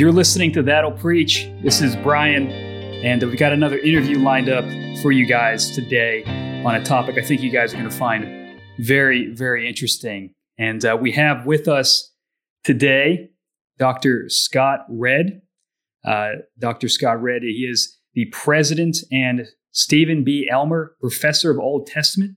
You're 0.00 0.12
listening 0.12 0.50
to 0.52 0.62
That'll 0.62 0.92
Preach. 0.92 1.46
This 1.62 1.82
is 1.82 1.94
Brian, 1.94 2.50
and 2.50 3.22
we've 3.22 3.36
got 3.38 3.52
another 3.52 3.78
interview 3.78 4.18
lined 4.18 4.48
up 4.48 4.64
for 5.02 5.12
you 5.12 5.26
guys 5.26 5.74
today 5.74 6.24
on 6.64 6.74
a 6.74 6.82
topic 6.82 7.18
I 7.18 7.20
think 7.20 7.42
you 7.42 7.50
guys 7.50 7.74
are 7.74 7.76
going 7.76 7.90
to 7.90 7.94
find 7.94 8.58
very, 8.78 9.30
very 9.34 9.68
interesting. 9.68 10.32
And 10.56 10.82
uh, 10.86 10.96
we 10.98 11.12
have 11.12 11.44
with 11.44 11.68
us 11.68 12.14
today 12.64 13.28
Dr. 13.78 14.24
Scott 14.28 14.86
Redd. 14.88 15.42
Uh, 16.02 16.30
Dr. 16.58 16.88
Scott 16.88 17.20
Redd, 17.20 17.42
he 17.42 17.68
is 17.70 17.98
the 18.14 18.24
president 18.32 18.96
and 19.12 19.48
Stephen 19.70 20.24
B. 20.24 20.48
Elmer 20.50 20.96
Professor 20.98 21.50
of 21.50 21.58
Old 21.58 21.86
Testament 21.86 22.36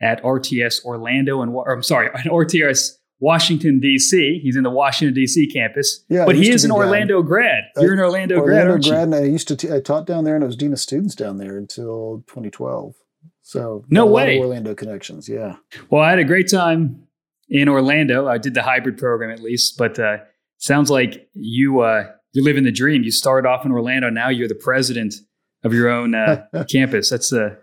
at 0.00 0.22
RTS 0.22 0.84
Orlando 0.84 1.42
and 1.42 1.56
I'm 1.68 1.82
sorry, 1.82 2.06
at 2.14 2.26
RTS 2.26 2.90
Washington 3.24 3.80
D.C. 3.80 4.40
He's 4.42 4.54
in 4.56 4.62
the 4.64 4.70
Washington 4.70 5.14
D.C. 5.14 5.50
campus. 5.50 6.04
Yeah, 6.08 6.26
but 6.26 6.36
he 6.36 6.50
is 6.50 6.64
an 6.64 6.70
be 6.70 6.74
down- 6.74 6.84
Orlando 6.86 7.22
grad. 7.22 7.64
You're 7.78 7.94
an 7.94 8.00
Orlando, 8.00 8.42
grad, 8.42 8.66
Orlando 8.66 8.86
you? 8.86 8.92
grad, 8.92 9.02
and 9.04 9.14
I 9.14 9.22
used 9.24 9.48
to 9.48 9.56
t- 9.56 9.72
I 9.72 9.80
taught 9.80 10.06
down 10.06 10.24
there, 10.24 10.34
and 10.34 10.44
I 10.44 10.46
was 10.46 10.56
dean 10.56 10.72
of 10.72 10.78
students 10.78 11.14
down 11.14 11.38
there 11.38 11.56
until 11.56 12.22
2012. 12.28 12.94
So 13.42 13.84
No 13.88 14.02
got 14.04 14.04
a 14.04 14.10
lot 14.10 14.14
way. 14.26 14.38
Orlando 14.38 14.74
connections. 14.74 15.28
Yeah, 15.28 15.56
Well, 15.90 16.02
I 16.02 16.10
had 16.10 16.18
a 16.18 16.24
great 16.24 16.50
time 16.50 17.06
in 17.48 17.68
Orlando. 17.68 18.26
I 18.28 18.38
did 18.38 18.54
the 18.54 18.62
hybrid 18.62 18.98
program 18.98 19.30
at 19.30 19.40
least, 19.40 19.76
but 19.78 19.98
uh, 19.98 20.18
sounds 20.58 20.90
like 20.90 21.28
you 21.34 21.80
uh, 21.80 22.04
you're 22.32 22.44
living 22.44 22.64
the 22.64 22.72
dream. 22.72 23.02
You 23.04 23.10
started 23.10 23.48
off 23.48 23.64
in 23.64 23.72
Orlando, 23.72 24.10
now 24.10 24.28
you're 24.28 24.48
the 24.48 24.54
president 24.54 25.14
of 25.62 25.72
your 25.72 25.88
own 25.88 26.14
uh, 26.14 26.44
campus. 26.70 27.08
That's 27.10 27.32
a 27.32 27.56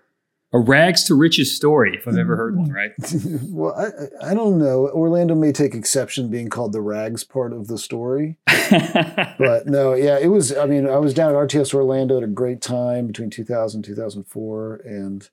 a 0.54 0.60
rags 0.60 1.04
to 1.06 1.16
riches 1.16 1.56
story, 1.56 1.96
if 1.96 2.08
I've 2.08 2.18
ever 2.18 2.36
heard 2.36 2.58
one. 2.58 2.72
Right? 2.72 2.92
well, 3.44 3.74
I 3.76 3.86
I- 4.28 4.32
I 4.32 4.34
don't 4.34 4.58
know. 4.60 4.90
Orlando 4.90 5.34
may 5.36 5.52
take 5.52 5.74
exception 5.74 6.30
being 6.30 6.50
called 6.50 6.74
the 6.74 6.82
rags 6.82 7.24
part 7.24 7.54
of 7.54 7.68
the 7.68 7.78
story, 7.78 8.38
but 8.48 9.68
no, 9.68 9.94
yeah, 9.94 10.18
it 10.20 10.28
was. 10.28 10.56
I 10.56 10.66
mean, 10.66 10.88
I 10.88 10.98
was 10.98 11.14
down 11.14 11.32
at 11.32 11.36
RTS 11.38 11.74
Orlando 11.74 12.18
at 12.18 12.24
a 12.24 12.28
great 12.28 12.62
time 12.62 13.08
between 13.08 13.30
2000 13.30 13.82
2004, 13.84 14.82
and 14.86 15.30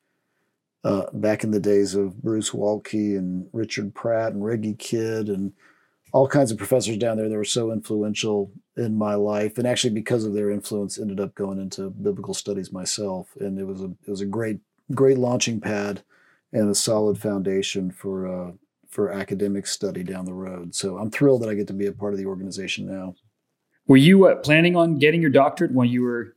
uh, 0.84 1.06
back 1.12 1.42
in 1.44 1.50
the 1.50 1.60
days 1.60 1.94
of 1.94 2.22
Bruce 2.22 2.50
Waltke 2.50 3.16
and 3.18 3.48
Richard 3.52 3.94
Pratt 3.94 4.32
and 4.32 4.44
Reggie 4.44 4.74
Kidd 4.74 5.28
and 5.28 5.52
all 6.12 6.26
kinds 6.28 6.50
of 6.50 6.56
professors 6.56 6.96
down 6.96 7.16
there 7.18 7.28
that 7.28 7.36
were 7.36 7.44
so 7.44 7.70
influential 7.72 8.50
in 8.76 8.96
my 8.96 9.14
life, 9.14 9.58
and 9.58 9.66
actually 9.66 9.92
because 9.92 10.24
of 10.24 10.32
their 10.32 10.50
influence, 10.50 10.98
ended 10.98 11.20
up 11.20 11.34
going 11.34 11.58
into 11.60 11.90
biblical 11.90 12.32
studies 12.34 12.72
myself, 12.72 13.28
and 13.40 13.58
it 13.58 13.64
was 13.64 13.82
a 13.82 13.90
it 14.06 14.10
was 14.10 14.20
a 14.20 14.26
great 14.26 14.60
great 14.94 15.18
launching 15.18 15.60
pad 15.60 16.02
and 16.52 16.70
a 16.70 16.74
solid 16.74 17.18
foundation 17.18 17.90
for 17.90 18.26
uh, 18.26 18.52
for 18.88 19.12
academic 19.12 19.66
study 19.66 20.02
down 20.02 20.24
the 20.24 20.34
road. 20.34 20.74
So 20.74 20.98
I'm 20.98 21.10
thrilled 21.10 21.42
that 21.42 21.50
I 21.50 21.54
get 21.54 21.66
to 21.68 21.74
be 21.74 21.86
a 21.86 21.92
part 21.92 22.14
of 22.14 22.18
the 22.18 22.26
organization 22.26 22.86
now. 22.86 23.14
Were 23.86 23.96
you 23.96 24.26
uh, 24.26 24.36
planning 24.36 24.76
on 24.76 24.98
getting 24.98 25.20
your 25.20 25.30
doctorate 25.30 25.72
when 25.72 25.88
you 25.88 26.02
were 26.02 26.36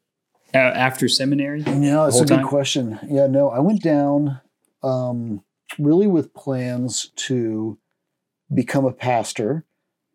uh, 0.54 0.58
after 0.58 1.08
seminary? 1.08 1.62
Yeah, 1.62 2.04
that's 2.04 2.16
whole 2.16 2.24
a 2.24 2.26
good 2.26 2.36
time? 2.36 2.48
question. 2.48 3.00
Yeah, 3.10 3.28
no, 3.28 3.50
I 3.50 3.60
went 3.60 3.82
down 3.82 4.42
um, 4.84 5.44
really 5.80 6.08
with 6.08 6.34
plans 6.34 7.12
to 7.16 7.78
become 8.54 8.86
a 8.86 8.92
pastor. 8.92 9.66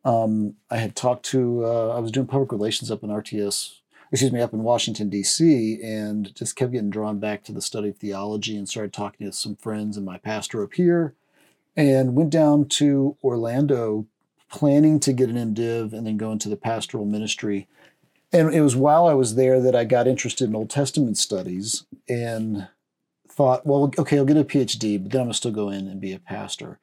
Um, 0.05 0.55
I 0.71 0.77
had 0.77 0.95
talked 0.95 1.25
to, 1.27 1.65
uh, 1.65 1.89
I 1.97 1.99
was 2.01 2.13
doing 2.13 2.27
public 2.27 2.53
relations 2.53 2.91
up 2.91 3.03
in 3.03 3.11
RTS, 3.11 3.81
excuse 4.13 4.33
me, 4.33 4.41
up 4.41 4.53
in 4.53 4.63
Washington, 4.63 5.09
D.C., 5.09 5.81
and 5.83 6.35
just 6.35 6.57
kept 6.57 6.73
getting 6.73 6.91
drawn 6.91 7.19
back 7.19 7.43
to 7.45 7.53
the 7.53 7.61
study 7.61 7.89
of 7.91 7.97
theology 7.97 8.57
and 8.57 8.69
started 8.69 8.93
talking 8.93 9.27
to 9.27 9.33
some 9.33 9.57
friends 9.57 9.97
and 9.97 10.07
my 10.07 10.19
pastor 10.19 10.63
up 10.63 10.75
here 10.75 11.15
and 11.77 12.15
went 12.15 12.31
down 12.31 12.67
to 12.67 13.17
Orlando 13.23 14.07
planning 14.49 15.01
to 15.01 15.13
get 15.13 15.29
an 15.29 15.55
MDiv 15.55 15.93
and 15.93 16.07
then 16.07 16.17
go 16.17 16.33
into 16.33 16.49
the 16.49 16.57
pastoral 16.57 17.05
ministry. 17.05 17.69
And 18.33 18.55
it 18.55 18.61
was 18.61 18.77
while 18.77 19.07
I 19.07 19.15
was 19.15 19.35
there 19.35 19.61
that 19.61 19.77
I 19.77 19.85
got 19.85 20.07
interested 20.07 20.49
in 20.49 20.57
Old 20.57 20.71
Testament 20.71 21.19
studies 21.19 21.85
and 22.09 22.69
thought, 23.29 23.67
well, 23.67 23.93
okay, 23.99 24.17
I'll 24.17 24.25
get 24.25 24.37
a 24.37 24.45
PhD, 24.45 25.03
but 25.03 25.13
then 25.13 25.21
I'm 25.21 25.27
gonna 25.27 25.35
still 25.35 25.51
go 25.51 25.69
in 25.69 25.89
and 25.89 26.01
be 26.01 26.13
a 26.13 26.19
pastor. 26.19 26.79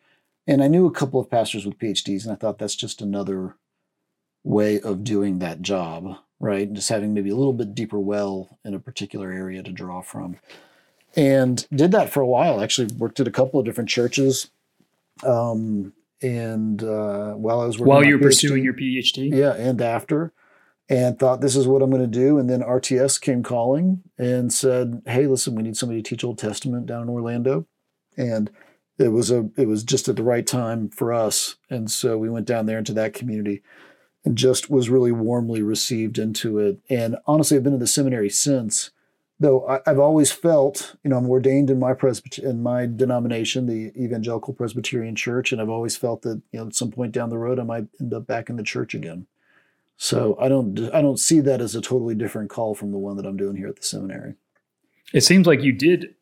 And 0.46 0.64
I 0.64 0.68
knew 0.68 0.86
a 0.86 0.92
couple 0.92 1.20
of 1.20 1.32
pastors 1.32 1.66
with 1.66 1.80
PhDs, 1.80 2.24
and 2.24 2.32
I 2.32 2.36
thought 2.36 2.60
that's 2.60 2.76
just 2.76 3.02
another 3.02 3.56
way 4.44 4.80
of 4.80 5.04
doing 5.04 5.40
that 5.40 5.62
job, 5.62 6.18
right? 6.44 6.72
Just 6.74 6.90
having 6.90 7.14
maybe 7.14 7.30
a 7.30 7.36
little 7.36 7.54
bit 7.54 7.74
deeper 7.74 8.00
well 8.00 8.60
in 8.66 8.74
a 8.74 8.80
particular 8.80 9.32
area 9.32 9.64
to 9.64 9.72
draw 9.72 10.02
from. 10.02 10.38
And 11.16 11.66
did 11.74 11.92
that 11.92 12.12
for 12.12 12.22
a 12.22 12.28
while. 12.28 12.62
Actually, 12.62 12.94
worked 12.96 13.20
at 13.20 13.28
a 13.28 13.32
couple 13.32 13.60
of 13.60 13.66
different 13.66 13.90
churches. 13.90 14.52
Um, 15.24 15.94
and 16.22 16.84
uh, 16.84 17.34
while 17.34 17.62
I 17.62 17.66
was 17.66 17.80
working 17.80 17.94
While 17.94 18.04
you 18.04 18.18
were 18.18 18.20
PhD 18.20 18.24
pursuing 18.24 18.64
your 18.64 18.74
PhD? 18.74 19.34
yeah, 19.34 19.54
and 19.54 19.82
after, 19.82 20.34
and 20.90 21.18
thought 21.18 21.40
this 21.40 21.56
is 21.56 21.68
what 21.68 21.82
I'm 21.82 21.90
going 21.90 22.02
to 22.02 22.08
do. 22.08 22.38
And 22.38 22.50
then 22.50 22.62
RTS 22.62 23.22
came 23.22 23.42
calling 23.42 24.04
and 24.18 24.52
said, 24.52 25.02
"Hey, 25.06 25.28
listen, 25.28 25.56
we 25.56 25.64
need 25.64 25.78
somebody 25.78 26.02
to 26.02 26.10
teach 26.10 26.24
Old 26.24 26.40
Testament 26.40 26.88
down 26.88 27.04
in 27.04 27.10
Orlando," 27.10 27.68
and 28.18 28.50
it 28.98 29.10
was 29.10 29.32
a 29.32 29.50
it 29.58 29.68
was 29.68 29.84
just 29.84 30.10
at 30.10 30.16
the 30.16 30.24
right 30.24 30.48
time 30.48 30.90
for 30.90 31.14
us. 31.14 31.56
And 31.70 31.90
so 31.92 32.18
we 32.18 32.30
went 32.30 32.48
down 32.48 32.66
there 32.66 32.80
into 32.80 32.94
that 32.94 33.14
community 33.14 33.62
and 34.26 34.38
just 34.38 34.70
was 34.70 34.90
really 34.90 35.12
warmly 35.12 35.62
received 35.62 36.18
into 36.18 36.60
it. 36.60 36.80
And 36.90 37.18
honestly, 37.28 37.58
I've 37.58 37.64
been 37.64 37.74
in 37.74 37.80
the 37.80 37.88
seminary 37.88 38.30
since. 38.30 38.92
Though 39.40 39.68
I, 39.68 39.82
I've 39.86 40.00
always 40.00 40.32
felt, 40.32 40.96
you 41.04 41.10
know, 41.10 41.18
I'm 41.18 41.30
ordained 41.30 41.70
in 41.70 41.80
my 41.80 41.94
presbyter 41.94 42.48
in 42.48 42.64
my 42.64 42.86
denomination, 42.86 43.66
the 43.66 43.92
Evangelical 44.02 44.54
Presbyterian 44.54 45.16
Church, 45.16 45.52
and 45.52 45.60
I've 45.60 45.70
always 45.70 45.98
felt 45.98 46.22
that, 46.22 46.42
you 46.52 46.60
know, 46.60 46.68
at 46.68 46.76
some 46.76 46.92
point 46.92 47.12
down 47.12 47.30
the 47.30 47.38
road, 47.38 47.60
I 47.60 47.64
might 47.64 47.88
end 48.00 48.14
up 48.14 48.28
back 48.28 48.50
in 48.50 48.56
the 48.56 48.64
church 48.64 48.94
again. 48.94 49.28
So 49.98 50.38
I 50.40 50.48
don't 50.48 50.90
I 50.94 51.02
don't 51.02 51.20
see 51.20 51.40
that 51.42 51.62
as 51.62 51.76
a 51.76 51.82
totally 51.82 52.16
different 52.16 52.50
call 52.50 52.76
from 52.76 52.92
the 52.92 52.98
one 52.98 53.18
that 53.18 53.26
I'm 53.26 53.38
doing 53.38 53.56
here 53.56 53.68
at 53.68 53.76
the 53.76 53.84
seminary. 53.84 54.36
It 55.14 55.22
seems 55.22 55.46
like 55.46 55.62
you 55.62 55.74
did 55.74 56.16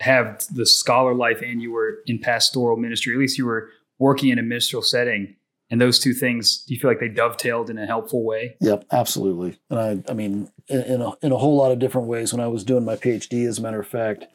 have 0.00 0.44
the 0.52 0.66
scholar 0.66 1.14
life 1.14 1.42
and 1.42 1.60
you 1.60 1.72
were 1.72 1.98
in 2.06 2.18
pastoral 2.18 2.76
ministry. 2.76 3.14
At 3.14 3.18
least 3.18 3.38
you 3.38 3.46
were 3.46 3.68
working 3.98 4.30
in 4.30 4.38
a 4.38 4.42
ministerial 4.42 4.82
setting. 4.82 5.36
And 5.70 5.80
those 5.80 6.00
two 6.00 6.12
things, 6.12 6.64
do 6.64 6.74
you 6.74 6.80
feel 6.80 6.90
like 6.90 6.98
they 6.98 7.08
dovetailed 7.08 7.70
in 7.70 7.78
a 7.78 7.86
helpful 7.86 8.24
way? 8.24 8.56
Yep, 8.60 8.86
absolutely. 8.90 9.58
And 9.70 10.04
I 10.06 10.10
I 10.10 10.14
mean 10.14 10.50
in, 10.68 11.00
a 11.00 11.12
in 11.22 11.32
a 11.32 11.38
whole 11.38 11.56
lot 11.56 11.70
of 11.72 11.78
different 11.78 12.08
ways. 12.08 12.32
When 12.32 12.40
I 12.40 12.48
was 12.48 12.64
doing 12.64 12.84
my 12.84 12.96
PhD, 12.96 13.46
as 13.46 13.58
a 13.58 13.62
matter 13.62 13.80
of 13.80 13.86
fact, 13.86 14.26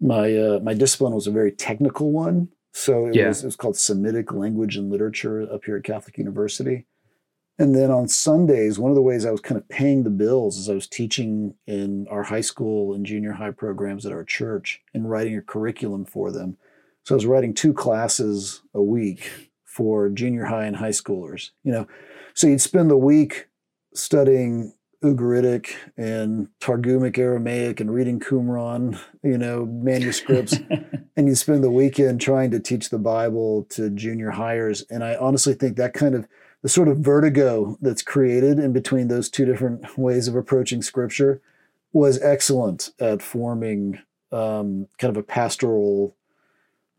my 0.00 0.36
uh, 0.36 0.60
my 0.60 0.74
discipline 0.74 1.14
was 1.14 1.26
a 1.26 1.30
very 1.32 1.52
technical 1.52 2.10
one. 2.10 2.48
So 2.72 3.06
it 3.06 3.14
Yeah. 3.14 3.28
was 3.28 3.42
it 3.42 3.46
was 3.46 3.56
called 3.56 3.76
Semitic 3.76 4.32
Language 4.32 4.76
and 4.76 4.90
Literature 4.90 5.42
up 5.42 5.64
here 5.64 5.76
at 5.76 5.84
Catholic 5.84 6.18
University. 6.18 6.86
And 7.56 7.72
then 7.72 7.92
on 7.92 8.08
Sundays, 8.08 8.80
one 8.80 8.90
of 8.90 8.96
the 8.96 9.02
ways 9.02 9.24
I 9.24 9.30
was 9.30 9.40
kind 9.40 9.60
of 9.60 9.68
paying 9.68 10.02
the 10.02 10.10
bills 10.10 10.58
is 10.58 10.68
I 10.68 10.74
was 10.74 10.88
teaching 10.88 11.54
in 11.68 12.08
our 12.10 12.24
high 12.24 12.40
school 12.40 12.92
and 12.92 13.06
junior 13.06 13.30
high 13.34 13.52
programs 13.52 14.04
at 14.04 14.10
our 14.10 14.24
church 14.24 14.82
and 14.92 15.08
writing 15.08 15.36
a 15.36 15.40
curriculum 15.40 16.04
for 16.04 16.32
them. 16.32 16.56
So 17.04 17.14
I 17.14 17.16
was 17.16 17.26
writing 17.26 17.54
two 17.54 17.72
classes 17.72 18.62
a 18.74 18.82
week 18.82 19.52
for 19.74 20.08
junior 20.08 20.44
high 20.44 20.66
and 20.66 20.76
high 20.76 20.90
schoolers. 20.90 21.50
You 21.64 21.72
know, 21.72 21.88
so 22.32 22.46
you'd 22.46 22.60
spend 22.60 22.90
the 22.90 22.96
week 22.96 23.48
studying 23.92 24.72
Ugaritic 25.02 25.74
and 25.96 26.48
Targumic 26.60 27.18
Aramaic 27.18 27.80
and 27.80 27.92
reading 27.92 28.20
Qumran, 28.20 28.98
you 29.22 29.36
know, 29.36 29.66
manuscripts 29.66 30.56
and 31.16 31.28
you'd 31.28 31.36
spend 31.36 31.62
the 31.62 31.70
weekend 31.70 32.20
trying 32.20 32.50
to 32.52 32.60
teach 32.60 32.88
the 32.88 32.98
Bible 32.98 33.64
to 33.70 33.90
junior 33.90 34.30
hires. 34.30 34.84
And 34.90 35.04
I 35.04 35.16
honestly 35.16 35.54
think 35.54 35.76
that 35.76 35.92
kind 35.92 36.14
of 36.14 36.26
the 36.62 36.68
sort 36.68 36.88
of 36.88 36.98
vertigo 36.98 37.76
that's 37.82 38.02
created 38.02 38.58
in 38.58 38.72
between 38.72 39.08
those 39.08 39.28
two 39.28 39.44
different 39.44 39.98
ways 39.98 40.28
of 40.28 40.36
approaching 40.36 40.80
scripture 40.80 41.42
was 41.92 42.20
excellent 42.22 42.90
at 42.98 43.20
forming 43.20 44.00
um, 44.32 44.88
kind 44.98 45.10
of 45.10 45.16
a 45.16 45.22
pastoral, 45.22 46.16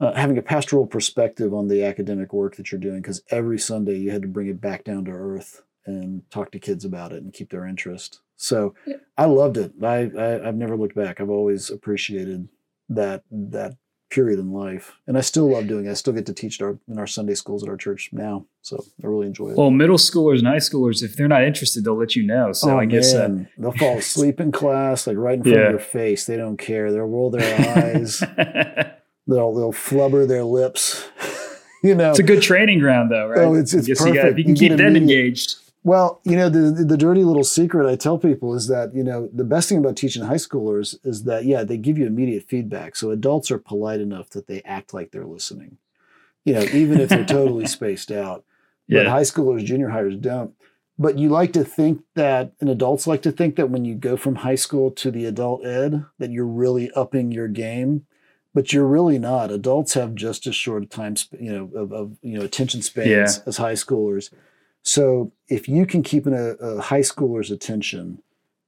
uh, 0.06 0.14
having 0.16 0.38
a 0.38 0.42
pastoral 0.42 0.86
perspective 0.88 1.54
on 1.54 1.68
the 1.68 1.84
academic 1.84 2.34
work 2.34 2.56
that 2.56 2.72
you're 2.72 2.80
doing. 2.82 3.02
Because 3.02 3.22
every 3.30 3.60
Sunday 3.60 3.98
you 3.98 4.12
had 4.12 4.22
to 4.22 4.28
bring 4.28 4.48
it 4.48 4.62
back 4.62 4.84
down 4.84 5.06
to 5.06 5.12
earth 5.12 5.64
and 5.86 6.22
talk 6.32 6.52
to 6.52 6.60
kids 6.60 6.84
about 6.86 7.12
it 7.12 7.22
and 7.24 7.34
keep 7.34 7.50
their 7.52 7.66
interest. 7.66 8.22
So 8.36 8.74
Yeah. 8.86 8.98
I 9.18 9.26
loved 9.26 9.58
it. 9.58 9.74
I, 9.82 10.12
I 10.18 10.48
I've 10.48 10.56
never 10.56 10.76
looked 10.76 10.96
back. 10.96 11.20
I've 11.22 11.30
always 11.30 11.70
appreciated 11.70 12.48
that 12.90 13.24
that 13.32 13.78
period 14.12 14.40
in 14.40 14.52
life, 14.52 14.94
and 15.08 15.18
I 15.18 15.22
still 15.22 15.50
love 15.52 15.68
doing 15.68 15.86
it. 15.88 15.92
I 15.92 15.94
still 15.96 16.14
get 16.14 16.26
to 16.28 16.34
teach 16.34 16.62
our 16.62 16.78
in 16.88 17.00
our 17.00 17.08
Sunday 17.08 17.34
schools 17.34 17.64
at 17.64 17.70
our 17.70 17.76
church 17.78 18.10
now, 18.14 18.46
so 18.62 18.84
I 19.04 19.08
really 19.08 19.26
enjoy 19.28 19.50
it. 19.50 19.58
well, 19.58 19.72
middle 19.72 19.98
schoolers 19.98 20.38
and 20.40 20.48
high 20.48 20.58
schoolers, 20.58 21.02
if 21.02 21.16
they're 21.16 21.28
not 21.28 21.44
interested, 21.44 21.84
they'll 21.84 21.98
let 21.98 22.16
you 22.16 22.24
know. 22.24 22.52
So 22.54 22.72
oh 22.72 22.78
I 22.80 22.86
guess 22.86 23.14
uh, 23.14 23.44
they'll 23.58 23.72
fall 23.72 23.98
asleep 23.98 24.40
in 24.40 24.52
class, 24.52 25.08
like 25.08 25.18
right 25.18 25.38
in 25.38 25.44
front 25.44 25.58
Yeah. 25.60 25.66
of 25.66 25.72
your 25.72 25.80
face. 25.80 26.26
They 26.26 26.38
don't 26.38 26.58
care. 26.58 26.92
They'll 26.92 27.06
roll 27.06 27.30
their 27.32 27.78
eyes. 27.78 28.22
they'll 29.28 29.54
they'll 29.54 29.74
flubber 29.74 30.28
their 30.28 30.44
lips. 30.44 31.08
you 31.84 31.96
know, 31.96 32.10
it's 32.12 32.20
a 32.20 32.24
good 32.24 32.42
training 32.42 32.80
ground, 32.80 33.12
though, 33.12 33.28
right? 33.28 33.40
Oh, 33.40 33.54
it's- 33.54 33.74
it's 33.74 33.88
guess 33.88 34.00
you 34.06 34.14
got- 34.14 34.22
perfect. 34.24 34.32
if 34.34 34.38
you 34.40 34.44
can 34.46 34.56
You 34.56 34.70
keep 34.70 34.78
them 34.78 34.96
engaged. 34.96 35.56
Well, 35.84 36.20
you 36.24 36.36
know, 36.36 36.50
the 36.50 36.84
the 36.84 36.98
dirty 36.98 37.24
little 37.24 37.44
secret 37.44 37.88
I 37.88 37.96
tell 37.96 38.18
people 38.18 38.56
is 38.56 38.68
that, 38.70 38.96
you 38.96 39.04
know, 39.04 39.30
the 39.32 39.44
best 39.44 39.70
thing 39.70 39.78
about 39.78 39.96
teaching 39.96 40.24
high 40.24 40.34
schoolers 40.36 40.96
is 41.06 41.26
that 41.26 41.46
yeah, 41.46 41.64
they 41.64 41.78
give 41.78 41.98
you 42.00 42.08
immediate 42.08 42.44
feedback. 42.48 42.96
So 42.96 43.12
adults 43.12 43.52
are 43.52 43.60
polite 43.60 44.00
enough 44.02 44.32
that 44.32 44.48
they 44.48 44.62
act 44.64 44.96
like 44.96 45.12
they're 45.12 45.28
listening. 45.28 45.78
You 46.44 46.56
know, 46.56 46.62
even 46.74 47.00
if 47.00 47.10
they're 47.10 47.24
totally 47.26 47.66
spaced 47.78 48.12
out. 48.12 48.44
But 48.90 49.04
Yeah. 49.04 49.10
high 49.10 49.22
schoolers, 49.22 49.64
junior 49.64 49.90
hires 49.90 50.16
don't. 50.18 50.54
but 50.98 51.20
you 51.20 51.30
like 51.30 51.54
to 51.54 51.64
think 51.64 52.02
that, 52.16 52.54
and 52.62 52.70
adults 52.70 53.06
like 53.06 53.22
to 53.24 53.32
think 53.32 53.56
that 53.58 53.70
when 53.70 53.84
you 53.86 53.94
go 53.96 54.16
from 54.18 54.36
high 54.36 54.56
school 54.56 54.90
to 54.92 55.12
the 55.12 55.26
adult 55.26 55.66
ed, 55.66 56.06
that 56.20 56.32
you're 56.32 56.46
really 56.48 56.90
upping 56.96 57.32
your 57.32 57.48
game, 57.48 58.06
but 58.56 58.72
you're 58.74 58.88
really 58.88 59.20
not. 59.20 59.52
Adults 59.52 59.94
have 59.94 60.16
just 60.16 60.48
as 60.48 60.56
short 60.56 60.82
a 60.82 60.86
time, 60.88 61.16
sp- 61.20 61.38
you 61.40 61.52
know, 61.54 61.70
of, 61.80 61.92
of 61.94 62.18
you 62.24 62.40
know 62.40 62.46
attention 62.46 62.82
spans 62.82 63.08
Yeah. 63.10 63.28
as 63.46 63.58
high 63.58 63.74
schoolers. 63.74 64.32
So 64.82 65.32
if 65.48 65.68
you 65.68 65.86
can 65.86 66.02
keep 66.02 66.26
an, 66.26 66.34
a, 66.34 66.52
a 66.64 66.82
high 66.82 67.02
schooler's 67.02 67.52
attention, 67.52 68.22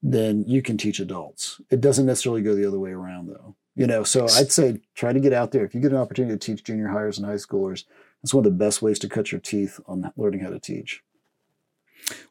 then 0.03 0.43
you 0.45 0.61
can 0.61 0.77
teach 0.77 0.99
adults. 0.99 1.61
It 1.71 1.81
doesn't 1.81 2.05
necessarily 2.05 2.41
go 2.43 2.53
the 2.53 2.67
other 2.67 2.79
way 2.79 2.91
around, 2.91 3.27
though. 3.29 3.55
You 3.75 3.87
know, 3.87 4.03
so 4.03 4.25
I'd 4.25 4.51
say 4.51 4.81
try 4.95 5.13
to 5.13 5.19
get 5.19 5.33
out 5.33 5.51
there. 5.51 5.63
If 5.63 5.73
you 5.75 5.81
get 5.81 5.91
an 5.91 5.97
opportunity 5.97 6.33
to 6.37 6.39
teach 6.45 6.63
junior 6.63 6.87
hires 6.89 7.17
and 7.17 7.25
high 7.27 7.35
schoolers, 7.35 7.85
that's 8.21 8.33
one 8.33 8.45
of 8.45 8.51
the 8.51 8.57
best 8.57 8.81
ways 8.81 8.99
to 8.99 9.07
cut 9.09 9.31
your 9.31 9.39
teeth 9.39 9.79
on 9.85 10.11
learning 10.17 10.39
how 10.41 10.49
to 10.49 10.59
teach. 10.59 11.01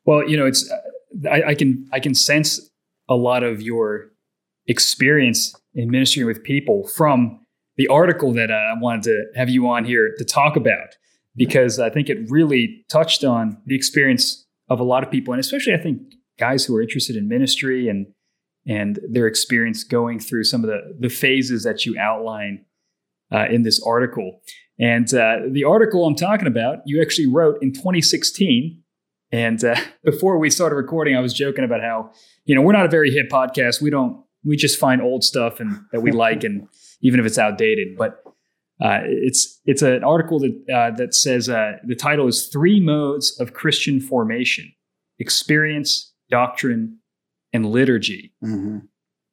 Well, 0.05 0.29
you 0.29 0.37
know, 0.37 0.47
it's 0.47 0.69
uh, 0.71 1.29
I, 1.31 1.51
I 1.51 1.55
can 1.55 1.89
I 1.93 2.01
can 2.01 2.15
sense 2.15 2.71
a 3.09 3.15
lot 3.15 3.43
of 3.45 3.63
your 3.63 4.11
experience 4.67 5.55
in 5.75 5.91
ministering 5.91 6.27
with 6.27 6.43
people 6.43 6.87
from 6.89 7.46
the 7.77 7.89
article 7.89 8.33
that 8.35 8.51
I 8.51 8.73
wanted 8.79 9.03
to 9.05 9.25
have 9.35 9.49
you 9.49 9.69
on 9.69 9.85
here 9.85 10.15
to 10.19 10.25
talk 10.25 10.57
about 10.57 10.97
because 11.37 11.79
I 11.79 11.91
think 11.91 12.09
it 12.09 12.31
really 12.31 12.85
touched 12.89 13.25
on 13.25 13.59
the 13.67 13.77
experience 13.77 14.47
of 14.69 14.81
a 14.81 14.85
lot 14.85 15.03
of 15.03 15.11
people 15.11 15.33
and 15.33 15.41
especially 15.41 15.75
I 15.75 15.79
think 15.79 16.01
guys 16.39 16.65
who 16.65 16.75
are 16.77 16.83
interested 16.83 17.17
in 17.17 17.29
ministry 17.29 17.89
and 17.89 18.07
and 18.69 18.99
their 19.09 19.27
experience 19.27 19.85
going 19.85 20.19
through 20.19 20.45
some 20.45 20.65
of 20.65 20.71
the 20.71 20.97
the 20.99 21.09
phases 21.09 21.63
that 21.65 21.87
you 21.87 21.99
outline 21.99 22.65
uh, 23.33 23.47
in 23.51 23.63
this 23.63 23.83
article. 23.85 24.41
And 24.79 25.13
uh, 25.15 25.39
the 25.51 25.65
article 25.65 26.05
I'm 26.05 26.15
talking 26.15 26.47
about, 26.47 26.79
you 26.85 27.01
actually 27.01 27.27
wrote 27.27 27.59
in 27.63 27.73
2016. 27.73 28.83
And 29.33 29.65
uh, 29.65 29.77
before 30.05 30.39
we 30.39 30.51
started 30.51 30.77
recording, 30.77 31.17
I 31.17 31.21
was 31.21 31.33
joking 31.33 31.65
about 31.65 31.81
how, 31.81 32.11
you 32.45 32.55
know, 32.55 32.63
we're 32.63 32.73
not 32.73 32.87
a 32.87 32.91
very 32.91 33.11
hip 33.11 33.29
podcast. 33.31 33.81
We 33.81 33.91
don't, 33.91 34.23
we 34.45 34.57
just 34.57 34.79
find 34.79 35.03
old 35.03 35.25
stuff 35.25 35.61
and 35.61 35.81
that 35.93 36.03
we 36.03 36.13
like, 36.13 36.45
and 36.45 36.69
even 37.03 37.21
if 37.21 37.27
it's 37.27 37.39
outdated. 37.39 37.97
But 37.97 38.23
uh, 38.81 39.01
it's 39.05 39.61
it's 39.65 39.83
an 39.83 40.05
article 40.05 40.39
that 40.41 40.65
uh, 40.75 40.97
that 40.97 41.15
says 41.15 41.49
uh, 41.49 41.73
the 41.87 41.95
title 41.95 42.27
is 42.27 42.49
Three 42.49 42.81
Modes 42.81 43.39
of 43.41 43.55
Christian 43.55 44.01
Formation: 44.01 44.73
Experience, 45.19 46.13
Doctrine, 46.31 46.99
and 47.53 47.67
Liturgy. 47.67 48.35
Mm-hmm. 48.45 48.79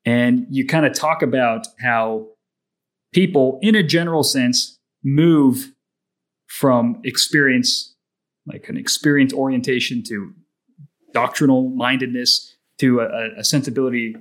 And 0.05 0.45
you 0.49 0.67
kind 0.67 0.85
of 0.85 0.93
talk 0.93 1.21
about 1.21 1.67
how 1.81 2.27
people, 3.13 3.59
in 3.61 3.75
a 3.75 3.83
general 3.83 4.23
sense, 4.23 4.79
move 5.03 5.73
from 6.47 7.01
experience, 7.03 7.95
like 8.45 8.67
an 8.69 8.77
experience 8.77 9.33
orientation, 9.33 10.03
to 10.07 10.33
doctrinal 11.13 11.69
mindedness, 11.69 12.55
to 12.79 12.99
a, 12.99 13.39
a 13.39 13.43
sensibility 13.43 14.15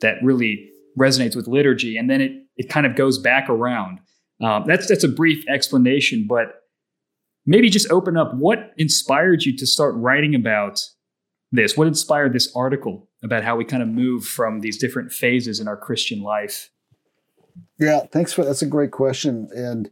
that 0.00 0.16
really 0.22 0.70
resonates 0.98 1.34
with 1.34 1.46
liturgy. 1.46 1.96
And 1.96 2.10
then 2.10 2.20
it, 2.20 2.32
it 2.56 2.68
kind 2.68 2.86
of 2.86 2.96
goes 2.96 3.18
back 3.18 3.48
around. 3.48 4.00
Um, 4.42 4.64
that's, 4.66 4.88
that's 4.88 5.04
a 5.04 5.08
brief 5.08 5.44
explanation, 5.48 6.26
but 6.28 6.62
maybe 7.46 7.70
just 7.70 7.90
open 7.90 8.16
up 8.16 8.34
what 8.34 8.72
inspired 8.76 9.44
you 9.44 9.56
to 9.56 9.66
start 9.66 9.94
writing 9.96 10.34
about 10.34 10.80
this? 11.52 11.76
What 11.76 11.86
inspired 11.86 12.32
this 12.32 12.50
article 12.56 13.08
about 13.22 13.44
how 13.44 13.56
we 13.56 13.64
kind 13.64 13.82
of 13.82 13.88
move 13.88 14.24
from 14.24 14.60
these 14.60 14.78
different 14.78 15.12
phases 15.12 15.60
in 15.60 15.68
our 15.68 15.76
Christian 15.76 16.22
life? 16.22 16.70
Yeah, 17.78 18.00
thanks 18.10 18.32
for 18.32 18.44
that's 18.44 18.62
a 18.62 18.66
great 18.66 18.90
question, 18.90 19.48
and 19.54 19.90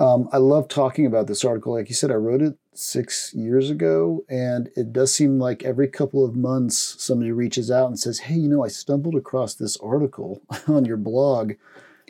um, 0.00 0.28
I 0.32 0.38
love 0.38 0.68
talking 0.68 1.06
about 1.06 1.28
this 1.28 1.44
article. 1.44 1.74
Like 1.74 1.88
you 1.88 1.94
said, 1.94 2.10
I 2.10 2.14
wrote 2.14 2.42
it 2.42 2.58
six 2.74 3.32
years 3.34 3.70
ago, 3.70 4.24
and 4.28 4.68
it 4.74 4.92
does 4.92 5.14
seem 5.14 5.38
like 5.38 5.62
every 5.62 5.86
couple 5.86 6.24
of 6.24 6.34
months 6.34 6.96
somebody 6.98 7.30
reaches 7.30 7.70
out 7.70 7.86
and 7.86 7.98
says, 7.98 8.18
"Hey, 8.20 8.34
you 8.34 8.48
know, 8.48 8.64
I 8.64 8.68
stumbled 8.68 9.14
across 9.14 9.54
this 9.54 9.76
article 9.76 10.42
on 10.66 10.84
your 10.84 10.96
blog, 10.96 11.52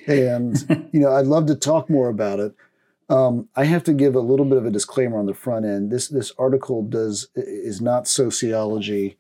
and 0.07 0.89
you 0.93 1.01
know, 1.01 1.13
I'd 1.13 1.27
love 1.27 1.47
to 1.47 1.55
talk 1.55 1.89
more 1.91 2.09
about 2.09 2.41
it." 2.41 2.55
Um, 3.11 3.49
I 3.57 3.65
have 3.65 3.85
to 3.85 3.95
give 3.95 4.15
a 4.15 4.21
little 4.21 4.45
bit 4.45 4.59
of 4.59 4.67
a 4.67 4.71
disclaimer 4.71 5.19
on 5.19 5.27
the 5.27 5.35
front 5.35 5.65
end. 5.65 5.91
This 5.91 6.09
this 6.09 6.33
article 6.39 6.83
does 6.83 7.29
is 7.35 7.81
not 7.81 8.07
sociology. 8.07 9.17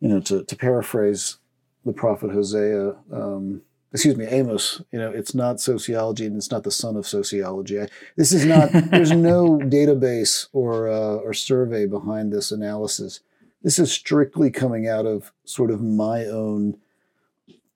You 0.00 0.08
know, 0.08 0.20
to 0.20 0.44
to 0.44 0.56
paraphrase 0.56 1.38
the 1.84 1.92
prophet 1.92 2.30
Hosea. 2.30 2.94
Um, 3.12 3.62
excuse 3.92 4.16
me, 4.16 4.26
Amos. 4.26 4.82
You 4.92 4.98
know, 4.98 5.10
it's 5.10 5.34
not 5.34 5.60
sociology, 5.60 6.26
and 6.26 6.36
it's 6.36 6.50
not 6.50 6.64
the 6.64 6.70
son 6.70 6.96
of 6.96 7.06
sociology. 7.06 7.80
I, 7.80 7.88
this 8.16 8.32
is 8.32 8.44
not. 8.44 8.70
there's 8.90 9.12
no 9.12 9.58
database 9.58 10.48
or 10.52 10.88
uh, 10.88 11.16
or 11.16 11.32
survey 11.32 11.86
behind 11.86 12.32
this 12.32 12.52
analysis. 12.52 13.20
This 13.62 13.78
is 13.78 13.92
strictly 13.92 14.50
coming 14.50 14.88
out 14.88 15.06
of 15.06 15.32
sort 15.44 15.70
of 15.70 15.80
my 15.80 16.24
own 16.24 16.78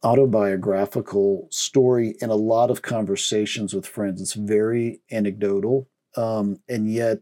autobiographical 0.06 1.48
story 1.50 2.14
and 2.22 2.30
a 2.30 2.36
lot 2.36 2.70
of 2.70 2.80
conversations 2.80 3.74
with 3.74 3.84
friends. 3.84 4.22
It's 4.22 4.34
very 4.34 5.00
anecdotal, 5.10 5.88
um, 6.16 6.60
and 6.68 6.88
yet 6.88 7.18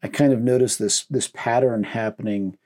I 0.00 0.06
kind 0.08 0.32
of 0.32 0.40
noticed 0.40 0.78
this 0.78 1.06
this 1.06 1.26
pattern 1.26 1.82
happening 1.82 2.56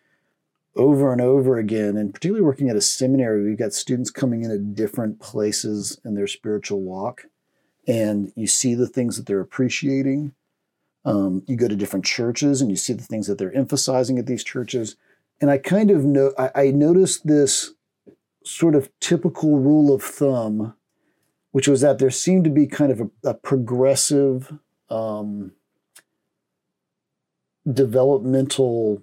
over 0.77 1.13
and 1.13 1.21
over 1.23 1.57
again. 1.57 1.97
And 1.97 2.13
particularly 2.13 2.45
working 2.45 2.69
at 2.69 2.77
a 2.77 2.83
seminary, 2.83 3.43
we've 3.43 3.59
got 3.59 3.73
students 3.73 4.11
coming 4.11 4.43
in 4.43 4.51
at 4.51 4.75
different 4.75 5.19
places 5.19 5.99
in 6.05 6.15
their 6.15 6.27
spiritual 6.27 6.83
walk, 6.83 7.23
and 7.89 8.33
you 8.37 8.47
see 8.47 8.75
the 8.75 8.87
things 8.87 9.17
that 9.17 9.25
they're 9.25 9.41
appreciating. 9.41 10.35
Um, 11.07 11.43
you 11.47 11.57
go 11.57 11.69
to 11.69 11.77
different 11.77 12.05
churches 12.05 12.61
and 12.61 12.71
you 12.71 12.77
see 12.77 12.93
the 12.93 13.03
things 13.03 13.27
that 13.29 13.39
they're 13.39 13.57
emphasizing 13.57 14.19
at 14.19 14.27
these 14.27 14.45
churches. 14.45 14.97
And 15.41 15.51
I 15.51 15.59
kind 15.59 15.91
of 15.91 16.05
know 16.05 16.33
I, 16.39 16.51
I 16.55 16.71
noticed 16.71 17.27
this 17.27 17.75
sort 18.45 18.75
of 18.75 18.91
typical 19.01 19.59
rule 19.59 19.93
of 19.95 20.03
thumb, 20.03 20.75
which 21.53 21.67
was 21.67 21.81
that 21.81 21.99
there 21.99 22.11
seemed 22.11 22.45
to 22.45 22.51
be 22.51 22.67
kind 22.67 22.93
of 22.93 23.01
a, 23.01 23.31
a 23.31 23.35
progressive 23.35 24.53
um, 24.91 25.53
developmental 27.71 29.03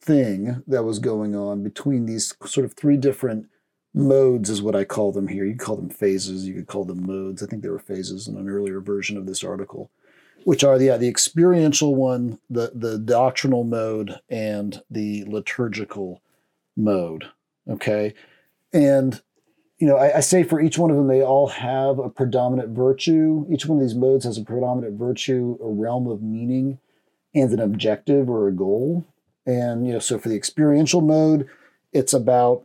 thing 0.00 0.62
that 0.66 0.84
was 0.84 0.98
going 0.98 1.34
on 1.34 1.62
between 1.62 2.06
these 2.06 2.34
sort 2.44 2.64
of 2.64 2.74
three 2.74 2.96
different 2.96 3.46
modes, 3.94 4.50
is 4.50 4.62
what 4.62 4.76
I 4.76 4.84
call 4.84 5.12
them 5.12 5.28
here. 5.28 5.44
You 5.44 5.56
call 5.56 5.76
them 5.76 5.88
phases, 5.88 6.46
you 6.46 6.54
could 6.54 6.66
call 6.66 6.84
them 6.84 7.06
modes. 7.06 7.42
I 7.42 7.46
think 7.46 7.62
there 7.62 7.72
were 7.72 7.78
phases 7.78 8.28
in 8.28 8.36
an 8.36 8.48
earlier 8.48 8.80
version 8.80 9.16
of 9.16 9.26
this 9.26 9.42
article, 9.42 9.90
which 10.44 10.62
are 10.62 10.78
the, 10.78 10.86
yeah, 10.86 10.96
the 10.98 11.08
experiential 11.08 11.94
one, 11.94 12.38
the, 12.50 12.72
the 12.74 12.98
doctrinal 12.98 13.64
mode, 13.64 14.20
and 14.28 14.82
the 14.90 15.24
liturgical 15.24 16.22
mode. 16.76 17.24
Okay. 17.68 18.14
And 18.72 19.20
you 19.78 19.86
know, 19.86 19.96
I, 19.96 20.16
I, 20.16 20.20
say 20.20 20.42
for 20.42 20.60
each 20.60 20.76
one 20.76 20.90
of 20.90 20.96
them, 20.96 21.06
they 21.06 21.22
all 21.22 21.46
have 21.46 22.00
a 22.00 22.10
predominant 22.10 22.70
virtue. 22.70 23.46
Each 23.48 23.64
one 23.64 23.78
of 23.78 23.84
these 23.84 23.94
modes 23.94 24.24
has 24.24 24.36
a 24.36 24.42
predominant 24.42 24.98
virtue, 24.98 25.56
a 25.62 25.68
realm 25.68 26.08
of 26.08 26.20
meaning, 26.20 26.80
and 27.32 27.52
an 27.52 27.60
objective 27.60 28.28
or 28.28 28.48
a 28.48 28.52
goal. 28.52 29.06
And 29.46 29.86
you 29.86 29.92
know, 29.92 30.00
so 30.00 30.18
for 30.18 30.28
the 30.28 30.36
experiential 30.36 31.00
mode, 31.00 31.48
it's 31.92 32.12
about 32.12 32.64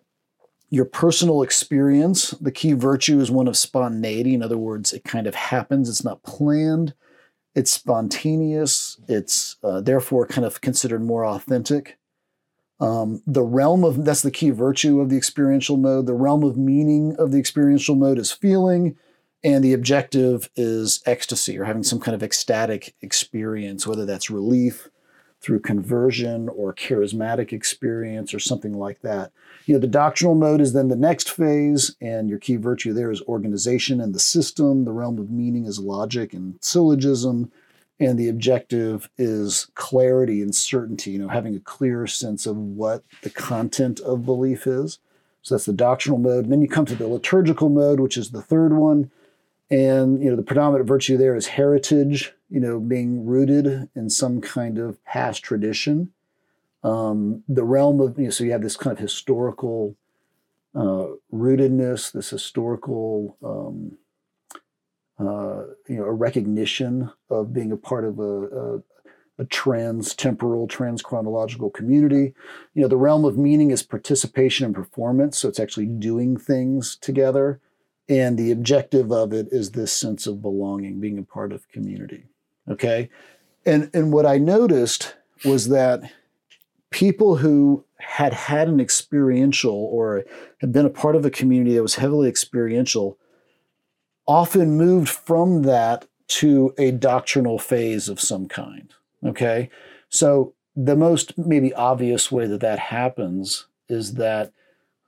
your 0.70 0.86
personal 0.86 1.44
experience. 1.44 2.32
The 2.32 2.52
key 2.52 2.74
virtue 2.74 3.20
is 3.20 3.30
one 3.30 3.48
of 3.48 3.56
spontaneity. 3.56 4.34
In 4.34 4.42
other 4.42 4.58
words, 4.58 4.92
it 4.92 5.04
kind 5.04 5.28
of 5.28 5.36
happens. 5.36 5.88
It's 5.88 6.04
not 6.04 6.24
planned. 6.24 6.96
It's 7.54 7.72
spontaneous. 7.72 9.00
It's 9.08 9.58
uh, 9.64 9.82
therefore 9.82 10.26
kind 10.26 10.46
of 10.46 10.62
considered 10.62 11.04
more 11.04 11.26
authentic. 11.26 12.00
Um, 12.84 13.22
the 13.25 13.44
realm 13.44 13.86
of 13.86 14.04
that's 14.04 14.24
the 14.24 14.32
key 14.32 14.50
virtue 14.50 15.00
of 15.00 15.10
the 15.10 15.16
experiential 15.16 15.78
mode. 15.78 16.06
The 16.06 16.13
realm 16.13 16.44
of 16.44 16.58
meaning 16.58 17.16
of 17.18 17.32
the 17.32 17.40
experiential 17.40 17.96
mode 17.96 18.20
is 18.20 18.34
feeling, 18.34 18.98
and 19.42 19.63
the 19.63 19.72
objective 19.72 20.50
is 20.58 21.02
ecstasy 21.06 21.58
or 21.58 21.63
having 21.63 21.84
some 21.84 22.02
kind 22.02 22.13
of 22.13 22.22
ecstatic 22.22 22.94
experience, 23.02 23.88
whether 23.88 24.06
that's 24.06 24.30
relief 24.30 24.90
through 25.40 25.62
conversion 25.62 26.50
or 26.50 26.74
charismatic 26.74 27.54
experience 27.54 28.34
or 28.34 28.40
something 28.40 28.74
like 28.74 29.02
that. 29.02 29.32
You 29.66 29.75
know, 29.75 29.80
the 29.80 29.88
doctrinal 29.88 30.36
mode 30.36 30.60
is 30.60 30.74
then 30.74 30.90
the 30.90 30.98
next 30.98 31.32
phase, 31.32 31.96
and 32.02 32.30
your 32.30 32.40
key 32.40 32.58
virtue 32.58 32.92
there 32.92 33.12
is 33.12 33.22
organization 33.22 34.02
and 34.02 34.13
the 34.13 34.20
system. 34.20 34.84
The 34.84 34.92
realm 34.92 35.20
of 35.20 35.32
meaning 35.32 35.66
is 35.66 35.80
logic 35.80 36.34
and 36.34 36.58
syllogism 36.60 37.50
and 38.00 38.18
the 38.18 38.30
objective 38.30 39.10
is 39.18 39.68
clarity 39.76 40.42
and 40.42 40.56
certainty 40.56 41.12
you 41.12 41.20
know 41.20 41.28
having 41.28 41.56
a 41.56 41.60
clear 41.60 42.08
sense 42.08 42.46
of 42.46 42.58
what 42.58 43.04
the 43.22 43.30
content 43.30 44.00
of 44.02 44.26
belief 44.26 44.68
is. 44.68 45.00
So 45.42 45.56
that's 45.56 45.66
the 45.66 45.74
doctrinal 45.74 46.20
mode. 46.20 46.46
And 46.46 46.54
then 46.54 46.62
you 46.62 46.70
come 46.70 46.86
to 46.86 46.96
the 46.96 47.08
liturgical 47.08 47.70
mode 47.70 48.00
which 48.00 48.18
is 48.18 48.32
the 48.32 48.42
third 48.42 48.74
one. 48.74 49.12
And 49.70 50.24
you 50.24 50.30
know 50.30 50.36
the 50.36 50.44
predominant 50.44 50.88
virtue 50.88 51.18
there 51.18 51.36
is 51.36 51.48
heritage 51.48 52.34
you 52.50 52.60
know 52.60 52.80
being 52.80 53.26
rooted 53.26 53.90
in 53.96 54.10
some 54.10 54.42
kind 54.42 54.78
of 54.78 55.04
past 55.06 55.44
tradition. 55.44 56.12
Um, 56.84 57.44
the 57.48 57.64
realm 57.64 58.02
of 58.02 58.18
you 58.18 58.26
know 58.26 58.30
so 58.30 58.44
you 58.44 58.52
have 58.52 58.62
this 58.62 58.78
kind 58.78 58.94
of 58.94 59.00
historical 59.00 59.96
uh, 60.76 61.08
rootedness 61.32 62.12
this 62.12 62.32
historical 62.32 63.38
um, 63.44 63.98
uh, 65.27 65.65
you 65.88 65.98
know, 65.98 66.03
a 66.03 66.12
recognition 66.12 67.12
of 67.30 67.53
being 67.53 67.72
a 67.72 67.77
part 67.77 68.06
of 68.06 68.20
a, 68.20 68.24
a, 68.24 68.84
a 69.39 69.46
trans-temporal, 69.46 70.68
trans-chronological 70.68 71.70
community. 71.70 72.34
You 72.74 72.84
know, 72.84 72.88
the 72.88 72.98
realm 72.98 73.25
of 73.25 73.38
meaning 73.38 73.72
is 73.72 73.84
participation 73.84 74.65
and 74.65 74.75
performance, 74.75 75.38
so 75.38 75.50
it's 75.50 75.60
actually 75.60 75.88
doing 75.88 76.38
things 76.38 76.96
together. 76.96 77.60
And 78.10 78.38
the 78.38 78.51
objective 78.51 79.12
of 79.12 79.34
it 79.34 79.48
is 79.51 79.72
this 79.72 79.94
sense 79.94 80.27
of 80.27 80.42
belonging, 80.42 81.00
being 81.00 81.18
a 81.18 81.24
part 81.24 81.53
of 81.53 81.70
community. 81.70 82.25
Okay. 82.70 83.10
And 83.65 83.89
and 83.94 84.12
what 84.12 84.25
I 84.25 84.38
noticed 84.38 85.15
was 85.46 85.70
that 85.70 86.12
people 86.92 87.38
who 87.38 87.86
had 87.98 88.34
had 88.34 88.68
an 88.68 88.80
experiential 88.80 89.74
or 89.74 90.25
had 90.60 90.74
been 90.74 90.86
a 90.86 90.89
part 90.89 91.15
of 91.15 91.25
a 91.25 91.30
community 91.30 91.75
that 91.75 91.82
was 91.82 91.96
heavily 91.96 92.27
experiential 92.27 93.18
often 94.27 94.77
moved 94.77 95.10
from 95.10 95.63
that 95.63 96.06
to 96.27 96.74
a 96.77 96.92
doctrinal 96.92 97.60
phase 97.60 98.10
of 98.10 98.20
some 98.20 98.48
kind. 98.48 98.94
Okay. 99.25 99.70
So 100.10 100.53
the 100.75 100.96
most 100.96 101.38
maybe 101.38 101.74
obvious 101.74 102.32
way 102.32 102.48
that 102.48 102.62
that 102.62 102.80
happens 102.80 103.68
is 103.89 104.15
that 104.15 104.51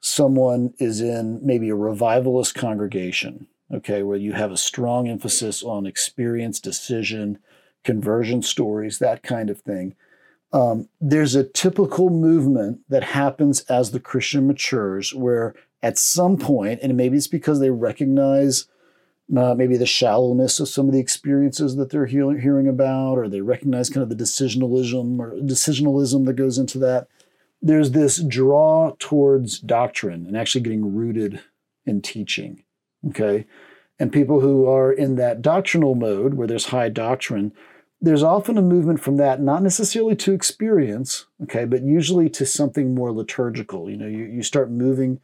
someone 0.01 0.73
is 0.77 1.01
in 1.01 1.39
maybe 1.43 1.69
a 1.69 1.75
revivalist 1.75 2.53
congregation, 2.53 3.47
okay, 3.73 4.03
where 4.03 4.17
you 4.17 4.33
have 4.33 4.51
a 4.51 4.57
strong 4.57 5.07
emphasis 5.07 5.63
on 5.63 5.87
experience, 5.87 6.59
decision, 6.59 7.39
conversion 7.83 8.41
stories, 8.43 8.99
that 8.99 9.23
kind 9.23 9.49
of 9.49 9.59
thing. 9.61 9.95
Um, 10.53 10.87
there's 11.01 11.35
a 11.35 11.43
typical 11.43 12.09
movement 12.09 12.81
that 12.89 13.03
happens 13.03 13.61
as 13.61 13.91
the 13.91 13.99
Christian 13.99 14.47
matures 14.47 15.13
where 15.13 15.55
at 15.81 15.97
some 15.97 16.37
point, 16.37 16.79
and 16.81 16.95
maybe 16.95 17.17
it's 17.17 17.27
because 17.27 17.59
they 17.59 17.71
recognize 17.71 18.67
uh, 19.35 19.55
maybe 19.55 19.77
the 19.77 19.85
shallowness 19.85 20.59
of 20.59 20.67
some 20.67 20.87
of 20.87 20.93
the 20.93 20.99
experiences 20.99 21.75
that 21.75 21.89
they're 21.89 22.05
hearing, 22.05 22.39
hearing 22.39 22.67
about, 22.67 23.17
or 23.17 23.27
they 23.27 23.41
recognize 23.41 23.89
kind 23.89 24.03
of 24.03 24.09
the 24.09 24.23
decisionalism 24.23 25.19
or 25.19 25.31
decisionalism 25.31 26.25
that 26.25 26.33
goes 26.33 26.57
into 26.57 26.77
that. 26.79 27.07
There's 27.61 27.91
this 27.91 28.21
draw 28.21 28.95
towards 28.99 29.59
doctrine 29.59 30.27
and 30.27 30.37
actually 30.37 30.61
getting 30.61 30.95
rooted 30.95 31.41
in 31.85 32.01
teaching. 32.01 32.63
Okay. 33.07 33.45
And 33.97 34.11
people 34.11 34.41
who 34.41 34.67
are 34.67 34.91
in 34.91 35.15
that 35.15 35.41
doctrinal 35.41 35.95
mode 35.95 36.35
where 36.35 36.47
there's 36.47 36.67
high 36.67 36.89
doctrine, 36.89 37.53
there's 38.01 38.23
often 38.23 38.57
a 38.57 38.61
movement 38.61 38.99
from 38.99 39.17
that, 39.17 39.41
not 39.41 39.63
necessarily 39.63 40.15
to 40.17 40.33
experience, 40.33 41.25
okay, 41.43 41.65
but 41.65 41.81
usually 41.81 42.29
to 42.31 42.45
something 42.45 42.93
more 42.93 43.11
liturgical. 43.11 43.89
You 43.89 43.97
know, 43.97 44.07
you, 44.07 44.25
you 44.25 44.43
start 44.43 44.69
moving 44.69 45.21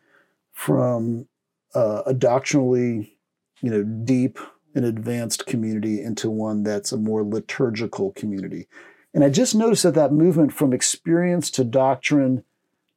from 0.54 1.28
uh, 1.76 2.04
a 2.06 2.14
doctrinally 2.14 3.18
you 3.62 3.70
know, 3.70 3.84
deep 3.84 4.40
and 4.74 4.86
advanced 4.86 5.46
community 5.46 6.02
into 6.02 6.30
one 6.30 6.64
that's 6.64 6.92
a 6.92 6.98
more 6.98 7.24
liturgical 7.24 8.12
community. 8.12 8.68
And 9.14 9.24
I 9.24 9.30
just 9.30 9.54
noticed 9.56 9.84
that 9.84 9.96
that 9.96 10.14
movement 10.14 10.54
from 10.54 10.74
experience 10.74 11.52
to 11.52 11.64
doctrine 11.64 12.44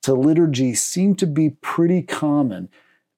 to 0.02 0.14
liturgy 0.14 0.74
seemed 0.74 1.18
to 1.18 1.26
be 1.26 1.50
pretty 1.50 2.02
common. 2.02 2.68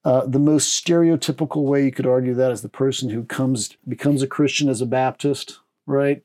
Uh, 0.05 0.25
the 0.25 0.39
most 0.39 0.83
stereotypical 0.83 1.63
way 1.63 1.83
you 1.83 1.91
could 1.91 2.07
argue 2.07 2.33
that 2.33 2.51
is 2.51 2.61
the 2.61 2.69
person 2.69 3.09
who 3.09 3.23
comes 3.23 3.75
becomes 3.87 4.21
a 4.21 4.27
Christian 4.27 4.69
as 4.69 4.79
a 4.79 4.85
Baptist, 4.85 5.59
right? 5.85 6.23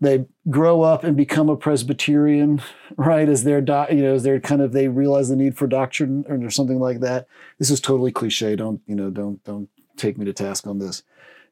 They 0.00 0.26
grow 0.50 0.82
up 0.82 1.04
and 1.04 1.16
become 1.16 1.48
a 1.48 1.56
Presbyterian, 1.56 2.60
right? 2.96 3.28
As 3.28 3.44
their 3.44 3.62
do, 3.62 3.86
you 3.90 4.02
know, 4.02 4.14
as 4.14 4.22
they're 4.22 4.40
kind 4.40 4.60
of 4.60 4.72
they 4.72 4.88
realize 4.88 5.30
the 5.30 5.36
need 5.36 5.56
for 5.56 5.66
doctrine 5.66 6.24
or 6.28 6.50
something 6.50 6.78
like 6.78 7.00
that. 7.00 7.26
This 7.58 7.70
is 7.70 7.80
totally 7.80 8.12
cliche. 8.12 8.56
Don't 8.56 8.82
you 8.86 8.94
know? 8.94 9.08
Don't 9.08 9.42
don't 9.44 9.70
take 9.96 10.18
me 10.18 10.24
to 10.24 10.32
task 10.32 10.66
on 10.66 10.78
this. 10.78 11.02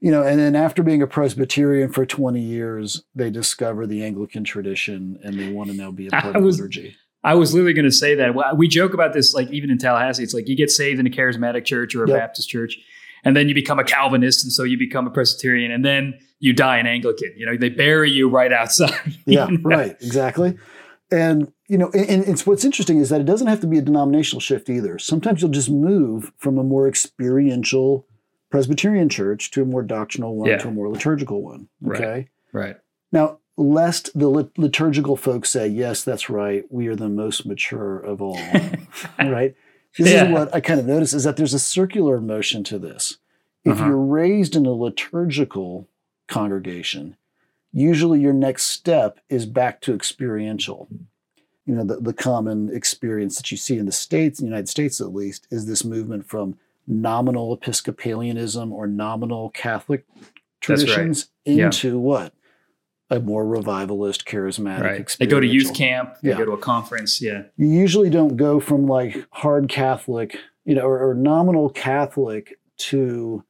You 0.00 0.10
know, 0.10 0.24
and 0.24 0.40
then 0.40 0.56
after 0.56 0.82
being 0.82 1.00
a 1.00 1.06
Presbyterian 1.06 1.92
for 1.92 2.04
20 2.04 2.40
years, 2.40 3.04
they 3.14 3.30
discover 3.30 3.86
the 3.86 4.04
Anglican 4.04 4.42
tradition 4.42 5.18
and 5.22 5.38
they 5.38 5.52
want 5.52 5.70
to 5.70 5.76
now 5.76 5.92
be 5.92 6.08
a 6.08 6.10
part 6.12 6.34
of 6.34 6.42
liturgy. 6.42 6.96
I 7.24 7.34
was 7.34 7.54
literally 7.54 7.72
going 7.72 7.84
to 7.84 7.92
say 7.92 8.16
that. 8.16 8.56
We 8.56 8.66
joke 8.66 8.94
about 8.94 9.12
this, 9.12 9.32
like 9.32 9.48
even 9.50 9.70
in 9.70 9.78
Tallahassee, 9.78 10.24
it's 10.24 10.34
like 10.34 10.48
you 10.48 10.56
get 10.56 10.70
saved 10.70 10.98
in 10.98 11.06
a 11.06 11.10
charismatic 11.10 11.64
church 11.64 11.94
or 11.94 12.04
a 12.04 12.08
yep. 12.08 12.18
Baptist 12.18 12.48
church, 12.48 12.78
and 13.24 13.36
then 13.36 13.48
you 13.48 13.54
become 13.54 13.78
a 13.78 13.84
Calvinist, 13.84 14.42
and 14.42 14.52
so 14.52 14.64
you 14.64 14.76
become 14.76 15.06
a 15.06 15.10
Presbyterian, 15.10 15.70
and 15.70 15.84
then 15.84 16.18
you 16.40 16.52
die 16.52 16.78
an 16.78 16.86
Anglican. 16.86 17.32
You 17.36 17.46
know, 17.46 17.56
they 17.56 17.68
bury 17.68 18.10
you 18.10 18.28
right 18.28 18.52
outside. 18.52 18.92
Yeah, 19.24 19.46
know? 19.46 19.58
right, 19.62 19.92
exactly. 20.00 20.58
And 21.12 21.52
you 21.68 21.78
know, 21.78 21.90
and 21.92 22.24
it's 22.24 22.44
what's 22.44 22.64
interesting 22.64 22.98
is 22.98 23.10
that 23.10 23.20
it 23.20 23.24
doesn't 23.24 23.46
have 23.46 23.60
to 23.60 23.66
be 23.66 23.78
a 23.78 23.82
denominational 23.82 24.40
shift 24.40 24.68
either. 24.68 24.98
Sometimes 24.98 25.40
you'll 25.40 25.52
just 25.52 25.70
move 25.70 26.32
from 26.38 26.58
a 26.58 26.64
more 26.64 26.88
experiential 26.88 28.06
Presbyterian 28.52 29.08
church 29.08 29.50
to 29.52 29.62
a 29.62 29.64
more 29.64 29.82
doctrinal 29.82 30.36
one, 30.36 30.50
yeah. 30.50 30.58
to 30.58 30.68
a 30.68 30.70
more 30.70 30.90
liturgical 30.90 31.42
one. 31.42 31.68
Okay. 31.88 32.28
Right. 32.52 32.66
right. 32.66 32.76
Now, 33.10 33.38
lest 33.56 34.16
the 34.16 34.28
lit- 34.28 34.58
liturgical 34.58 35.16
folks 35.16 35.48
say, 35.48 35.66
yes, 35.66 36.04
that's 36.04 36.28
right, 36.28 36.64
we 36.70 36.86
are 36.86 36.94
the 36.94 37.08
most 37.08 37.46
mature 37.46 37.98
of 37.98 38.20
all. 38.20 38.38
right. 39.18 39.54
This 39.98 40.12
yeah. 40.12 40.26
is 40.26 40.32
what 40.32 40.54
I 40.54 40.60
kind 40.60 40.78
of 40.78 40.84
notice 40.84 41.14
is 41.14 41.24
that 41.24 41.38
there's 41.38 41.54
a 41.54 41.58
circular 41.58 42.20
motion 42.20 42.62
to 42.64 42.78
this. 42.78 43.16
If 43.64 43.78
uh-huh. 43.78 43.86
you're 43.86 43.96
raised 43.96 44.54
in 44.54 44.66
a 44.66 44.72
liturgical 44.72 45.88
congregation, 46.28 47.16
usually 47.72 48.20
your 48.20 48.34
next 48.34 48.64
step 48.64 49.18
is 49.30 49.46
back 49.46 49.80
to 49.82 49.94
experiential. 49.94 50.88
You 51.64 51.76
know, 51.76 51.84
the, 51.84 51.96
the 52.00 52.12
common 52.12 52.68
experience 52.74 53.36
that 53.36 53.50
you 53.50 53.56
see 53.56 53.78
in 53.78 53.86
the 53.86 53.92
States, 53.92 54.40
in 54.40 54.44
the 54.44 54.50
United 54.50 54.68
States 54.68 55.00
at 55.00 55.14
least, 55.14 55.46
is 55.50 55.64
this 55.64 55.86
movement 55.86 56.26
from 56.26 56.58
nominal 56.86 57.56
Episcopalianism 57.56 58.72
or 58.72 58.86
nominal 58.86 59.50
Catholic 59.50 60.06
traditions 60.60 61.28
right. 61.46 61.58
into 61.58 61.88
yeah. 61.88 61.94
what? 61.94 62.34
A 63.10 63.20
more 63.20 63.46
revivalist, 63.46 64.24
charismatic 64.24 64.80
right. 64.80 65.16
They 65.18 65.26
go 65.26 65.38
to 65.38 65.46
youth 65.46 65.74
camp, 65.74 66.16
they 66.22 66.30
yeah. 66.30 66.38
go 66.38 66.46
to 66.46 66.52
a 66.52 66.58
conference. 66.58 67.20
Yeah. 67.20 67.42
You 67.56 67.68
usually 67.68 68.08
don't 68.08 68.36
go 68.36 68.58
from 68.58 68.86
like 68.86 69.26
hard 69.32 69.68
Catholic, 69.68 70.38
you 70.64 70.74
know, 70.74 70.82
or, 70.82 71.10
or 71.10 71.14
nominal 71.14 71.68
Catholic 71.68 72.58
to 72.78 73.44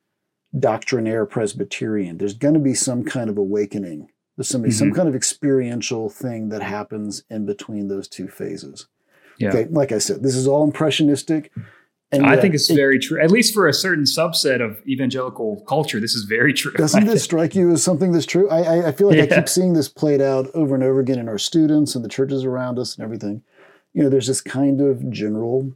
doctrinaire 0.58 1.26
Presbyterian. 1.26 2.18
There's 2.18 2.34
going 2.34 2.54
to 2.54 2.60
be 2.60 2.74
some 2.74 3.04
kind 3.04 3.30
of 3.30 3.38
awakening. 3.38 4.08
There's 4.36 4.50
be 4.50 4.58
mm-hmm. 4.58 4.70
some 4.70 4.92
kind 4.92 5.08
of 5.08 5.14
experiential 5.14 6.08
thing 6.08 6.48
that 6.48 6.62
happens 6.62 7.22
in 7.30 7.46
between 7.46 7.88
those 7.88 8.08
two 8.08 8.28
phases. 8.28 8.88
Yeah. 9.38 9.50
Okay, 9.50 9.66
like 9.70 9.92
I 9.92 9.98
said, 9.98 10.22
this 10.22 10.34
is 10.34 10.46
all 10.46 10.64
impressionistic. 10.64 11.52
And 12.12 12.26
I 12.26 12.38
think 12.38 12.54
it's 12.54 12.68
it, 12.68 12.76
very 12.76 12.98
true. 12.98 13.22
At 13.22 13.30
least 13.30 13.54
for 13.54 13.66
a 13.66 13.72
certain 13.72 14.04
subset 14.04 14.60
of 14.60 14.86
evangelical 14.86 15.64
culture, 15.66 15.98
this 15.98 16.14
is 16.14 16.24
very 16.24 16.52
true. 16.52 16.72
Doesn't 16.72 17.06
this 17.06 17.24
strike 17.24 17.54
you 17.54 17.72
as 17.72 17.82
something 17.82 18.12
that's 18.12 18.26
true? 18.26 18.50
I, 18.50 18.60
I, 18.60 18.88
I 18.88 18.92
feel 18.92 19.08
like 19.08 19.16
yeah. 19.16 19.24
I 19.24 19.36
keep 19.36 19.48
seeing 19.48 19.72
this 19.72 19.88
played 19.88 20.20
out 20.20 20.48
over 20.52 20.74
and 20.74 20.84
over 20.84 21.00
again 21.00 21.18
in 21.18 21.28
our 21.28 21.38
students 21.38 21.94
and 21.94 22.04
the 22.04 22.10
churches 22.10 22.44
around 22.44 22.78
us 22.78 22.94
and 22.94 23.04
everything. 23.04 23.42
You 23.94 24.02
know, 24.02 24.10
there's 24.10 24.26
this 24.26 24.42
kind 24.42 24.82
of 24.82 25.10
general 25.10 25.72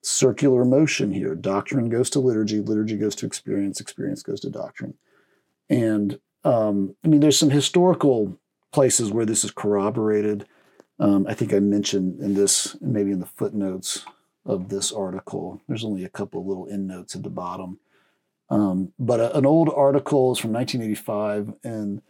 circular 0.00 0.64
motion 0.64 1.12
here. 1.12 1.34
Doctrine 1.34 1.90
goes 1.90 2.08
to 2.10 2.20
liturgy, 2.20 2.60
liturgy 2.60 2.96
goes 2.96 3.14
to 3.16 3.26
experience, 3.26 3.78
experience 3.78 4.22
goes 4.22 4.40
to 4.40 4.50
doctrine. 4.50 4.94
And 5.68 6.18
um, 6.44 6.96
I 7.04 7.08
mean, 7.08 7.20
there's 7.20 7.38
some 7.38 7.50
historical 7.50 8.38
places 8.72 9.10
where 9.10 9.26
this 9.26 9.44
is 9.44 9.50
corroborated. 9.50 10.46
Um, 10.98 11.26
I 11.28 11.34
think 11.34 11.52
I 11.52 11.58
mentioned 11.58 12.20
in 12.20 12.34
this, 12.34 12.76
maybe 12.80 13.12
in 13.12 13.20
the 13.20 13.26
footnotes 13.26 14.04
of 14.46 14.68
this 14.68 14.92
article. 14.92 15.60
There's 15.68 15.84
only 15.84 16.04
a 16.04 16.10
couple 16.10 16.40
of 16.40 16.46
little 16.46 16.68
endnotes 16.68 17.14
at 17.16 17.22
the 17.22 17.30
bottom. 17.30 17.78
Um, 18.50 18.92
but 18.98 19.20
a, 19.20 19.36
an 19.36 19.46
old 19.46 19.70
article 19.74 20.32
is 20.32 20.38
from 20.38 20.52
1985 20.52 21.54
in 21.64 22.02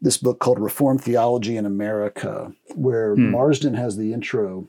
this 0.00 0.16
book 0.16 0.38
called 0.38 0.58
Reformed 0.58 1.02
Theology 1.02 1.56
in 1.56 1.66
America, 1.66 2.52
where 2.74 3.14
hmm. 3.14 3.30
Marsden 3.30 3.74
has 3.74 3.96
the 3.96 4.12
intro, 4.12 4.68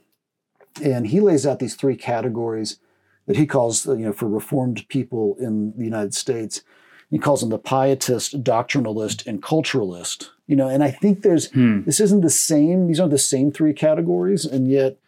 and 0.82 1.06
he 1.06 1.20
lays 1.20 1.46
out 1.46 1.58
these 1.58 1.74
three 1.74 1.96
categories 1.96 2.78
that 3.26 3.36
he 3.36 3.46
calls, 3.46 3.86
you 3.86 3.96
know, 3.96 4.12
for 4.12 4.28
Reformed 4.28 4.86
people 4.88 5.36
in 5.38 5.72
the 5.76 5.84
United 5.84 6.14
States. 6.14 6.62
He 7.10 7.18
calls 7.18 7.40
them 7.40 7.50
the 7.50 7.58
pietist, 7.58 8.42
doctrinalist, 8.42 9.26
and 9.26 9.42
culturalist. 9.42 10.30
You 10.46 10.56
know, 10.56 10.68
and 10.68 10.82
I 10.82 10.90
think 10.90 11.22
there's 11.22 11.50
hmm. 11.50 11.82
this 11.82 12.00
isn't 12.00 12.20
the 12.20 12.30
same; 12.30 12.86
these 12.86 13.00
aren't 13.00 13.12
the 13.12 13.18
same 13.18 13.50
three 13.50 13.72
categories, 13.72 14.44
and 14.44 14.68
yet 14.68 14.98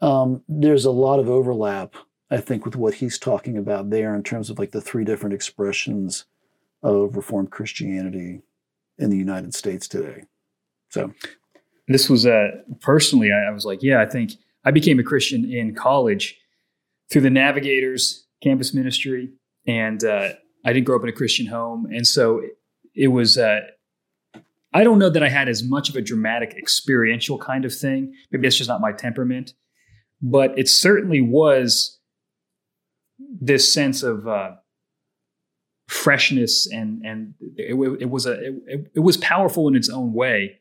um, 0.00 0.42
there's 0.48 0.84
a 0.84 0.90
lot 0.90 1.18
of 1.18 1.28
overlap, 1.28 1.94
I 2.30 2.38
think, 2.38 2.64
with 2.64 2.76
what 2.76 2.94
he's 2.94 3.18
talking 3.18 3.58
about 3.58 3.90
there 3.90 4.14
in 4.14 4.22
terms 4.22 4.50
of 4.50 4.58
like 4.58 4.72
the 4.72 4.80
three 4.80 5.04
different 5.04 5.34
expressions 5.34 6.24
of 6.82 7.16
Reformed 7.16 7.50
Christianity 7.50 8.42
in 8.98 9.10
the 9.10 9.16
United 9.16 9.54
States 9.54 9.86
today. 9.86 10.24
So, 10.88 11.12
this 11.88 12.08
was 12.08 12.24
uh, 12.24 12.50
personally, 12.80 13.30
I, 13.32 13.48
I 13.48 13.50
was 13.50 13.64
like, 13.64 13.82
yeah, 13.82 14.00
I 14.00 14.06
think 14.06 14.32
I 14.64 14.70
became 14.70 14.98
a 14.98 15.02
Christian 15.02 15.50
in 15.50 15.74
college 15.74 16.38
through 17.10 17.22
the 17.22 17.30
Navigators 17.30 18.26
campus 18.42 18.72
ministry, 18.72 19.30
and 19.66 20.02
uh, 20.04 20.30
I 20.64 20.72
didn't 20.72 20.86
grow 20.86 20.96
up 20.96 21.02
in 21.02 21.08
a 21.08 21.12
Christian 21.12 21.46
home, 21.46 21.86
and 21.86 22.06
so 22.06 22.38
it, 22.38 22.58
it 22.94 23.08
was. 23.08 23.36
Uh, 23.36 23.60
I 24.72 24.84
don't 24.84 25.00
know 25.00 25.10
that 25.10 25.22
I 25.22 25.28
had 25.28 25.48
as 25.48 25.64
much 25.64 25.88
of 25.88 25.96
a 25.96 26.00
dramatic 26.00 26.54
experiential 26.56 27.38
kind 27.38 27.64
of 27.64 27.74
thing. 27.74 28.14
Maybe 28.30 28.46
that's 28.46 28.56
just 28.56 28.68
not 28.68 28.80
my 28.80 28.92
temperament 28.92 29.54
but 30.20 30.58
it 30.58 30.68
certainly 30.68 31.20
was 31.20 31.98
this 33.18 33.72
sense 33.72 34.02
of 34.02 34.26
uh, 34.26 34.52
freshness 35.88 36.68
and 36.70 37.04
and 37.04 37.34
it, 37.56 37.74
it 38.00 38.10
was 38.10 38.26
a 38.26 38.32
it, 38.66 38.90
it, 38.94 39.00
was 39.00 39.16
powerful 39.16 39.68
in 39.68 39.74
its 39.74 39.88
own 39.88 40.12
way 40.12 40.60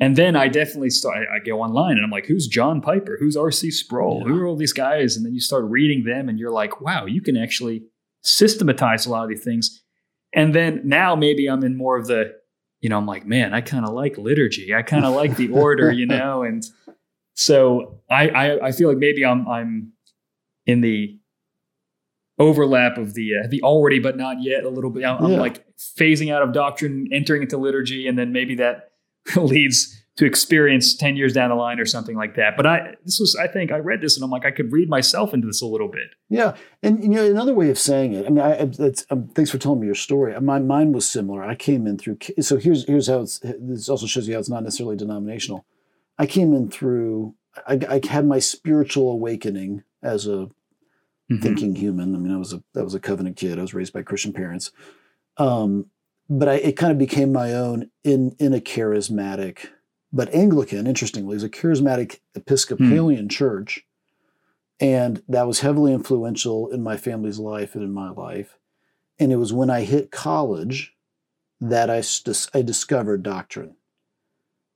And 0.00 0.16
then 0.16 0.36
I 0.36 0.48
definitely 0.48 0.90
start, 0.90 1.26
I 1.32 1.38
go 1.44 1.60
online 1.60 1.96
and 1.96 2.04
I'm 2.04 2.10
like, 2.10 2.26
who's 2.26 2.46
John 2.46 2.80
Piper? 2.80 3.16
Who's 3.18 3.36
R.C. 3.36 3.70
Sproul? 3.70 4.20
Yeah. 4.20 4.28
Who 4.28 4.40
are 4.40 4.46
all 4.46 4.56
these 4.56 4.72
guys? 4.72 5.16
And 5.16 5.26
then 5.26 5.34
you 5.34 5.40
start 5.40 5.64
reading 5.64 6.04
them 6.04 6.28
and 6.28 6.38
you're 6.38 6.52
like, 6.52 6.80
wow, 6.80 7.06
you 7.06 7.20
can 7.20 7.36
actually 7.36 7.82
systematize 8.22 9.06
a 9.06 9.10
lot 9.10 9.24
of 9.24 9.28
these 9.28 9.42
things. 9.42 9.82
And 10.32 10.54
then 10.54 10.82
now 10.84 11.16
maybe 11.16 11.48
I'm 11.48 11.64
in 11.64 11.76
more 11.76 11.96
of 11.96 12.06
the, 12.06 12.34
you 12.80 12.88
know, 12.88 12.96
I'm 12.96 13.06
like, 13.06 13.26
man, 13.26 13.54
I 13.54 13.60
kind 13.60 13.84
of 13.84 13.92
like 13.92 14.18
liturgy. 14.18 14.72
I 14.72 14.82
kind 14.82 15.04
of 15.04 15.14
like 15.14 15.36
the 15.36 15.48
order, 15.48 15.90
you 15.90 16.06
know? 16.16 16.42
And 16.42 16.64
so 17.38 18.00
I, 18.10 18.28
I, 18.28 18.66
I 18.66 18.72
feel 18.72 18.88
like 18.88 18.98
maybe 18.98 19.24
I'm, 19.24 19.46
I'm 19.46 19.92
in 20.66 20.80
the 20.80 21.18
overlap 22.38 22.98
of 22.98 23.14
the, 23.14 23.30
uh, 23.44 23.46
the 23.48 23.62
already, 23.62 24.00
but 24.00 24.16
not 24.16 24.42
yet 24.42 24.64
a 24.64 24.68
little 24.68 24.90
bit. 24.90 25.04
I'm, 25.04 25.22
yeah. 25.24 25.34
I'm 25.34 25.40
like 25.40 25.64
phasing 25.78 26.34
out 26.34 26.42
of 26.42 26.52
doctrine, 26.52 27.08
entering 27.12 27.42
into 27.42 27.56
liturgy. 27.56 28.08
And 28.08 28.18
then 28.18 28.32
maybe 28.32 28.56
that, 28.56 28.90
leads 29.36 30.02
to 30.16 30.24
experience 30.26 30.96
10 30.96 31.16
years 31.16 31.32
down 31.32 31.50
the 31.50 31.54
line 31.54 31.78
or 31.78 31.84
something 31.84 32.16
like 32.16 32.34
that. 32.34 32.56
But 32.56 32.66
I 32.66 32.94
this 33.04 33.20
was 33.20 33.36
I 33.36 33.46
think 33.46 33.70
I 33.70 33.78
read 33.78 34.00
this 34.00 34.16
and 34.16 34.24
I'm 34.24 34.30
like 34.30 34.44
I 34.44 34.50
could 34.50 34.72
read 34.72 34.88
myself 34.88 35.32
into 35.32 35.46
this 35.46 35.62
a 35.62 35.66
little 35.66 35.88
bit. 35.88 36.08
Yeah. 36.28 36.56
And 36.82 37.02
you 37.02 37.10
know 37.10 37.24
another 37.24 37.54
way 37.54 37.70
of 37.70 37.78
saying 37.78 38.14
it. 38.14 38.26
I 38.26 38.30
mean 38.30 38.44
I 38.44 38.58
um, 39.10 39.28
thanks 39.28 39.50
for 39.50 39.58
telling 39.58 39.80
me 39.80 39.86
your 39.86 39.94
story. 39.94 40.38
My 40.40 40.58
mind 40.58 40.94
was 40.94 41.08
similar. 41.08 41.44
I 41.44 41.54
came 41.54 41.86
in 41.86 41.98
through 41.98 42.18
so 42.40 42.56
here's 42.56 42.84
here's 42.86 43.06
how 43.06 43.20
it's 43.20 43.38
this 43.38 43.88
also 43.88 44.06
shows 44.06 44.26
you 44.26 44.34
how 44.34 44.40
it's 44.40 44.48
not 44.48 44.64
necessarily 44.64 44.96
denominational. 44.96 45.66
I 46.18 46.26
came 46.26 46.52
in 46.52 46.70
through 46.70 47.34
I, 47.66 47.80
I 47.88 48.06
had 48.06 48.26
my 48.26 48.38
spiritual 48.38 49.10
awakening 49.10 49.82
as 50.02 50.26
a 50.26 50.30
mm-hmm. 50.30 51.38
thinking 51.40 51.74
human. 51.74 52.14
I 52.14 52.18
mean 52.18 52.32
I 52.32 52.38
was 52.38 52.52
a 52.52 52.62
that 52.74 52.84
was 52.84 52.94
a 52.94 53.00
covenant 53.00 53.36
kid. 53.36 53.58
I 53.58 53.62
was 53.62 53.74
raised 53.74 53.92
by 53.92 54.02
Christian 54.02 54.32
parents. 54.32 54.70
Um, 55.36 55.86
but 56.28 56.48
I, 56.48 56.54
it 56.54 56.76
kind 56.76 56.92
of 56.92 56.98
became 56.98 57.32
my 57.32 57.54
own 57.54 57.90
in 58.04 58.36
in 58.38 58.52
a 58.52 58.60
charismatic, 58.60 59.68
but 60.12 60.32
Anglican. 60.34 60.86
Interestingly, 60.86 61.36
is 61.36 61.44
a 61.44 61.48
charismatic 61.48 62.20
Episcopalian 62.34 63.26
mm. 63.26 63.30
church, 63.30 63.86
and 64.78 65.22
that 65.28 65.46
was 65.46 65.60
heavily 65.60 65.92
influential 65.92 66.68
in 66.68 66.82
my 66.82 66.96
family's 66.96 67.38
life 67.38 67.74
and 67.74 67.82
in 67.82 67.92
my 67.92 68.10
life. 68.10 68.58
And 69.18 69.32
it 69.32 69.36
was 69.36 69.52
when 69.52 69.70
I 69.70 69.82
hit 69.82 70.10
college 70.10 70.94
that 71.60 71.88
I 71.88 72.02
I 72.56 72.62
discovered 72.62 73.22
doctrine. 73.22 73.76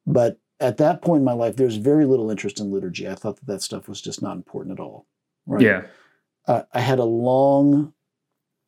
But 0.07 0.39
at 0.63 0.77
that 0.79 1.03
point 1.03 1.21
in 1.21 1.25
my 1.25 1.33
life, 1.33 1.57
there's 1.57 1.77
very 1.77 2.07
little 2.07 2.31
interest 2.31 2.61
in 2.61 2.71
liturgy. 2.71 3.09
I 3.09 3.15
thought 3.15 3.37
that 3.37 3.47
that 3.47 3.63
stuff 3.63 3.89
was 3.89 4.01
just 4.01 4.23
not 4.23 4.37
important 4.37 4.79
at 4.79 4.83
all. 4.83 5.07
Right? 5.47 5.63
Yeah. 5.63 5.83
Uh, 6.47 6.63
I 6.73 6.81
had 6.81 6.99
a 6.99 7.05
long, 7.05 7.93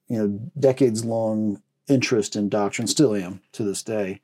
you 0.08 0.18
know, 0.18 0.50
decades 0.58 1.04
long 1.04 1.62
interest 1.88 2.36
in 2.36 2.48
doctrine, 2.48 2.86
still 2.86 3.14
am 3.14 3.40
to 3.52 3.62
this 3.62 3.82
day. 3.82 4.20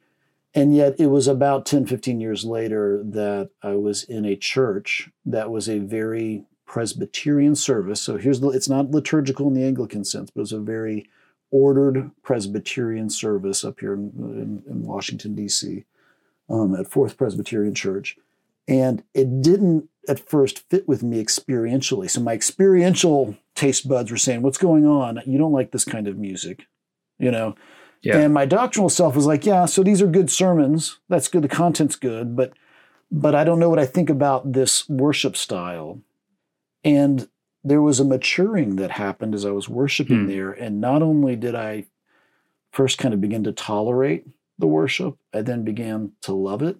And 0.52 0.74
yet 0.74 0.98
it 0.98 1.06
was 1.06 1.28
about 1.28 1.64
10, 1.64 1.86
15 1.86 2.20
years 2.20 2.44
later 2.44 3.02
that 3.04 3.50
I 3.62 3.74
was 3.74 4.02
in 4.02 4.24
a 4.24 4.36
church 4.36 5.08
that 5.24 5.50
was 5.50 5.68
a 5.68 5.78
very 5.78 6.44
Presbyterian 6.66 7.54
service. 7.54 8.00
So 8.00 8.16
here's 8.16 8.40
the, 8.40 8.48
it's 8.48 8.68
not 8.68 8.90
liturgical 8.90 9.48
in 9.48 9.54
the 9.54 9.64
Anglican 9.64 10.04
sense, 10.04 10.30
but 10.30 10.42
it's 10.42 10.52
a 10.52 10.58
very 10.58 11.08
ordered 11.50 12.10
Presbyterian 12.22 13.10
service 13.10 13.64
up 13.64 13.80
here 13.80 13.94
in, 13.94 14.12
in, 14.16 14.62
in 14.70 14.82
Washington, 14.82 15.34
D.C., 15.34 15.84
um, 16.50 16.74
at 16.74 16.88
Fourth 16.90 17.16
Presbyterian 17.16 17.74
Church. 17.74 18.16
And 18.68 19.02
it 19.14 19.42
didn't 19.42 19.88
at 20.08 20.28
first 20.28 20.68
fit 20.70 20.86
with 20.86 21.02
me 21.02 21.22
experientially. 21.22 22.10
So 22.10 22.20
my 22.20 22.32
experiential 22.32 23.36
taste 23.54 23.88
buds 23.88 24.10
were 24.10 24.16
saying, 24.16 24.42
What's 24.42 24.58
going 24.58 24.86
on? 24.86 25.22
You 25.26 25.38
don't 25.38 25.52
like 25.52 25.72
this 25.72 25.84
kind 25.84 26.06
of 26.06 26.18
music 26.18 26.66
you 27.20 27.30
know. 27.30 27.54
Yeah. 28.02 28.16
And 28.16 28.34
my 28.34 28.46
doctrinal 28.46 28.88
self 28.88 29.14
was 29.14 29.26
like, 29.26 29.44
yeah, 29.44 29.66
so 29.66 29.82
these 29.82 30.00
are 30.00 30.06
good 30.06 30.30
sermons. 30.30 30.98
That's 31.08 31.28
good. 31.28 31.42
The 31.42 31.48
content's 31.48 31.96
good, 31.96 32.34
but 32.34 32.54
but 33.12 33.34
I 33.34 33.44
don't 33.44 33.58
know 33.58 33.68
what 33.68 33.78
I 33.78 33.86
think 33.86 34.08
about 34.08 34.52
this 34.52 34.88
worship 34.88 35.36
style. 35.36 36.00
And 36.82 37.28
there 37.62 37.82
was 37.82 38.00
a 38.00 38.04
maturing 38.04 38.76
that 38.76 38.92
happened 38.92 39.34
as 39.34 39.44
I 39.44 39.50
was 39.50 39.68
worshiping 39.68 40.22
hmm. 40.22 40.28
there. 40.28 40.52
And 40.52 40.80
not 40.80 41.02
only 41.02 41.36
did 41.36 41.54
I 41.54 41.86
first 42.72 42.98
kind 42.98 43.12
of 43.12 43.20
begin 43.20 43.44
to 43.44 43.52
tolerate 43.52 44.26
the 44.60 44.66
worship, 44.66 45.16
I 45.34 45.42
then 45.42 45.64
began 45.64 46.12
to 46.22 46.32
love 46.32 46.62
it. 46.62 46.76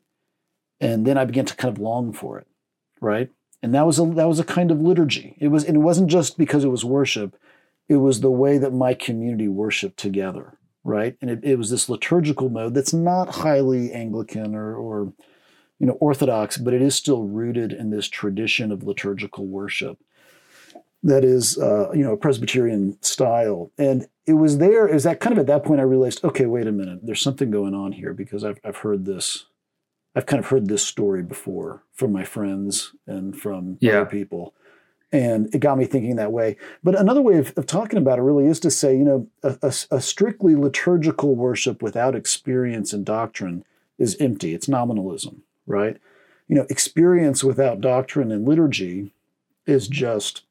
And 0.81 1.07
then 1.07 1.19
I 1.19 1.25
began 1.25 1.45
to 1.47 1.57
kind 1.57 1.75
of 1.75 1.83
long 1.83 2.13
for 2.13 2.39
it. 2.39 2.47
Right. 3.01 3.31
And 3.63 3.75
that 3.75 3.87
was 3.87 3.99
a 3.99 4.05
that 4.05 4.29
was 4.29 4.39
a 4.39 4.45
kind 4.45 4.71
of 4.71 4.81
liturgy. 4.81 5.37
It 5.39 5.49
was 5.49 5.65
and 5.65 5.77
it 5.77 5.81
wasn't 5.81 6.11
just 6.11 6.39
because 6.39 6.65
it 6.65 6.69
was 6.69 6.85
worship 6.85 7.37
it 7.91 7.97
was 7.97 8.21
the 8.21 8.31
way 8.31 8.57
that 8.57 8.73
my 8.73 8.95
community 8.95 9.49
worshiped 9.49 9.99
together, 9.99 10.57
right? 10.85 11.17
And 11.21 11.29
it, 11.29 11.41
it 11.43 11.57
was 11.57 11.71
this 11.71 11.89
liturgical 11.89 12.49
mode 12.49 12.73
that's 12.73 12.95
not 12.95 13.29
highly 13.29 13.93
Anglican 13.93 14.55
or, 14.55 14.77
or 14.77 15.13
you 15.81 15.87
know 15.87 15.95
Orthodox, 15.95 16.57
but 16.57 16.73
it 16.73 16.83
is 16.83 16.95
still 16.95 17.25
rooted 17.25 17.73
in 17.73 17.91
this 17.91 18.07
tradition 18.07 18.71
of 18.71 18.85
liturgical 18.85 19.45
worship 19.45 19.99
that 21.03 21.25
is 21.25 21.59
uh, 21.59 21.91
you 21.93 22.05
know 22.05 22.17
Presbyterian 22.17 22.97
style. 23.03 23.73
And 23.77 24.07
it 24.31 24.35
was 24.35 24.59
there. 24.59 24.87
Is 24.87 25.03
that 25.03 25.19
kind 25.19 25.33
of 25.33 25.41
at 25.41 25.49
that 25.49 25.65
point 25.65 25.81
I 25.81 25.85
realized, 25.85 26.23
okay, 26.23 26.47
wait 26.47 26.69
a 26.69 26.73
minute, 26.73 27.01
there's 27.03 27.21
something 27.21 27.51
going 27.51 27.75
on 27.75 27.91
here 27.91 28.15
because 28.15 28.45
I've 28.45 28.61
I've 28.65 28.77
heard 28.77 29.05
this, 29.05 29.47
I've 30.15 30.27
kind 30.27 30.39
of 30.39 30.49
heard 30.51 30.69
this 30.69 30.87
story 30.87 31.25
before 31.25 31.83
from 31.93 32.13
my 32.13 32.23
friends 32.23 32.95
and 33.09 33.37
from 33.37 33.77
yeah. 33.81 34.03
other 34.03 34.07
people. 34.07 34.55
And 35.13 35.53
it 35.53 35.59
got 35.59 35.79
me 35.79 35.87
thinking 35.87 36.15
that 36.15 36.31
way. 36.31 36.57
But 36.85 36.97
another 36.97 37.21
way 37.21 37.39
of, 37.39 37.53
of 37.57 37.67
talking 37.67 37.99
about 37.99 38.21
it 38.21 38.23
really 38.23 38.47
is 38.47 38.61
to 38.61 38.71
say, 38.71 38.97
you 38.97 39.03
know, 39.03 39.27
a, 39.43 39.59
a, 39.63 39.97
a 39.97 40.01
strictly 40.01 40.55
liturgical 40.55 41.35
worship 41.35 41.83
without 41.83 42.15
experience 42.15 42.93
and 42.93 43.05
doctrine 43.05 43.65
is 43.99 44.17
empty. 44.21 44.55
It's 44.55 44.69
nominalism, 44.69 45.43
right? 45.67 45.97
You 46.47 46.55
know, 46.55 46.67
experience 46.71 47.43
without 47.43 47.81
doctrine 47.81 48.31
and 48.31 48.47
liturgy 48.47 49.13
is 49.67 49.89
just 49.89 50.43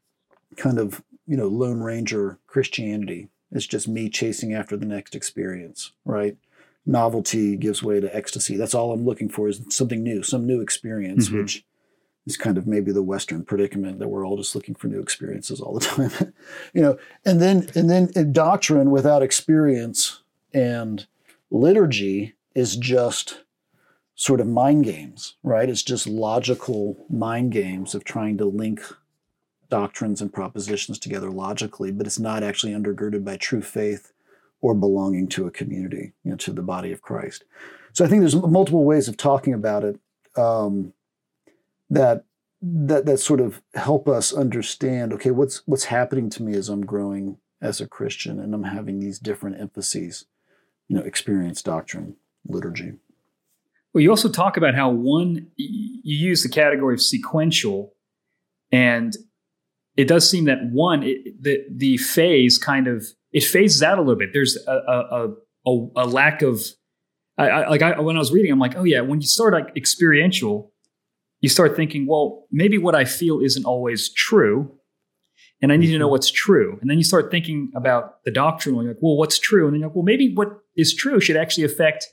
kind 0.58 0.78
of, 0.78 1.02
you 1.26 1.38
know, 1.38 1.48
Lone 1.48 1.80
Ranger 1.80 2.39
Christianity. 2.46 3.30
It's 3.52 3.66
just 3.66 3.88
me 3.88 4.10
chasing 4.10 4.54
after 4.54 4.78
the 4.78 4.86
next 4.86 5.16
experience, 5.16 5.92
right? 6.06 6.38
Novelty 6.86 7.56
gives 7.56 7.84
way 7.84 8.00
to 8.00 8.16
ecstasy. 8.16 8.56
That's 8.56 8.74
all 8.74 8.92
I'm 8.92 9.06
looking 9.06 9.30
for 9.30 9.48
is 9.48 9.62
something 9.70 10.04
new, 10.04 10.24
some 10.24 10.46
new 10.46 10.62
experience, 10.62 11.28
mm-hmm. 11.28 11.40
which 11.40 11.66
is 12.26 12.38
kind 12.38 12.58
of 12.58 12.68
maybe 12.68 12.92
the 12.92 13.04
Western 13.04 13.44
predicament 13.44 14.00
that 14.00 14.08
we're 14.08 14.26
all 14.26 14.38
just 14.38 14.56
looking 14.56 14.76
for 14.76 14.88
new 14.88 15.00
experiences 15.00 15.60
all 15.60 15.74
the 15.74 15.86
time, 15.86 16.34
you 16.74 16.82
know. 16.82 16.98
And 17.26 17.42
then 17.42 17.70
and 17.76 17.90
then 17.90 18.32
doctrine 18.32 18.92
without 18.92 19.24
experience 19.24 20.22
and 20.54 21.06
liturgy 21.52 22.36
is 22.56 22.76
just 22.76 23.44
sort 24.16 24.42
of 24.42 24.48
mind 24.48 24.84
games, 24.84 25.36
right? 25.44 25.70
It's 25.70 25.84
just 25.84 26.08
logical 26.08 27.06
mind 27.10 27.52
games 27.52 27.96
of 27.96 28.04
trying 28.04 28.38
to 28.40 28.46
link 28.46 28.82
doctrines 29.69 30.21
and 30.21 30.34
propositions 30.34 30.99
together 30.99 31.29
logically, 31.29 31.91
but 31.91 32.05
it's 32.05 32.19
not 32.19 32.43
actually 32.43 32.73
undergirded 32.73 33.23
by 33.23 33.38
true 33.38 33.62
faith 33.62 34.13
or 34.62 34.73
belonging 34.73 35.27
to 35.29 35.47
a 35.47 35.51
community, 35.51 36.13
you 36.23 36.32
know, 36.32 36.38
to 36.38 36.51
the 36.51 36.62
body 36.62 36.91
of 36.91 37.01
Christ. 37.01 37.45
So 37.93 38.03
I 38.03 38.08
think 38.08 38.21
there's 38.21 38.36
multiple 38.36 38.84
ways 38.84 39.08
of 39.08 39.17
talking 39.17 39.53
about 39.53 39.84
it. 39.84 39.99
Um, 40.36 40.93
that 41.89 42.25
that 42.62 43.05
that 43.05 43.19
sort 43.19 43.39
of 43.39 43.62
help 43.73 44.08
us 44.08 44.34
understand 44.34 45.13
okay 45.13 45.32
what's 45.32 45.65
what's 45.65 45.86
happening 45.86 46.29
to 46.29 46.43
me 46.43 46.53
as 46.55 46.69
i'm 46.69 46.86
growing 46.86 47.38
as 47.62 47.79
a 47.79 47.88
christian 47.88 48.39
and 48.39 48.53
i'm 48.53 48.63
having 48.63 48.99
these 48.99 49.17
different 49.17 49.60
emphases 49.60 50.25
you 50.88 50.95
know 50.95 51.03
experience 51.03 51.62
doctrine 51.62 52.15
liturgy 52.47 52.93
well 53.93 54.01
you 54.01 54.10
also 54.10 54.29
talk 54.29 54.58
about 54.58 54.75
how 54.75 54.89
one 54.89 55.47
you 55.55 56.17
use 56.17 56.43
the 56.43 56.49
category 56.49 56.93
of 56.93 57.01
sequential 57.01 57.93
and 58.71 59.15
it 60.00 60.08
does 60.08 60.30
seem 60.30 60.46
that 60.46 60.60
one 60.72 61.04
it, 61.04 61.18
the 61.42 61.60
the 61.70 61.98
phase 61.98 62.58
kind 62.58 62.88
of 62.88 63.06
it 63.32 63.44
phases 63.44 63.84
out 63.84 63.98
a 63.98 64.02
little 64.02 64.16
bit 64.16 64.30
there's 64.34 64.58
a 64.68 64.72
a, 64.72 65.30
a, 65.66 65.88
a 65.96 66.06
lack 66.06 66.42
of 66.42 66.62
I, 67.40 67.50
I, 67.50 67.70
like 67.70 67.82
I, 67.82 68.00
when 68.02 68.18
I 68.18 68.20
was 68.20 68.34
reading, 68.34 68.52
I'm 68.52 68.60
like, 68.60 68.76
oh 68.76 68.84
yeah, 68.84 69.00
when 69.00 69.22
you 69.22 69.28
start 69.28 69.54
like 69.54 69.72
experiential, 69.76 70.74
you 71.40 71.48
start 71.48 71.76
thinking, 71.76 72.06
well, 72.06 72.46
maybe 72.52 72.78
what 72.78 72.96
I 72.96 73.06
feel 73.06 73.40
isn't 73.40 73.66
always 73.66 74.14
true. 74.14 74.76
And 75.62 75.72
I 75.72 75.78
need 75.78 75.88
to 75.88 75.98
know 75.98 76.06
mm-hmm. 76.06 76.12
what's 76.12 76.32
true. 76.32 76.78
And 76.82 76.90
then 76.90 76.98
you 76.98 77.04
start 77.04 77.32
thinking 77.32 77.72
about 77.76 78.24
the 78.26 78.32
doctrine. 78.32 78.76
You're 78.76 78.90
like, 78.90 78.98
well, 79.02 79.16
what's 79.16 79.40
true? 79.40 79.66
And 79.66 79.74
then 79.74 79.80
you're 79.80 79.90
like, 79.90 79.96
well, 79.96 80.04
maybe 80.04 80.34
what 80.34 80.50
is 80.76 80.94
true 80.94 81.22
should 81.22 81.38
actually 81.38 81.64
affect 81.64 82.08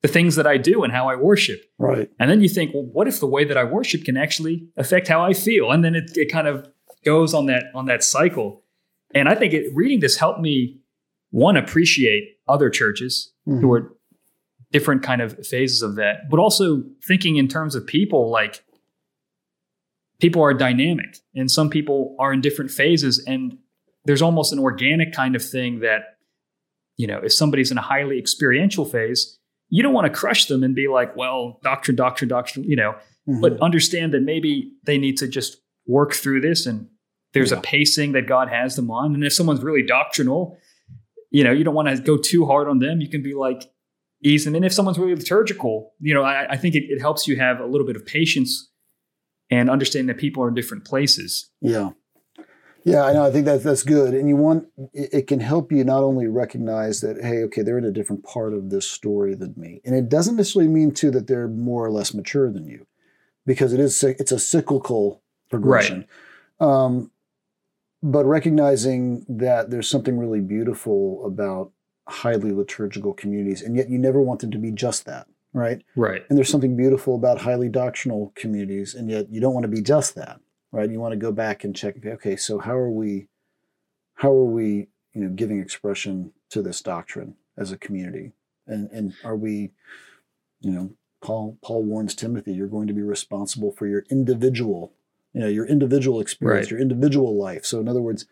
the 0.00 0.08
things 0.08 0.36
that 0.36 0.46
I 0.46 0.56
do 0.56 0.84
and 0.84 0.92
how 0.92 1.08
I 1.08 1.16
worship. 1.16 1.60
Right. 1.78 2.10
And 2.18 2.30
then 2.30 2.40
you 2.40 2.48
think, 2.48 2.72
well, 2.72 2.82
what 2.82 3.08
if 3.08 3.20
the 3.20 3.26
way 3.26 3.44
that 3.44 3.56
I 3.56 3.64
worship 3.64 4.04
can 4.04 4.16
actually 4.16 4.68
affect 4.76 5.08
how 5.08 5.22
I 5.22 5.34
feel? 5.34 5.70
And 5.70 5.84
then 5.84 5.94
it, 5.94 6.16
it 6.16 6.32
kind 6.32 6.46
of 6.46 6.66
goes 7.04 7.34
on 7.34 7.46
that 7.46 7.64
on 7.74 7.86
that 7.86 8.02
cycle. 8.02 8.62
And 9.14 9.28
I 9.28 9.34
think 9.34 9.52
it, 9.52 9.74
reading 9.74 10.00
this 10.00 10.16
helped 10.16 10.40
me 10.40 10.80
one 11.30 11.56
appreciate 11.56 12.38
other 12.48 12.70
churches 12.70 13.32
mm-hmm. 13.46 13.60
who 13.60 13.72
are 13.72 13.94
different 14.72 15.02
kind 15.02 15.22
of 15.22 15.46
phases 15.46 15.82
of 15.82 15.96
that, 15.96 16.28
but 16.30 16.40
also 16.40 16.82
thinking 17.06 17.36
in 17.36 17.46
terms 17.48 17.74
of 17.74 17.86
people 17.86 18.30
like 18.30 18.64
people 20.20 20.42
are 20.42 20.54
dynamic 20.54 21.18
and 21.34 21.50
some 21.50 21.70
people 21.70 22.16
are 22.18 22.32
in 22.32 22.40
different 22.40 22.70
phases 22.70 23.22
and 23.26 23.58
there's 24.04 24.22
almost 24.22 24.52
an 24.52 24.58
organic 24.58 25.12
kind 25.12 25.36
of 25.36 25.44
thing 25.44 25.80
that 25.80 26.18
you 26.96 27.06
know 27.06 27.18
if 27.18 27.32
somebody's 27.32 27.70
in 27.70 27.78
a 27.78 27.82
highly 27.82 28.18
experiential 28.18 28.84
phase 28.84 29.38
you 29.74 29.82
don't 29.82 29.92
want 29.92 30.06
to 30.06 30.12
crush 30.12 30.46
them 30.46 30.62
and 30.62 30.74
be 30.74 30.86
like, 30.86 31.16
well, 31.16 31.58
doctrine, 31.64 31.96
doctrine, 31.96 32.28
doctrine, 32.28 32.64
you 32.64 32.76
know, 32.76 32.92
mm-hmm. 33.28 33.40
but 33.40 33.60
understand 33.60 34.14
that 34.14 34.22
maybe 34.22 34.72
they 34.84 34.98
need 34.98 35.16
to 35.16 35.26
just 35.26 35.56
work 35.86 36.12
through 36.12 36.40
this 36.40 36.64
and 36.64 36.88
there's 37.34 37.50
yeah. 37.50 37.58
a 37.58 37.60
pacing 37.60 38.12
that 38.12 38.26
God 38.26 38.48
has 38.48 38.76
them 38.76 38.90
on. 38.90 39.14
And 39.14 39.22
if 39.24 39.32
someone's 39.32 39.62
really 39.62 39.82
doctrinal, 39.82 40.56
you 41.30 41.44
know, 41.44 41.52
you 41.52 41.64
don't 41.64 41.74
want 41.74 41.88
to 41.88 42.00
go 42.00 42.16
too 42.16 42.46
hard 42.46 42.68
on 42.68 42.78
them. 42.78 43.00
You 43.00 43.08
can 43.08 43.22
be 43.22 43.34
like, 43.34 43.70
ease 44.22 44.44
them. 44.44 44.54
And 44.54 44.64
if 44.64 44.72
someone's 44.72 44.98
really 44.98 45.14
liturgical, 45.14 45.92
you 46.00 46.14
know, 46.14 46.22
I, 46.22 46.52
I 46.52 46.56
think 46.56 46.74
it, 46.74 46.84
it 46.84 47.00
helps 47.00 47.28
you 47.28 47.36
have 47.36 47.60
a 47.60 47.66
little 47.66 47.86
bit 47.86 47.96
of 47.96 48.06
patience 48.06 48.70
and 49.50 49.68
understand 49.68 50.08
that 50.08 50.16
people 50.16 50.42
are 50.42 50.48
in 50.48 50.54
different 50.54 50.84
places. 50.84 51.50
Yeah. 51.60 51.90
Yeah, 52.86 53.04
I 53.04 53.14
know. 53.14 53.24
I 53.24 53.30
think 53.30 53.46
that's 53.46 53.64
that's 53.64 53.82
good, 53.82 54.12
and 54.12 54.28
you 54.28 54.36
want 54.36 54.66
it, 54.92 55.08
it, 55.14 55.26
can 55.26 55.40
help 55.40 55.72
you 55.72 55.84
not 55.84 56.02
only 56.02 56.26
recognize 56.26 57.00
that 57.00 57.16
hey, 57.18 57.42
okay, 57.44 57.62
they're 57.62 57.78
in 57.78 57.86
a 57.86 57.90
different 57.90 58.24
part 58.24 58.52
of 58.52 58.68
this 58.68 58.86
story 58.86 59.34
than 59.34 59.54
me, 59.56 59.80
and 59.86 59.94
it 59.94 60.10
doesn't 60.10 60.36
necessarily 60.36 60.70
mean 60.70 60.90
too 60.90 61.10
that 61.12 61.26
they're 61.26 61.48
more 61.48 61.82
or 61.82 61.90
less 61.90 62.12
mature 62.12 62.52
than 62.52 62.66
you, 62.66 62.86
because 63.46 63.72
it 63.72 63.80
is 63.80 64.04
it's 64.04 64.32
a 64.32 64.38
cyclical 64.38 65.22
progression. 65.48 66.04
Right. 66.60 66.84
Um, 66.84 67.10
but 68.04 68.26
recognizing 68.26 69.24
that 69.30 69.70
there's 69.70 69.88
something 69.88 70.18
really 70.18 70.42
beautiful 70.42 71.24
about 71.24 71.72
highly 72.06 72.52
liturgical 72.52 73.14
communities, 73.14 73.62
and 73.62 73.74
yet 73.74 73.88
you 73.88 73.98
never 73.98 74.20
want 74.20 74.40
them 74.40 74.50
to 74.50 74.58
be 74.58 74.70
just 74.70 75.06
that, 75.06 75.26
right? 75.54 75.82
Right. 75.96 76.22
And 76.28 76.36
there's 76.36 76.50
something 76.50 76.76
beautiful 76.76 77.14
about 77.14 77.40
highly 77.40 77.70
doctrinal 77.70 78.30
communities, 78.36 78.94
and 78.94 79.08
yet 79.08 79.30
you 79.30 79.40
don't 79.40 79.54
want 79.54 79.64
to 79.64 79.68
be 79.68 79.80
just 79.80 80.14
that, 80.16 80.38
right? 80.70 80.90
You 80.90 81.00
want 81.00 81.12
to 81.12 81.18
go 81.18 81.32
back 81.32 81.64
and 81.64 81.74
check. 81.74 82.04
Okay, 82.04 82.36
so 82.36 82.58
how 82.58 82.76
are 82.76 82.90
we? 82.90 83.28
How 84.16 84.28
are 84.28 84.44
we? 84.44 84.88
You 85.14 85.22
know, 85.22 85.30
giving 85.30 85.58
expression 85.58 86.32
to 86.50 86.60
this 86.60 86.82
doctrine 86.82 87.36
as 87.56 87.72
a 87.72 87.78
community, 87.78 88.32
and 88.66 88.90
and 88.90 89.14
are 89.24 89.36
we? 89.36 89.70
You 90.60 90.72
know, 90.72 90.90
Paul 91.22 91.56
Paul 91.62 91.82
warns 91.84 92.14
Timothy, 92.14 92.52
you're 92.52 92.66
going 92.66 92.88
to 92.88 92.92
be 92.92 93.00
responsible 93.00 93.72
for 93.72 93.86
your 93.86 94.04
individual 94.10 94.92
you 95.34 95.40
know 95.40 95.48
your 95.48 95.66
individual 95.66 96.20
experience, 96.20 96.66
right. 96.66 96.70
your 96.70 96.80
individual 96.80 97.36
life. 97.36 97.66
So 97.66 97.80
in 97.80 97.88
other 97.88 98.00
words, 98.00 98.26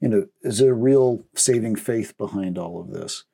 you 0.00 0.08
know, 0.08 0.26
is 0.42 0.58
there 0.58 0.72
a 0.72 0.74
real 0.74 1.24
saving 1.34 1.76
faith 1.76 2.16
behind 2.16 2.58
all 2.58 2.80
of 2.80 2.90
this? 2.90 3.24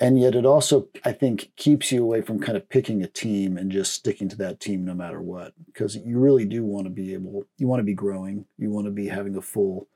And 0.00 0.18
yet 0.18 0.34
it 0.34 0.44
also, 0.44 0.88
I 1.04 1.12
think, 1.12 1.52
keeps 1.56 1.92
you 1.92 2.02
away 2.02 2.20
from 2.20 2.40
kind 2.40 2.56
of 2.56 2.68
picking 2.68 3.02
a 3.02 3.06
team 3.06 3.56
and 3.56 3.70
just 3.70 3.92
sticking 3.92 4.28
to 4.28 4.36
that 4.36 4.58
team 4.58 4.84
no 4.84 4.94
matter 4.94 5.20
what. 5.20 5.54
Because 5.66 5.96
you 5.96 6.18
really 6.18 6.44
do 6.44 6.64
want 6.64 6.86
to 6.86 6.90
be 6.90 7.14
able, 7.14 7.44
you 7.58 7.68
want 7.68 7.80
to 7.80 7.84
be 7.84 7.94
growing, 7.94 8.44
you 8.58 8.70
want 8.70 8.86
to 8.86 8.90
be 8.90 9.06
having 9.06 9.36
a 9.36 9.40
full, 9.40 9.88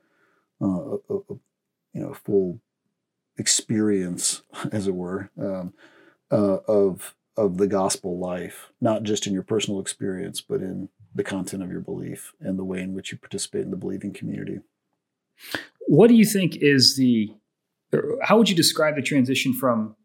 uh, 0.61 0.67
a, 0.67 1.15
a, 1.15 1.33
you 1.93 2.01
know, 2.01 2.13
full 2.13 2.61
experience, 3.37 4.41
as 4.71 4.87
it 4.87 4.95
were, 4.95 5.29
um, 5.39 5.73
uh, 6.31 6.57
of 6.67 7.15
of 7.37 7.57
the 7.57 7.67
gospel 7.67 8.19
life, 8.19 8.69
not 8.81 9.03
just 9.03 9.25
in 9.25 9.31
your 9.31 9.43
personal 9.43 9.79
experience, 9.79 10.41
but 10.41 10.59
in 10.59 10.89
the 11.15 11.23
content 11.23 11.63
of 11.63 11.71
your 11.71 11.81
belief 11.81 12.33
and 12.39 12.57
the 12.57 12.63
way 12.63 12.81
in 12.81 12.93
which 12.93 13.11
you 13.11 13.17
participate 13.17 13.63
in 13.63 13.71
the 13.71 13.77
believing 13.77 14.13
community. 14.13 14.59
What 15.87 16.07
do 16.07 16.15
you 16.15 16.25
think 16.25 16.57
is 16.57 16.95
the, 16.95 17.33
how 18.21 18.37
would 18.37 18.49
you 18.49 18.55
describe 18.55 18.95
the 18.95 19.01
transition 19.01 19.53
from 19.53 19.95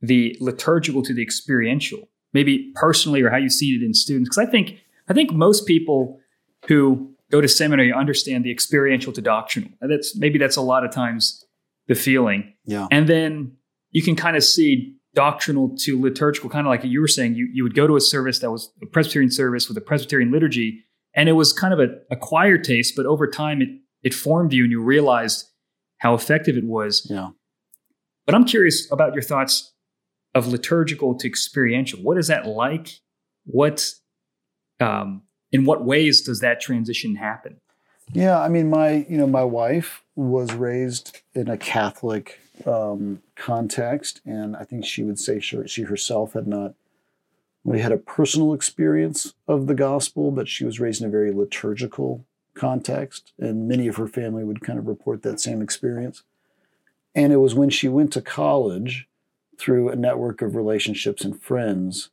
the 0.00 0.36
liturgical 0.40 1.02
to 1.02 1.14
the 1.14 1.22
experiential? 1.22 2.08
Maybe 2.32 2.72
personally, 2.74 3.22
or 3.22 3.30
how 3.30 3.36
you 3.36 3.48
see 3.48 3.74
it 3.74 3.82
in 3.82 3.94
students? 3.94 4.28
Because 4.28 4.48
I 4.48 4.50
think, 4.50 4.78
I 5.08 5.14
think 5.14 5.32
most 5.32 5.66
people 5.66 6.20
who 6.66 7.14
go 7.30 7.40
to 7.40 7.48
seminary 7.48 7.92
understand 7.92 8.44
the 8.44 8.50
experiential 8.50 9.12
to 9.12 9.22
doctrinal. 9.22 9.70
And 9.80 9.90
that's 9.90 10.16
maybe 10.16 10.38
that's 10.38 10.56
a 10.56 10.62
lot 10.62 10.84
of 10.84 10.92
times 10.92 11.44
the 11.88 11.94
feeling. 11.94 12.52
Yeah. 12.64 12.86
And 12.90 13.08
then 13.08 13.56
you 13.90 14.02
can 14.02 14.16
kind 14.16 14.36
of 14.36 14.44
see 14.44 14.94
doctrinal 15.14 15.76
to 15.76 16.00
liturgical, 16.00 16.48
kind 16.48 16.66
of 16.66 16.70
like 16.70 16.84
you 16.84 17.00
were 17.00 17.08
saying, 17.08 17.34
you, 17.34 17.48
you 17.52 17.62
would 17.62 17.74
go 17.74 17.86
to 17.86 17.96
a 17.96 18.00
service 18.00 18.38
that 18.38 18.50
was 18.50 18.72
a 18.82 18.86
Presbyterian 18.86 19.30
service 19.30 19.68
with 19.68 19.76
a 19.76 19.82
Presbyterian 19.82 20.30
liturgy, 20.30 20.84
and 21.14 21.28
it 21.28 21.32
was 21.32 21.52
kind 21.52 21.74
of 21.74 21.80
a, 21.80 21.88
a 22.10 22.16
choir 22.16 22.56
taste, 22.58 22.94
but 22.96 23.06
over 23.06 23.26
time 23.26 23.60
it, 23.60 23.68
it 24.02 24.14
formed 24.14 24.52
you 24.52 24.62
and 24.64 24.70
you 24.70 24.82
realized 24.82 25.48
how 25.98 26.14
effective 26.14 26.56
it 26.56 26.64
was. 26.64 27.06
Yeah. 27.10 27.30
But 28.26 28.34
I'm 28.34 28.44
curious 28.44 28.90
about 28.90 29.14
your 29.14 29.22
thoughts 29.22 29.72
of 30.34 30.48
liturgical 30.48 31.16
to 31.18 31.28
experiential. 31.28 32.00
What 32.00 32.16
is 32.16 32.28
that 32.28 32.46
like? 32.46 32.88
What, 33.44 33.86
um, 34.80 35.22
in 35.50 35.64
what 35.64 35.84
ways 35.84 36.22
does 36.22 36.40
that 36.40 36.60
transition 36.60 37.16
happen? 37.16 37.58
Yeah, 38.10 38.40
I 38.40 38.48
mean, 38.48 38.68
my 38.70 39.06
you 39.08 39.16
know 39.16 39.26
my 39.26 39.44
wife 39.44 40.02
was 40.14 40.52
raised 40.52 41.20
in 41.34 41.48
a 41.48 41.56
Catholic 41.56 42.40
um, 42.66 43.22
context, 43.36 44.20
and 44.24 44.56
I 44.56 44.64
think 44.64 44.84
she 44.84 45.02
would 45.02 45.18
say 45.18 45.40
she, 45.40 45.66
she 45.66 45.82
herself 45.82 46.34
had 46.34 46.46
not 46.46 46.74
really 47.64 47.80
had 47.80 47.92
a 47.92 47.98
personal 47.98 48.54
experience 48.54 49.34
of 49.46 49.66
the 49.66 49.74
gospel, 49.74 50.30
but 50.30 50.48
she 50.48 50.64
was 50.64 50.80
raised 50.80 51.00
in 51.00 51.08
a 51.08 51.10
very 51.10 51.32
liturgical 51.32 52.24
context, 52.54 53.32
and 53.38 53.68
many 53.68 53.86
of 53.88 53.96
her 53.96 54.08
family 54.08 54.44
would 54.44 54.60
kind 54.60 54.78
of 54.78 54.86
report 54.86 55.22
that 55.22 55.40
same 55.40 55.62
experience. 55.62 56.22
And 57.14 57.32
it 57.32 57.36
was 57.36 57.54
when 57.54 57.70
she 57.70 57.88
went 57.88 58.12
to 58.14 58.22
college 58.22 59.08
through 59.58 59.90
a 59.90 59.96
network 59.96 60.42
of 60.42 60.56
relationships 60.56 61.24
and 61.24 61.40
friends, 61.40 62.10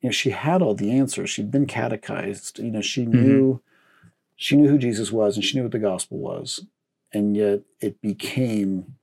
you 0.00 0.08
know, 0.08 0.12
she 0.12 0.30
had 0.30 0.62
all 0.62 0.74
the 0.74 0.92
answers. 0.92 1.30
She'd 1.30 1.50
been 1.50 1.66
catechized. 1.66 2.58
You 2.58 2.70
know, 2.70 2.80
she 2.80 3.02
mm-hmm. 3.02 3.22
knew 3.22 3.62
she 4.40 4.56
knew 4.56 4.68
who 4.68 4.78
Jesus 4.78 5.10
was 5.10 5.34
and 5.34 5.44
she 5.44 5.56
knew 5.56 5.64
what 5.64 5.72
the 5.72 5.80
gospel 5.80 6.16
was. 6.16 6.64
And 7.12 7.36
yet 7.36 7.62
it 7.80 8.00
became 8.00 8.94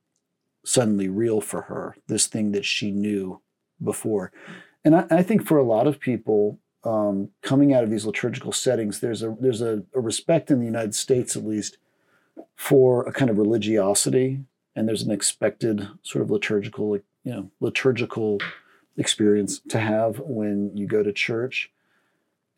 suddenly 0.64 1.10
real 1.10 1.42
for 1.42 1.64
her, 1.64 1.98
this 2.08 2.26
thing 2.26 2.54
that 2.54 2.66
she 2.66 2.90
knew 2.90 3.42
before. 3.84 4.32
And 4.86 4.96
I, 4.96 5.06
I 5.12 5.24
think 5.24 5.46
for 5.46 5.58
a 5.58 5.64
lot 5.64 5.88
of 5.88 6.00
people, 6.00 6.58
um, 6.86 7.30
coming 7.42 7.74
out 7.74 7.84
of 7.84 7.90
these 7.90 8.06
liturgical 8.06 8.54
settings, 8.54 9.02
there's 9.02 9.24
a 9.24 9.36
there's 9.40 9.62
a, 9.62 9.84
a, 9.94 10.00
respect 10.00 10.52
in 10.52 10.60
the 10.60 10.66
United 10.66 10.96
States, 10.96 11.36
at 11.36 11.46
least, 11.46 11.78
for 12.56 13.04
a 13.08 13.12
kind 13.12 13.30
of 13.30 13.38
religiosity, 13.38 14.40
and 14.76 14.88
there's 14.88 15.02
an 15.02 15.12
expected 15.12 15.88
sort 16.04 16.22
of 16.22 16.30
liturgical, 16.30 16.96
you 16.96 17.04
know, 17.26 17.50
liturgical 17.60 18.38
experience 18.98 19.60
to 19.68 19.80
have 19.80 20.20
when 20.20 20.72
you 20.78 20.86
go 20.86 21.02
to 21.02 21.12
church, 21.12 21.72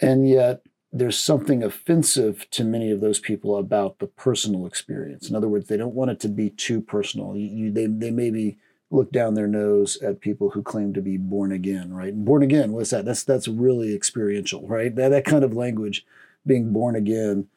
and 0.01 0.29
yet 0.29 0.61
there's 0.99 1.17
something 1.17 1.63
offensive 1.63 2.49
to 2.51 2.63
many 2.63 2.91
of 2.91 3.01
those 3.01 3.19
people 3.19 3.57
about 3.57 3.99
the 3.99 4.07
personal 4.07 4.65
experience. 4.65 5.29
In 5.29 5.35
other 5.35 5.47
words, 5.47 5.67
they 5.67 5.77
don't 5.77 5.95
want 5.95 6.11
it 6.11 6.19
to 6.21 6.29
be 6.29 6.49
too 6.49 6.81
personal. 6.81 7.35
You, 7.35 7.47
you, 7.47 7.71
they, 7.71 7.85
they 7.87 8.11
maybe 8.11 8.57
look 8.89 9.11
down 9.11 9.33
their 9.33 9.47
nose 9.47 9.97
at 10.01 10.21
people 10.21 10.51
who 10.51 10.63
claim 10.63 10.93
to 10.93 11.01
be 11.01 11.17
born 11.17 11.51
again, 11.51 11.93
right? 11.93 12.13
born 12.15 12.41
again, 12.41 12.71
what's 12.71 12.91
that? 12.91 13.05
That's 13.05 13.23
that's 13.23 13.47
really 13.47 13.93
experiential, 13.93 14.65
right? 14.67 14.95
That 14.95 15.09
that 15.09 15.25
kind 15.25 15.43
of 15.43 15.53
language, 15.53 16.05
being 16.45 16.71
born 16.71 16.95
again, 16.95 17.47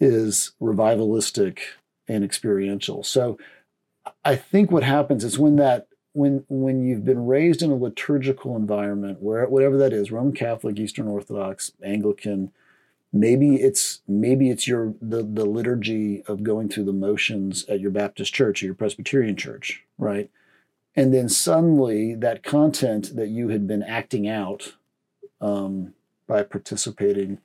is 0.00 0.52
revivalistic 0.60 1.58
and 2.08 2.24
experiential. 2.24 3.02
So 3.04 3.38
I 4.24 4.36
think 4.36 4.70
what 4.70 4.82
happens 4.82 5.24
is 5.24 5.38
when 5.38 5.56
that 5.56 5.86
when 6.16 6.44
when 6.48 6.82
you've 6.82 7.04
been 7.04 7.26
raised 7.26 7.62
in 7.62 7.70
a 7.70 7.76
liturgical 7.76 8.56
environment 8.56 9.20
where 9.20 9.46
whatever 9.46 9.76
that 9.76 9.92
is 9.92 10.10
roman 10.10 10.32
catholic 10.32 10.78
eastern 10.78 11.06
orthodox 11.06 11.72
anglican 11.84 12.50
maybe 13.12 13.56
it's 13.56 14.00
maybe 14.06 14.50
it's 14.50 14.66
your 14.66 14.94
the, 15.00 15.22
the 15.22 15.44
liturgy 15.44 16.22
of 16.26 16.42
going 16.42 16.68
through 16.68 16.84
the 16.84 16.92
motions 16.92 17.64
at 17.68 17.80
your 17.80 17.90
baptist 17.90 18.34
church 18.34 18.62
or 18.62 18.66
your 18.66 18.74
presbyterian 18.74 19.36
church 19.36 19.84
right 19.98 20.30
and 20.94 21.12
then 21.12 21.28
suddenly 21.28 22.14
that 22.14 22.42
content 22.42 23.14
that 23.16 23.28
you 23.28 23.48
had 23.48 23.66
been 23.66 23.82
acting 23.82 24.28
out 24.28 24.74
um, 25.40 25.94
by 26.26 26.42
participating 26.42 27.38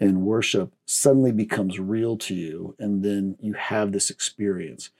in 0.00 0.24
worship 0.24 0.72
suddenly 0.84 1.32
becomes 1.32 1.78
real 1.78 2.16
to 2.16 2.34
you 2.34 2.74
and 2.78 3.04
then 3.04 3.36
you 3.40 3.52
have 3.52 3.92
this 3.92 4.10
experience 4.10 4.90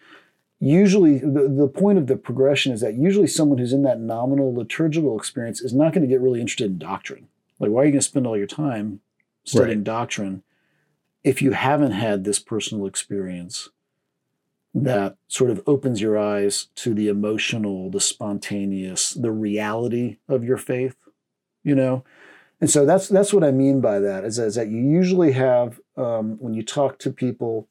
usually 0.63 1.19
the, 1.19 1.49
the 1.49 1.67
point 1.67 1.99
of 1.99 2.07
the 2.07 2.17
progression 2.17 2.73
is 2.73 2.81
that 2.81 2.95
usually 2.95 3.27
someone 3.27 3.59
who's 3.59 3.73
in 3.73 3.83
that 3.83 3.99
nominal 3.99 4.55
liturgical 4.55 5.19
experience 5.19 5.61
is 5.61 5.75
not 5.75 5.93
going 5.93 6.03
to 6.03 6.09
get 6.09 6.21
really 6.21 6.41
interested 6.41 6.71
in 6.71 6.79
doctrine. 6.79 7.27
Like, 7.59 7.71
why 7.71 7.83
are 7.83 7.85
you 7.87 7.91
going 7.91 8.01
to 8.01 8.07
spend 8.07 8.29
all 8.29 8.37
your 8.37 8.47
time 8.47 9.01
studying 9.45 9.79
right. 9.79 9.85
doctrine 9.85 10.43
if 11.25 11.41
you 11.41 11.53
haven't 11.53 11.93
had 11.93 12.25
this 12.25 12.39
personal 12.39 12.87
experience 12.87 13.69
that 14.75 15.17
sort 15.29 15.51
of 15.51 15.63
opens 15.67 16.01
your 16.01 16.19
eyes 16.19 16.69
to 16.75 16.95
the 16.95 17.09
emotional, 17.09 17.91
the 17.91 18.01
spontaneous, 18.01 19.13
the 19.13 19.31
reality 19.31 20.19
of 20.29 20.45
your 20.45 20.57
faith, 20.57 20.97
you 21.63 21.75
know? 21.75 22.05
And 22.61 22.71
so 22.71 22.87
that's 22.87 23.09
that's 23.09 23.33
what 23.33 23.45
I 23.45 23.51
mean 23.51 23.81
by 23.81 23.99
that 23.99 24.25
is, 24.25 24.39
is 24.39 24.55
that 24.55 24.69
you 24.69 24.79
usually 24.79 25.33
have 25.33 25.81
um, 25.97 26.37
when 26.39 26.55
you 26.55 26.63
talk 26.63 26.99
to 27.01 27.11
people 27.11 27.69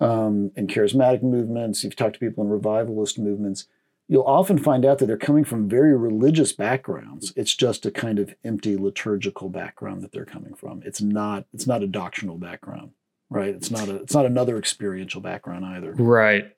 um, 0.00 0.50
in 0.56 0.66
charismatic 0.66 1.22
movements, 1.22 1.84
you've 1.84 1.96
talked 1.96 2.14
to 2.14 2.20
people 2.20 2.44
in 2.44 2.50
revivalist 2.50 3.18
movements, 3.18 3.66
you'll 4.10 4.24
often 4.24 4.58
find 4.58 4.84
out 4.84 4.98
that 4.98 5.06
they're 5.06 5.16
coming 5.16 5.44
from 5.44 5.68
very 5.68 5.96
religious 5.96 6.52
backgrounds. 6.52 7.32
It's 7.36 7.54
just 7.54 7.86
a 7.86 7.92
kind 7.92 8.18
of 8.18 8.34
empty 8.44 8.76
liturgical 8.76 9.48
background 9.48 10.02
that 10.02 10.10
they're 10.10 10.24
coming 10.24 10.54
from. 10.54 10.82
It's 10.84 11.00
not 11.00 11.46
it's 11.54 11.66
not 11.66 11.84
a 11.84 11.86
doctrinal 11.86 12.36
background, 12.36 12.90
right? 13.30 13.54
It's 13.54 13.70
not 13.70 13.88
a 13.88 13.96
it's 13.96 14.12
not 14.12 14.26
another 14.26 14.58
experiential 14.58 15.20
background 15.20 15.64
either. 15.64 15.92
Right. 15.92 16.50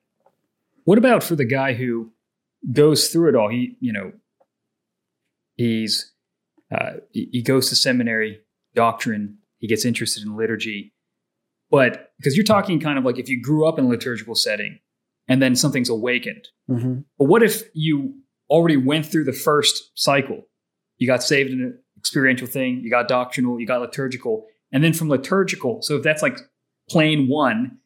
What 0.85 0.97
about 0.97 1.23
for 1.23 1.35
the 1.35 1.45
guy 1.45 1.73
who 1.73 2.11
goes 2.71 3.09
through 3.09 3.29
it 3.29 3.35
all? 3.35 3.49
He, 3.49 3.77
you 3.79 3.93
know, 3.93 4.13
he's 5.55 6.11
uh, 6.75 6.93
he 7.11 7.43
goes 7.43 7.69
to 7.69 7.75
seminary, 7.75 8.39
doctrine. 8.73 9.37
He 9.59 9.67
gets 9.67 9.85
interested 9.85 10.23
in 10.23 10.35
liturgy, 10.35 10.91
but 11.69 12.13
because 12.17 12.35
you're 12.35 12.43
talking 12.43 12.79
kind 12.79 12.97
of 12.97 13.05
like 13.05 13.19
if 13.19 13.29
you 13.29 13.39
grew 13.39 13.67
up 13.67 13.77
in 13.77 13.85
a 13.85 13.87
liturgical 13.87 14.33
setting 14.33 14.79
and 15.27 15.41
then 15.41 15.55
something's 15.55 15.89
awakened. 15.89 16.47
Mm-hmm. 16.69 16.99
But 17.17 17.25
what 17.25 17.43
if 17.43 17.63
you 17.73 18.15
already 18.49 18.77
went 18.77 19.05
through 19.05 19.25
the 19.25 19.33
first 19.33 19.91
cycle? 19.95 20.43
You 20.97 21.07
got 21.07 21.23
saved 21.23 21.51
in 21.51 21.61
an 21.61 21.79
experiential 21.97 22.47
thing, 22.47 22.81
you 22.83 22.89
got 22.89 23.07
doctrinal, 23.07 23.59
you 23.59 23.67
got 23.67 23.81
liturgical, 23.81 24.45
and 24.71 24.83
then 24.83 24.93
from 24.93 25.09
liturgical. 25.09 25.81
So 25.81 25.95
if 25.97 26.03
that's 26.03 26.21
like 26.21 26.37
plane 26.89 27.27
one, 27.27 27.77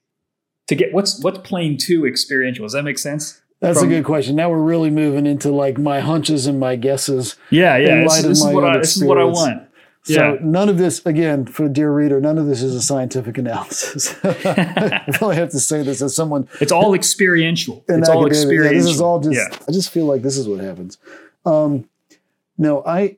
to 0.67 0.75
get 0.75 0.93
what's 0.93 1.21
what's 1.23 1.39
plane 1.39 1.77
two 1.77 2.05
experiential? 2.05 2.65
Does 2.65 2.73
that 2.73 2.83
make 2.83 2.97
sense? 2.97 3.41
That's 3.59 3.79
From- 3.79 3.89
a 3.89 3.91
good 3.91 4.05
question. 4.05 4.35
Now 4.35 4.49
we're 4.49 4.61
really 4.61 4.89
moving 4.89 5.25
into 5.25 5.51
like 5.51 5.77
my 5.77 5.99
hunches 5.99 6.45
and 6.45 6.59
my 6.59 6.75
guesses. 6.75 7.35
Yeah, 7.49 7.77
yeah. 7.77 8.03
This, 8.03 8.21
this 8.21 8.39
is 8.39 8.45
what 8.45 8.63
I, 8.63 8.77
this 8.77 8.97
is 8.97 9.03
what 9.03 9.17
I 9.17 9.23
want. 9.23 9.66
So 10.07 10.13
Yeah. 10.13 10.37
none 10.41 10.69
of 10.69 10.77
this, 10.77 11.05
again, 11.05 11.45
for 11.45 11.67
dear 11.67 11.91
reader, 11.91 12.21
none 12.21 12.37
of 12.37 12.45
this 12.47 12.63
is 12.63 12.73
a 12.73 12.81
scientific 12.81 13.37
analysis. 13.37 14.15
I 14.23 15.03
really 15.21 15.35
have 15.35 15.49
to 15.51 15.59
say 15.59 15.83
this 15.83 16.01
as 16.01 16.15
someone 16.15 16.47
It's 16.61 16.71
all 16.71 16.93
experiential. 16.93 17.83
it's 17.89 18.07
all 18.07 18.25
academic. 18.25 18.33
Yeah, 18.33 18.39
experiential. 18.41 18.83
this 18.85 18.95
is 18.95 19.01
all 19.01 19.19
just. 19.19 19.35
Yeah. 19.35 19.57
I 19.67 19.71
just 19.73 19.89
feel 19.89 20.05
like 20.05 20.21
this 20.21 20.37
is 20.37 20.47
what 20.47 20.61
happens. 20.61 20.97
Um, 21.45 21.89
no, 22.57 22.83
I, 22.85 23.17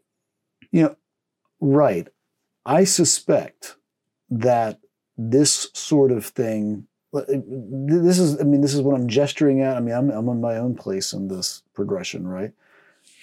you 0.71 0.82
know, 0.82 0.95
right. 1.62 2.08
I 2.65 2.86
suspect 2.86 3.75
that 4.32 4.80
this 5.15 5.67
sort 5.73 6.12
of 6.12 6.25
thing. 6.25 6.88
This 7.13 8.17
is. 8.17 8.39
I 8.41 8.43
mean, 8.45 8.62
this 8.62 8.73
is 8.73 8.82
what 8.82 8.95
I'm 8.95 9.08
gesturing 9.08 9.62
at. 9.62 9.78
I 9.78 9.80
mean, 9.80 9.93
I'm 9.95 10.10
I'm 10.10 10.28
in 10.30 10.41
my 10.41 10.58
own 10.58 10.75
place 10.75 11.13
in 11.13 11.28
this 11.28 11.62
progression, 11.75 12.28
right? 12.28 12.52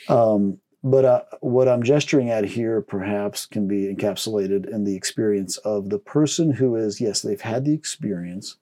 Um, 0.08 0.58
but 0.86 1.04
uh, 1.04 1.22
what 1.40 1.66
I'm 1.66 1.82
gesturing 1.82 2.30
at 2.30 2.44
here 2.44 2.80
perhaps 2.80 3.44
can 3.44 3.66
be 3.66 3.92
encapsulated 3.92 4.68
in 4.70 4.84
the 4.84 4.94
experience 4.94 5.56
of 5.58 5.90
the 5.90 5.98
person 5.98 6.52
who 6.52 6.76
is, 6.76 7.00
yes, 7.00 7.22
they've 7.22 7.40
had 7.40 7.64
the 7.64 7.74
experience, 7.74 8.56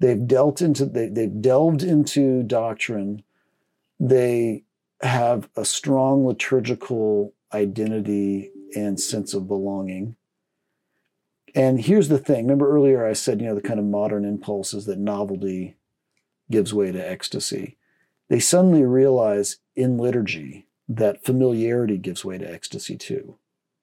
they've 0.00 0.26
dealt 0.26 0.60
into, 0.60 0.84
they, 0.84 1.08
they've 1.08 1.40
delved 1.40 1.84
into 1.84 2.42
doctrine, 2.42 3.22
they 4.00 4.64
have 5.02 5.48
a 5.54 5.64
strong 5.64 6.26
liturgical 6.26 7.32
identity 7.52 8.50
and 8.74 8.98
sense 8.98 9.32
of 9.32 9.46
belonging. 9.46 10.16
And 11.54 11.80
here's 11.80 12.08
the 12.08 12.18
thing. 12.18 12.46
Remember 12.46 12.68
earlier 12.68 13.06
I 13.06 13.12
said, 13.12 13.40
you 13.40 13.46
know, 13.46 13.54
the 13.54 13.60
kind 13.60 13.78
of 13.78 13.86
modern 13.86 14.24
impulses 14.24 14.86
that 14.86 14.98
novelty 14.98 15.76
gives 16.50 16.74
way 16.74 16.90
to 16.90 16.98
ecstasy. 16.98 17.76
They 18.28 18.40
suddenly 18.40 18.82
realize 18.82 19.58
in 19.76 19.98
liturgy 19.98 20.66
that 20.88 21.24
familiarity 21.24 21.98
gives 21.98 22.24
way 22.24 22.38
to 22.38 22.50
ecstasy 22.50 22.96
too, 22.96 23.36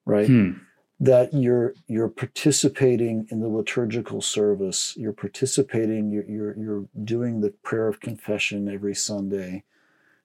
right? 0.06 0.28
Hmm. 0.28 0.52
That 1.00 1.34
you're 1.34 1.74
you're 1.88 2.10
participating 2.10 3.28
in 3.32 3.40
the 3.40 3.48
liturgical 3.48 4.22
service, 4.22 4.96
you're 4.96 5.14
participating, 5.14 6.12
you're 6.12 6.26
you're 6.26 6.58
you're 6.58 6.86
doing 7.04 7.42
the 7.42 7.50
prayer 7.64 7.88
of 7.88 8.00
confession 8.00 8.70
every 8.70 8.94
Sunday. 8.94 9.64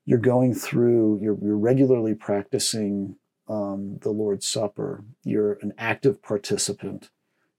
You're 0.04 0.18
going 0.18 0.54
through, 0.54 1.20
you're 1.22 1.38
you're 1.42 1.56
regularly 1.56 2.14
practicing 2.14 3.16
um, 3.48 3.98
the 4.02 4.10
Lord's 4.10 4.46
Supper. 4.46 5.02
You're 5.24 5.54
an 5.62 5.72
active 5.78 6.22
participant 6.22 7.08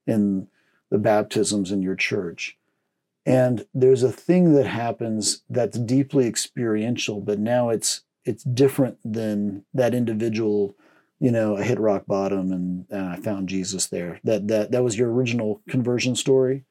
in 0.05 0.47
the 0.89 0.99
baptisms 0.99 1.71
in 1.71 1.81
your 1.81 1.95
church. 1.95 2.57
And 3.25 3.65
there's 3.73 4.03
a 4.03 4.11
thing 4.11 4.53
that 4.53 4.67
happens 4.67 5.43
that's 5.49 5.77
deeply 5.77 6.27
experiential, 6.27 7.19
but 7.19 7.39
now 7.39 7.69
it's 7.69 8.03
it's 8.27 8.43
different 8.43 8.97
than 9.03 9.65
that 9.73 9.93
individual, 9.93 10.75
you 11.19 11.31
know, 11.31 11.57
I 11.57 11.63
hit 11.63 11.79
rock 11.79 12.05
bottom 12.05 12.51
and, 12.51 12.85
and 12.89 13.07
I 13.07 13.15
found 13.17 13.49
Jesus 13.49 13.87
there. 13.87 14.19
That 14.23 14.47
that 14.47 14.71
that 14.71 14.83
was 14.83 14.97
your 14.97 15.11
original 15.11 15.61
conversion 15.69 16.15
story. 16.15 16.65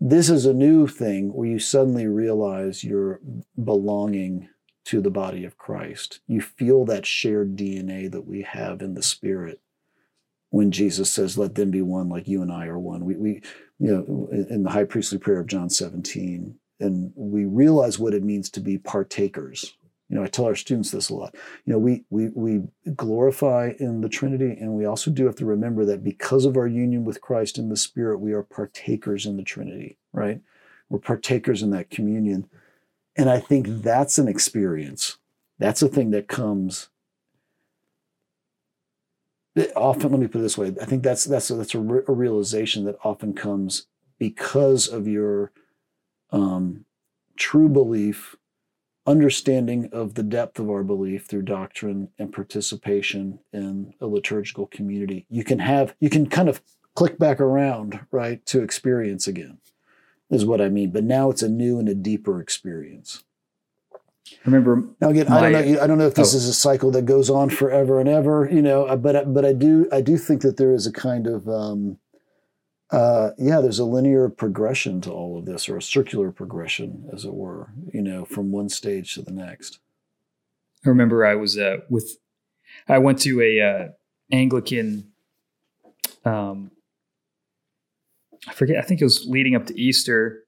This 0.00 0.30
is 0.30 0.46
a 0.46 0.54
new 0.54 0.86
thing 0.86 1.32
where 1.32 1.48
you 1.48 1.58
suddenly 1.58 2.06
realize 2.06 2.84
you're 2.84 3.20
belonging 3.62 4.48
to 4.84 5.00
the 5.00 5.10
body 5.10 5.44
of 5.44 5.58
Christ. 5.58 6.20
You 6.26 6.40
feel 6.40 6.84
that 6.86 7.04
shared 7.04 7.56
DNA 7.56 8.10
that 8.10 8.26
we 8.26 8.42
have 8.42 8.80
in 8.80 8.94
the 8.94 9.02
spirit 9.02 9.60
when 10.50 10.70
Jesus 10.70 11.12
says, 11.12 11.36
Let 11.36 11.54
them 11.54 11.70
be 11.70 11.82
one 11.82 12.08
like 12.08 12.28
you 12.28 12.42
and 12.42 12.52
I 12.52 12.66
are 12.66 12.78
one. 12.78 13.04
We 13.04 13.16
we 13.16 13.42
you 13.78 13.92
know, 13.92 14.28
in 14.32 14.46
in 14.50 14.62
the 14.62 14.70
high 14.70 14.84
priestly 14.84 15.18
prayer 15.18 15.40
of 15.40 15.46
John 15.46 15.70
17, 15.70 16.56
and 16.80 17.12
we 17.14 17.44
realize 17.44 17.98
what 17.98 18.14
it 18.14 18.24
means 18.24 18.50
to 18.50 18.60
be 18.60 18.78
partakers. 18.78 19.76
You 20.08 20.16
know, 20.16 20.24
I 20.24 20.26
tell 20.26 20.46
our 20.46 20.54
students 20.54 20.90
this 20.90 21.10
a 21.10 21.14
lot. 21.14 21.34
You 21.64 21.72
know, 21.72 21.78
we 21.78 22.04
we 22.08 22.28
we 22.28 22.62
glorify 22.96 23.72
in 23.78 24.00
the 24.00 24.08
Trinity, 24.08 24.56
and 24.58 24.72
we 24.72 24.86
also 24.86 25.10
do 25.10 25.26
have 25.26 25.36
to 25.36 25.44
remember 25.44 25.84
that 25.84 26.02
because 26.02 26.44
of 26.44 26.56
our 26.56 26.66
union 26.66 27.04
with 27.04 27.20
Christ 27.20 27.58
in 27.58 27.68
the 27.68 27.76
Spirit, 27.76 28.18
we 28.18 28.32
are 28.32 28.42
partakers 28.42 29.26
in 29.26 29.36
the 29.36 29.42
Trinity, 29.42 29.98
right? 30.12 30.40
We're 30.88 30.98
partakers 30.98 31.62
in 31.62 31.70
that 31.70 31.90
communion. 31.90 32.48
And 33.16 33.28
I 33.28 33.40
think 33.40 33.66
that's 33.68 34.16
an 34.16 34.28
experience. 34.28 35.18
That's 35.58 35.82
a 35.82 35.88
thing 35.88 36.10
that 36.12 36.28
comes 36.28 36.88
often 39.74 40.10
let 40.10 40.20
me 40.20 40.26
put 40.26 40.38
it 40.38 40.42
this 40.42 40.58
way 40.58 40.72
i 40.80 40.84
think 40.84 41.02
that's 41.02 41.24
that's 41.24 41.50
a, 41.50 41.54
that's 41.54 41.74
a, 41.74 41.80
re- 41.80 42.02
a 42.06 42.12
realization 42.12 42.84
that 42.84 42.96
often 43.02 43.32
comes 43.32 43.86
because 44.18 44.86
of 44.88 45.06
your 45.06 45.52
um, 46.30 46.84
true 47.36 47.68
belief 47.68 48.36
understanding 49.08 49.88
of 49.90 50.14
the 50.14 50.22
depth 50.22 50.58
of 50.58 50.68
our 50.68 50.84
belief 50.84 51.24
through 51.24 51.40
doctrine 51.42 52.10
and 52.18 52.32
participation 52.32 53.38
in 53.52 53.94
a 54.00 54.06
liturgical 54.06 54.66
community 54.66 55.24
you 55.30 55.42
can 55.42 55.58
have 55.58 55.94
you 55.98 56.10
can 56.10 56.28
kind 56.28 56.48
of 56.48 56.60
click 56.94 57.18
back 57.18 57.40
around 57.40 58.00
right 58.10 58.44
to 58.44 58.62
experience 58.62 59.26
again 59.26 59.58
is 60.30 60.44
what 60.44 60.60
i 60.60 60.68
mean 60.68 60.90
but 60.90 61.04
now 61.04 61.30
it's 61.30 61.42
a 61.42 61.48
new 61.48 61.78
and 61.78 61.88
a 61.88 61.94
deeper 61.94 62.40
experience 62.40 63.24
Remember, 64.44 64.84
now 65.00 65.08
again, 65.08 65.28
I 65.28 65.40
don't 65.40 65.52
know. 65.52 65.82
I 65.82 65.86
don't 65.86 65.96
know 65.96 66.06
if 66.06 66.14
this 66.14 66.34
oh. 66.34 66.36
is 66.36 66.46
a 66.46 66.52
cycle 66.52 66.90
that 66.90 67.06
goes 67.06 67.30
on 67.30 67.48
forever 67.48 67.98
and 67.98 68.06
ever. 68.10 68.46
You 68.52 68.60
know, 68.60 68.94
but 68.94 69.16
I- 69.16 69.24
but 69.24 69.46
I 69.46 69.54
do 69.54 69.88
I 69.90 70.02
do 70.02 70.18
think 70.18 70.42
that 70.42 70.58
there 70.58 70.74
is 70.74 70.86
a 70.86 70.92
kind 70.92 71.26
of 71.26 71.48
um, 71.48 71.98
uh, 72.90 73.30
yeah, 73.38 73.60
there's 73.60 73.78
a 73.78 73.84
linear 73.84 74.28
progression 74.28 75.00
to 75.02 75.10
all 75.10 75.38
of 75.38 75.44
this, 75.44 75.68
or 75.68 75.76
a 75.76 75.82
circular 75.82 76.30
progression, 76.30 77.08
as 77.12 77.24
it 77.24 77.34
were. 77.34 77.70
You 77.92 78.02
know, 78.02 78.24
from 78.24 78.50
one 78.50 78.68
stage 78.68 79.14
to 79.14 79.22
the 79.22 79.32
next. 79.32 79.78
I 80.84 80.88
remember 80.88 81.26
I 81.26 81.34
was 81.34 81.58
uh, 81.58 81.78
with, 81.90 82.18
I 82.88 82.98
went 82.98 83.18
to 83.20 83.42
a 83.42 83.60
uh, 83.60 83.88
Anglican, 84.32 85.12
um, 86.24 86.70
I 88.46 88.52
forget, 88.54 88.78
I 88.78 88.82
think 88.82 89.00
it 89.00 89.04
was 89.04 89.26
leading 89.26 89.56
up 89.56 89.66
to 89.66 89.78
Easter. 89.78 90.44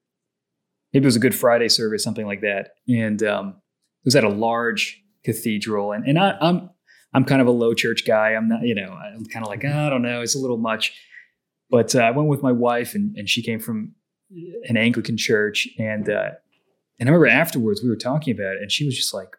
Maybe 0.92 1.04
it 1.04 1.06
was 1.06 1.16
a 1.16 1.20
Good 1.20 1.34
Friday 1.34 1.68
service, 1.68 2.04
something 2.04 2.26
like 2.26 2.40
that. 2.42 2.70
And 2.88 3.22
um, 3.22 3.48
it 3.48 4.06
was 4.06 4.16
at 4.16 4.24
a 4.24 4.28
large 4.28 5.02
cathedral. 5.24 5.92
And, 5.92 6.06
and 6.06 6.18
I, 6.18 6.36
I'm, 6.40 6.70
I'm 7.12 7.24
kind 7.24 7.40
of 7.40 7.48
a 7.48 7.52
low 7.52 7.74
church 7.74 8.06
guy. 8.06 8.30
I'm 8.30 8.48
not, 8.48 8.62
you 8.62 8.74
know, 8.74 8.92
I'm 8.92 9.24
kind 9.26 9.44
of 9.44 9.50
like, 9.50 9.64
"Ah, 9.66 9.86
I 9.86 9.90
don't 9.90 10.02
know, 10.02 10.22
it's 10.22 10.36
a 10.36 10.38
little 10.38 10.58
much. 10.58 10.92
But 11.70 11.94
uh, 11.94 12.00
I 12.00 12.10
went 12.10 12.28
with 12.28 12.42
my 12.42 12.52
wife, 12.52 12.94
and, 12.94 13.16
and 13.16 13.28
she 13.28 13.42
came 13.42 13.60
from 13.60 13.94
an 14.64 14.76
Anglican 14.76 15.16
church. 15.16 15.68
And, 15.78 16.08
uh, 16.08 16.30
and 16.98 17.08
I 17.08 17.12
remember 17.12 17.28
afterwards 17.28 17.82
we 17.82 17.88
were 17.88 17.96
talking 17.96 18.34
about 18.34 18.56
it, 18.56 18.62
and 18.62 18.72
she 18.72 18.84
was 18.84 18.96
just 18.96 19.14
like, 19.14 19.36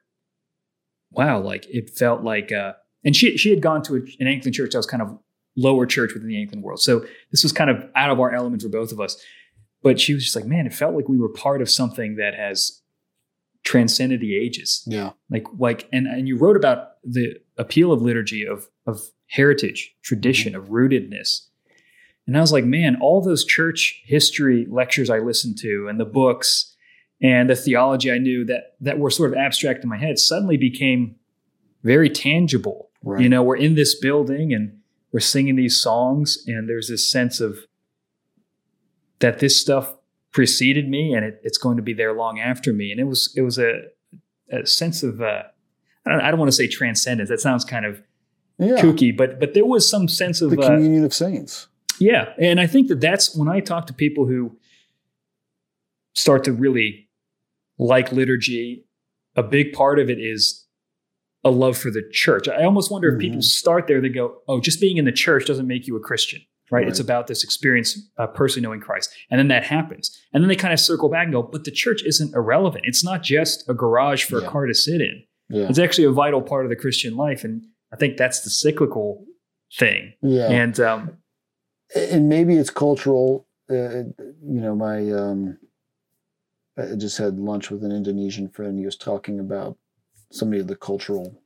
wow, 1.12 1.40
like 1.40 1.66
it 1.70 1.90
felt 1.90 2.24
like, 2.24 2.52
uh, 2.52 2.74
and 3.04 3.16
she 3.16 3.38
she 3.38 3.50
had 3.50 3.62
gone 3.62 3.82
to 3.84 3.96
a, 3.96 4.00
an 4.20 4.28
Anglican 4.28 4.54
church 4.54 4.72
that 4.72 4.80
was 4.80 4.86
kind 4.86 5.04
of 5.04 5.18
lower 5.58 5.86
church 5.86 6.14
within 6.14 6.30
the 6.30 6.38
Anglican 6.38 6.62
world, 6.62 6.82
so 6.82 7.06
this 7.32 7.44
was 7.44 7.52
kind 7.52 7.70
of 7.70 7.84
out 7.96 8.10
of 8.10 8.20
our 8.20 8.34
element 8.34 8.62
for 8.62 8.70
both 8.70 8.92
of 8.92 9.00
us. 9.00 9.22
But 9.84 10.00
she 10.00 10.14
was 10.14 10.24
just 10.24 10.36
like, 10.36 10.46
man, 10.46 10.68
it 10.68 10.74
felt 10.74 10.96
like 10.96 11.10
we 11.10 11.18
were 11.18 11.30
part 11.30 11.62
of 11.62 11.70
something 11.70 12.16
that 12.16 12.36
has 12.36 12.82
transcended 13.64 14.22
the 14.22 14.36
ages. 14.36 14.84
Yeah. 14.86 15.12
Like 15.30 15.48
like, 15.58 15.90
and 15.92 16.08
and 16.08 16.28
you 16.28 16.38
wrote 16.38 16.56
about 16.56 16.90
the 17.04 17.36
appeal 17.58 17.92
of 17.92 18.02
liturgy 18.02 18.46
of 18.46 18.70
of 18.86 19.02
heritage, 19.28 19.96
tradition, 20.04 20.56
of 20.56 20.66
rootedness. 20.66 21.48
And 22.28 22.38
I 22.38 22.42
was 22.42 22.52
like, 22.52 22.66
man, 22.66 22.98
all 23.02 23.22
those 23.22 23.44
church 23.44 24.02
history 24.06 24.68
lectures 24.70 25.10
I 25.10 25.20
listened 25.20 25.58
to 25.60 25.88
and 25.90 26.00
the 26.00 26.06
books 26.06 26.76
and 27.22 27.50
the 27.50 27.56
theology 27.56 28.12
I 28.12 28.18
knew 28.20 28.46
that 28.46 28.76
that 28.80 29.00
were 29.00 29.10
sort 29.10 29.32
of 29.32 29.38
abstract 29.38 29.84
in 29.84 29.90
my 29.90 29.98
head 29.98 30.18
suddenly 30.20 30.58
became 30.58 31.16
very 31.84 32.10
tangible. 32.10 32.90
Right. 33.04 33.22
You 33.22 33.30
know, 33.30 33.42
we're 33.44 33.58
in 33.58 33.76
this 33.76 33.96
building 34.00 34.54
and 34.54 34.78
we're 35.12 35.20
singing 35.20 35.56
these 35.56 35.76
songs, 35.82 36.42
and 36.48 36.70
there's 36.70 36.88
this 36.88 37.10
sense 37.10 37.42
of 37.42 37.58
that 39.20 39.40
this 39.40 39.60
stuff 39.60 39.96
preceded 40.32 40.88
me 40.88 41.14
and 41.14 41.26
it, 41.26 41.42
it's 41.44 41.58
going 41.58 41.76
to 41.76 41.84
be 41.84 41.94
there 41.94 42.14
long 42.14 42.40
after 42.40 42.72
me. 42.72 42.92
And 42.92 43.00
it 43.00 43.06
was 43.06 43.34
it 43.36 43.42
was 43.42 43.58
a, 43.58 43.82
a 44.52 44.66
sense 44.66 45.04
of 45.04 45.22
uh, 45.22 45.44
I 46.06 46.10
don't, 46.12 46.22
I 46.22 46.32
don't 46.32 46.40
want 46.40 46.50
to 46.50 46.56
say 46.56 46.68
transcendence. 46.68 47.30
That 47.30 47.42
sounds 47.42 47.66
kind 47.66 47.86
of 47.86 48.02
Yeah. 48.58 48.78
kooky, 48.78 49.16
but 49.16 49.40
but 49.40 49.54
there 49.54 49.66
was 49.66 49.90
some 49.90 50.08
sense 50.08 50.42
of 50.42 50.52
The 50.52 50.62
uh, 50.62 50.68
communion 50.70 51.04
of 51.04 51.14
saints. 51.14 51.68
Yeah, 52.02 52.34
and 52.40 52.60
I 52.60 52.68
think 52.68 52.88
that 52.90 53.00
that's 53.00 53.36
when 53.36 53.48
I 53.48 53.60
talk 53.60 53.88
to 53.88 53.94
people 53.94 54.26
who 54.26 54.58
start 56.16 56.44
to 56.46 56.54
really 56.54 57.08
like 57.78 58.12
liturgy. 58.12 58.86
A 59.36 59.44
big 59.44 59.74
part 59.74 60.00
of 60.00 60.10
it 60.10 60.20
is 60.20 60.66
a 61.44 61.50
love 61.50 61.78
for 61.78 61.90
the 61.90 62.04
church. 62.12 62.48
I 62.48 62.64
almost 62.64 62.92
wonder 62.92 63.08
if 63.10 63.16
Mhm. 63.16 63.22
people 63.22 63.42
start 63.42 63.88
there, 63.88 64.02
they 64.02 64.10
go, 64.10 64.42
oh, 64.48 64.60
just 64.60 64.80
being 64.82 64.98
in 64.98 65.06
the 65.06 65.12
church 65.12 65.46
doesn't 65.46 65.66
make 65.68 65.88
you 65.88 65.96
a 65.96 66.00
Christian, 66.00 66.42
right? 66.70 66.82
Right. 66.82 66.88
It's 66.88 67.00
about 67.00 67.28
this 67.28 67.44
experience, 67.44 67.98
uh, 68.18 68.28
personally 68.28 68.64
knowing 68.68 68.82
Christ. 68.82 69.12
And 69.32 69.40
then 69.40 69.48
that 69.48 69.64
happens. 69.64 70.16
And 70.34 70.44
then 70.44 70.50
they 70.50 70.56
kind 70.56 70.74
of 70.74 70.80
circle 70.80 71.10
back 71.10 71.24
and 71.24 71.34
go, 71.34 71.42
but 71.44 71.64
the 71.64 71.72
church 71.72 72.04
isn't 72.04 72.36
irrelevant. 72.36 72.84
It's 72.86 73.04
not 73.04 73.24
just 73.24 73.68
a 73.70 73.74
garage 73.74 74.24
for 74.26 74.40
Yeah. 74.42 74.48
a 74.48 74.50
car 74.50 74.66
to 74.68 74.74
sit 74.74 75.02
in, 75.02 75.24
Yeah. 75.50 75.68
it's 75.70 75.80
actually 75.80 76.04
a 76.06 76.12
vital 76.12 76.42
part 76.42 76.66
of 76.66 76.70
the 76.70 76.76
Christian 76.76 77.16
life. 77.16 77.44
And 77.44 77.64
I 77.92 77.96
think 77.96 78.18
that's 78.18 78.42
the 78.42 78.50
cyclical 78.52 79.26
thing. 79.80 80.14
Yeah. 80.22 80.48
And 80.50 80.80
um, 80.80 81.18
and 81.96 82.30
maybe 82.30 82.56
it's 82.56 82.70
cultural. 82.70 83.46
Uh, 83.70 84.04
you 84.44 84.62
know, 84.62 84.76
my 84.76 85.12
um, 85.12 85.58
I 86.78 86.96
just 86.96 87.18
had 87.18 87.38
lunch 87.38 87.70
with 87.70 87.84
an 87.84 87.92
Indonesian 87.92 88.50
friend. 88.50 88.78
He 88.78 88.86
was 88.86 88.98
talking 88.98 89.40
about 89.40 89.78
some 90.30 90.54
of 90.54 90.68
the 90.68 90.76
cultural 90.76 91.42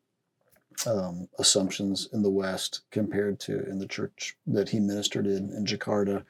um, 0.86 1.28
assumptions 1.40 2.10
in 2.14 2.22
the 2.22 2.30
West 2.30 2.82
compared 2.92 3.40
to 3.42 3.68
in 3.70 3.80
the 3.80 3.88
church 3.88 4.36
that 4.48 4.70
he 4.70 4.80
ministered 4.80 5.26
in 5.28 5.52
in 5.52 5.66
Jakarta. 5.66 6.24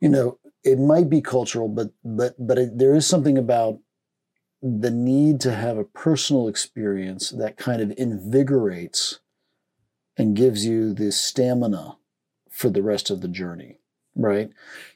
You 0.00 0.08
know, 0.08 0.38
it 0.62 0.78
might 0.78 1.08
be 1.08 1.20
cultural, 1.20 1.68
but 1.68 1.90
but 2.04 2.34
but 2.38 2.58
it, 2.58 2.78
there 2.78 2.94
is 2.94 3.06
something 3.06 3.38
about 3.38 3.78
the 4.62 4.90
need 4.90 5.40
to 5.42 5.54
have 5.54 5.76
a 5.76 5.84
personal 5.84 6.48
experience 6.48 7.30
that 7.30 7.58
kind 7.58 7.82
of 7.82 7.92
invigorates 7.98 9.20
and 10.16 10.36
gives 10.36 10.64
you 10.64 10.94
the 10.94 11.12
stamina 11.12 11.96
for 12.54 12.70
the 12.70 12.82
rest 12.82 13.10
of 13.10 13.20
the 13.20 13.28
journey, 13.28 13.78
right? 14.14 14.48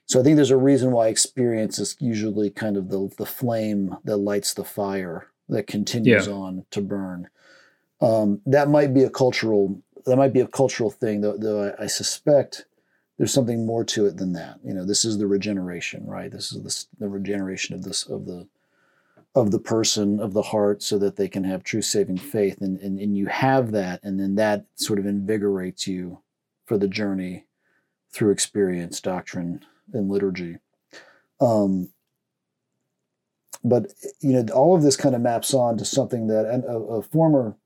So 0.06 0.20
I 0.20 0.22
think 0.22 0.36
there's 0.36 0.52
a 0.52 0.56
reason 0.56 0.92
why 0.92 1.08
experience 1.08 1.78
is 1.80 1.96
usually 1.98 2.50
kind 2.50 2.76
of 2.76 2.88
the 2.88 3.10
the 3.18 3.26
flame 3.26 3.96
that 4.04 4.16
lights 4.18 4.54
the 4.54 4.64
fire 4.64 5.26
that 5.48 5.66
continues 5.66 6.26
Yeah. 6.28 6.32
on 6.32 6.64
to 6.70 6.80
burn. 6.80 7.28
Um, 8.00 8.40
that 8.46 8.68
might 8.70 8.94
be 8.94 9.02
a 9.02 9.10
cultural 9.10 9.82
that 10.06 10.16
might 10.16 10.32
be 10.32 10.40
a 10.40 10.46
cultural 10.46 10.90
thing, 10.90 11.20
though. 11.20 11.36
Though 11.36 11.74
I, 11.78 11.84
I 11.84 11.86
suspect 11.88 12.64
there's 13.16 13.32
something 13.34 13.66
more 13.66 13.84
to 13.84 14.06
it 14.06 14.16
than 14.16 14.32
that. 14.34 14.60
You 14.64 14.72
know, 14.72 14.84
this 14.86 15.04
is 15.04 15.18
the 15.18 15.26
regeneration, 15.26 16.06
right? 16.06 16.30
This 16.30 16.52
is 16.52 16.62
the, 16.62 17.04
the 17.04 17.08
regeneration 17.08 17.74
of 17.74 17.82
this 17.82 18.06
of 18.06 18.24
the 18.26 18.46
of 19.34 19.50
the 19.50 19.58
person 19.58 20.20
of 20.20 20.32
the 20.32 20.42
heart, 20.42 20.82
so 20.82 20.96
that 20.98 21.16
they 21.16 21.28
can 21.28 21.42
have 21.44 21.64
true 21.64 21.82
saving 21.82 22.18
faith, 22.18 22.60
and 22.60 22.78
and, 22.80 23.00
and 23.00 23.16
you 23.16 23.26
have 23.26 23.72
that, 23.72 23.98
and 24.04 24.20
then 24.20 24.36
that 24.36 24.64
sort 24.76 25.00
of 25.00 25.06
invigorates 25.06 25.88
you 25.88 26.20
for 26.66 26.78
the 26.78 26.88
journey 26.88 27.44
through 28.12 28.30
experience, 28.30 29.00
doctrine, 29.00 29.64
and 29.92 30.10
liturgy. 30.10 30.56
Um, 31.40 31.90
but 33.64 33.92
you 34.20 34.32
know, 34.32 34.52
all 34.52 34.74
of 34.74 34.82
this 34.82 34.96
kind 34.96 35.14
of 35.14 35.20
maps 35.20 35.52
on 35.52 35.78
to 35.78 35.84
something 35.84 36.28
that 36.28 36.46
and 36.46 36.64
a, 36.64 36.76
a 36.76 37.02
former 37.02 37.56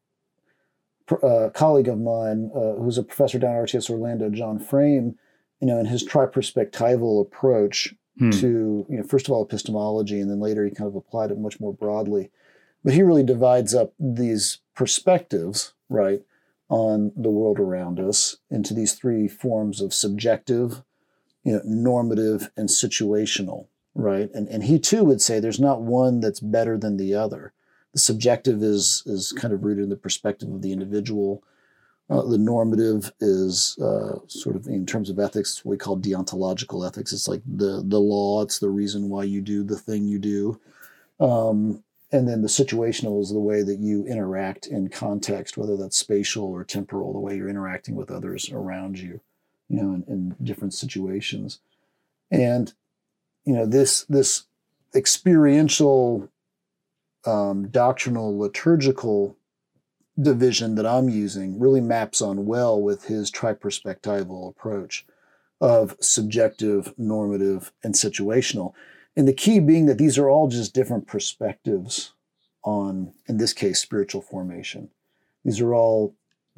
uh, 1.22 1.50
colleague 1.54 1.88
of 1.88 1.98
mine, 1.98 2.50
uh, 2.54 2.74
who's 2.74 2.98
a 2.98 3.02
professor 3.02 3.38
down 3.38 3.56
at 3.56 3.68
RTS 3.68 3.90
Orlando, 3.90 4.30
John 4.30 4.58
Frame, 4.58 5.16
you 5.60 5.66
know, 5.66 5.78
in 5.78 5.86
his 5.86 6.06
triperspectival 6.06 7.20
approach 7.20 7.94
hmm. 8.18 8.30
to, 8.30 8.86
you 8.88 8.96
know, 8.96 9.02
first 9.02 9.26
of 9.26 9.32
all 9.32 9.44
epistemology, 9.44 10.20
and 10.20 10.30
then 10.30 10.40
later 10.40 10.64
he 10.64 10.70
kind 10.70 10.88
of 10.88 10.96
applied 10.96 11.30
it 11.30 11.38
much 11.38 11.60
more 11.60 11.74
broadly. 11.74 12.30
But 12.84 12.94
he 12.94 13.02
really 13.02 13.22
divides 13.22 13.74
up 13.74 13.92
these 13.98 14.58
perspectives, 14.74 15.72
right, 15.88 16.22
on 16.72 17.12
the 17.14 17.30
world 17.30 17.60
around 17.60 18.00
us 18.00 18.38
into 18.50 18.72
these 18.72 18.94
three 18.94 19.28
forms 19.28 19.82
of 19.82 19.92
subjective, 19.92 20.82
you 21.44 21.52
know, 21.52 21.60
normative, 21.64 22.50
and 22.56 22.70
situational, 22.70 23.66
right? 23.94 24.30
And 24.32 24.48
and 24.48 24.64
he 24.64 24.78
too 24.78 25.04
would 25.04 25.20
say 25.20 25.38
there's 25.38 25.60
not 25.60 25.82
one 25.82 26.20
that's 26.20 26.40
better 26.40 26.78
than 26.78 26.96
the 26.96 27.14
other. 27.14 27.52
The 27.92 27.98
subjective 27.98 28.62
is 28.62 29.02
is 29.04 29.32
kind 29.32 29.52
of 29.52 29.62
rooted 29.62 29.84
in 29.84 29.90
the 29.90 29.96
perspective 29.96 30.48
of 30.48 30.62
the 30.62 30.72
individual. 30.72 31.44
Uh, 32.08 32.22
the 32.22 32.38
normative 32.38 33.12
is 33.20 33.78
uh, 33.78 34.18
sort 34.26 34.56
of 34.56 34.66
in 34.66 34.86
terms 34.86 35.10
of 35.10 35.18
ethics, 35.18 35.64
we 35.66 35.76
call 35.76 35.98
deontological 35.98 36.86
ethics. 36.88 37.12
It's 37.12 37.28
like 37.28 37.42
the 37.46 37.84
the 37.86 38.00
law. 38.00 38.40
It's 38.40 38.60
the 38.60 38.70
reason 38.70 39.10
why 39.10 39.24
you 39.24 39.42
do 39.42 39.62
the 39.62 39.78
thing 39.78 40.06
you 40.06 40.18
do. 40.18 40.58
Um, 41.20 41.84
and 42.12 42.28
then 42.28 42.42
the 42.42 42.48
situational 42.48 43.20
is 43.22 43.32
the 43.32 43.40
way 43.40 43.62
that 43.62 43.78
you 43.78 44.04
interact 44.06 44.66
in 44.66 44.88
context, 44.88 45.56
whether 45.56 45.76
that's 45.76 45.96
spatial 45.96 46.44
or 46.44 46.62
temporal, 46.62 47.12
the 47.12 47.18
way 47.18 47.36
you're 47.36 47.48
interacting 47.48 47.94
with 47.94 48.10
others 48.10 48.50
around 48.52 48.98
you, 48.98 49.20
you 49.68 49.82
know, 49.82 49.94
in, 49.94 50.04
in 50.06 50.36
different 50.44 50.74
situations. 50.74 51.60
And 52.30 52.72
you 53.44 53.54
know 53.54 53.66
this 53.66 54.04
this 54.04 54.44
experiential, 54.94 56.28
um, 57.24 57.68
doctrinal, 57.68 58.38
liturgical 58.38 59.36
division 60.20 60.74
that 60.74 60.86
I'm 60.86 61.08
using 61.08 61.58
really 61.58 61.80
maps 61.80 62.20
on 62.20 62.44
well 62.44 62.80
with 62.80 63.06
his 63.06 63.30
triperspectival 63.30 64.50
approach 64.50 65.06
of 65.60 65.96
subjective, 66.00 66.92
normative, 66.98 67.72
and 67.82 67.94
situational. 67.94 68.74
And 69.16 69.28
the 69.28 69.32
key 69.32 69.60
being 69.60 69.86
that 69.86 69.98
these 69.98 70.16
are 70.18 70.28
all 70.28 70.48
just 70.48 70.72
different 70.74 71.06
perspectives 71.06 72.12
on, 72.64 73.12
in 73.28 73.36
this 73.38 73.52
case, 73.52 73.80
spiritual 73.80 74.22
formation. 74.22 74.90
These 75.44 75.60
are 75.60 75.74
all 75.74 76.14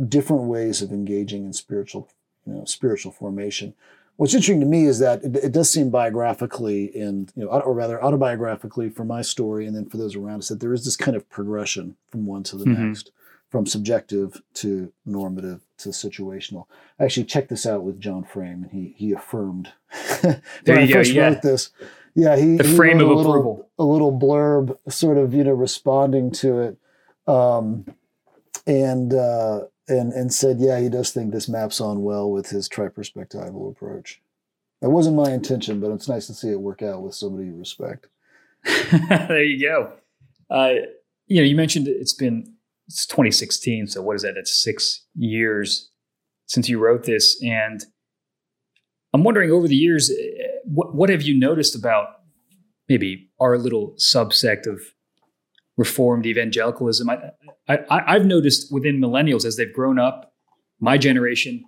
different 0.09 0.45
ways 0.45 0.83
of 0.83 0.93
engaging 0.93 1.45
in 1.45 1.53
spiritual, 1.53 2.09
you 2.47 2.53
know, 2.55 2.65
spiritual 2.65 3.11
formation. 3.13 3.75
What's 4.17 4.35
interesting 4.35 4.61
to 4.61 4.67
me 4.67 4.85
is 4.85 5.01
that 5.01 5.25
it, 5.25 5.35
it 5.37 5.53
does 5.53 5.71
seem 5.71 5.91
biographically 5.91 6.95
and, 6.95 7.33
you 7.35 7.45
know, 7.45 7.51
or 7.51 7.73
rather 7.75 7.99
autobiographically 7.99 8.95
for 8.95 9.05
my 9.05 9.23
story 9.23 9.67
and 9.67 9.75
then 9.75 9.87
for 9.87 9.97
those 9.97 10.15
around 10.15 10.39
us 10.39 10.49
that 10.49 10.61
there 10.61 10.73
is 10.75 10.85
this 10.85 10.97
kind 10.97 11.17
of 11.17 11.29
progression 11.31 11.97
from 12.11 12.27
one 12.27 12.45
to 12.45 12.57
the 12.57 12.65
Mhm. 12.65 12.79
next, 12.79 13.11
from 13.51 13.67
subjective 13.67 14.41
to 14.55 14.93
normative 15.05 15.63
to 15.79 15.89
situational. 15.89 16.67
I 17.01 17.05
actually 17.05 17.25
checked 17.25 17.49
this 17.49 17.67
out 17.67 17.83
with 17.83 17.99
John 18.01 18.23
Frame 18.23 18.63
and 18.65 18.71
he 18.73 18.95
he 18.97 19.13
affirmed 19.13 19.71
when 20.21 20.41
There 20.65 20.79
I 20.79 20.83
you 20.83 20.89
go, 20.89 20.95
first 21.01 21.13
yeah. 21.13 21.29
wrote 21.29 21.43
this. 21.43 21.71
Yeah, 22.15 22.37
he 22.37 22.57
The 22.57 22.65
he 22.65 22.77
frame 22.77 23.01
of 23.01 23.09
a 23.09 23.13
little, 23.15 23.33
approval. 23.33 23.71
a 23.79 23.85
little 23.85 24.17
blurb, 24.17 24.77
sort 24.89 25.19
of 25.19 25.35
you 25.35 25.45
know 25.45 25.53
responding 25.53 26.31
to 26.33 26.61
it, 26.61 26.79
um, 27.27 27.87
and 28.67 29.13
uh, 29.13 29.63
and 29.89 30.13
and 30.13 30.33
said, 30.33 30.59
yeah, 30.61 30.79
he 30.81 30.89
does 30.89 31.11
think 31.11 31.33
this 31.33 31.49
maps 31.49 31.81
on 31.81 32.03
well 32.03 32.31
with 32.31 32.51
his 32.51 32.69
triperspectival 32.69 33.71
approach. 33.71 34.21
That 34.81 34.91
wasn't 34.91 35.17
my 35.17 35.33
intention, 35.33 35.81
but 35.81 35.91
it's 35.91 36.09
nice 36.09 36.27
to 36.27 36.35
see 36.35 36.51
it 36.51 36.61
work 36.61 36.83
out 36.83 37.03
with 37.03 37.15
somebody 37.15 37.47
you 37.47 37.57
respect. 37.57 38.07
there 38.93 39.43
you 39.43 39.61
go. 39.61 39.93
Uh, 40.51 40.75
you 41.27 41.41
know, 41.41 41.47
you 41.47 41.57
mentioned 41.57 41.89
it's 41.89 42.13
been 42.13 42.55
it's 42.87 43.07
2016, 43.07 43.89
so 43.89 44.03
what 44.03 44.17
is 44.17 44.23
that? 44.23 44.35
That's 44.37 44.63
six 44.63 45.05
years 45.15 45.91
since 46.47 46.69
you 46.69 46.79
wrote 46.79 47.05
this, 47.05 47.43
and 47.43 47.83
I'm 49.15 49.25
wondering 49.25 49.51
over 49.51 49.67
the 49.67 49.77
years, 49.77 50.11
what 50.65 50.95
what 50.95 51.11
have 51.11 51.23
you 51.23 51.39
noticed 51.39 51.75
about 51.77 52.07
maybe 52.89 53.31
our 53.41 53.59
little 53.59 53.95
subsect 53.99 54.67
of 54.67 54.81
Reformed 55.77 56.25
evangelicalism? 56.25 57.11
I, 57.11 57.19
I 57.69 57.79
I've 57.89 58.27
noticed 58.27 58.73
within 58.73 59.01
millennials 59.01 59.45
as 59.45 59.57
they've 59.57 59.73
grown 59.73 59.99
up, 59.99 60.33
my 60.79 60.97
generation, 60.99 61.65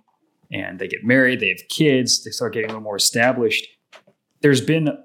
and 0.51 0.79
they 0.79 0.87
get 0.87 1.03
married, 1.03 1.41
they 1.41 1.49
have 1.49 1.67
kids, 1.69 2.23
they 2.23 2.31
start 2.31 2.53
getting 2.53 2.69
a 2.69 2.73
little 2.73 2.83
more 2.83 2.95
established. 2.95 3.67
There's 4.41 4.61
been 4.61 4.97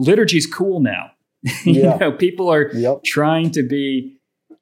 liturgy's 0.00 0.46
cool 0.46 0.80
now. 0.80 1.12
you 1.64 1.82
Yeah. 1.82 1.96
know, 1.98 2.10
people 2.12 2.48
are 2.52 2.70
Yep. 2.74 3.04
trying 3.04 3.52
to 3.52 3.62
be 3.62 4.18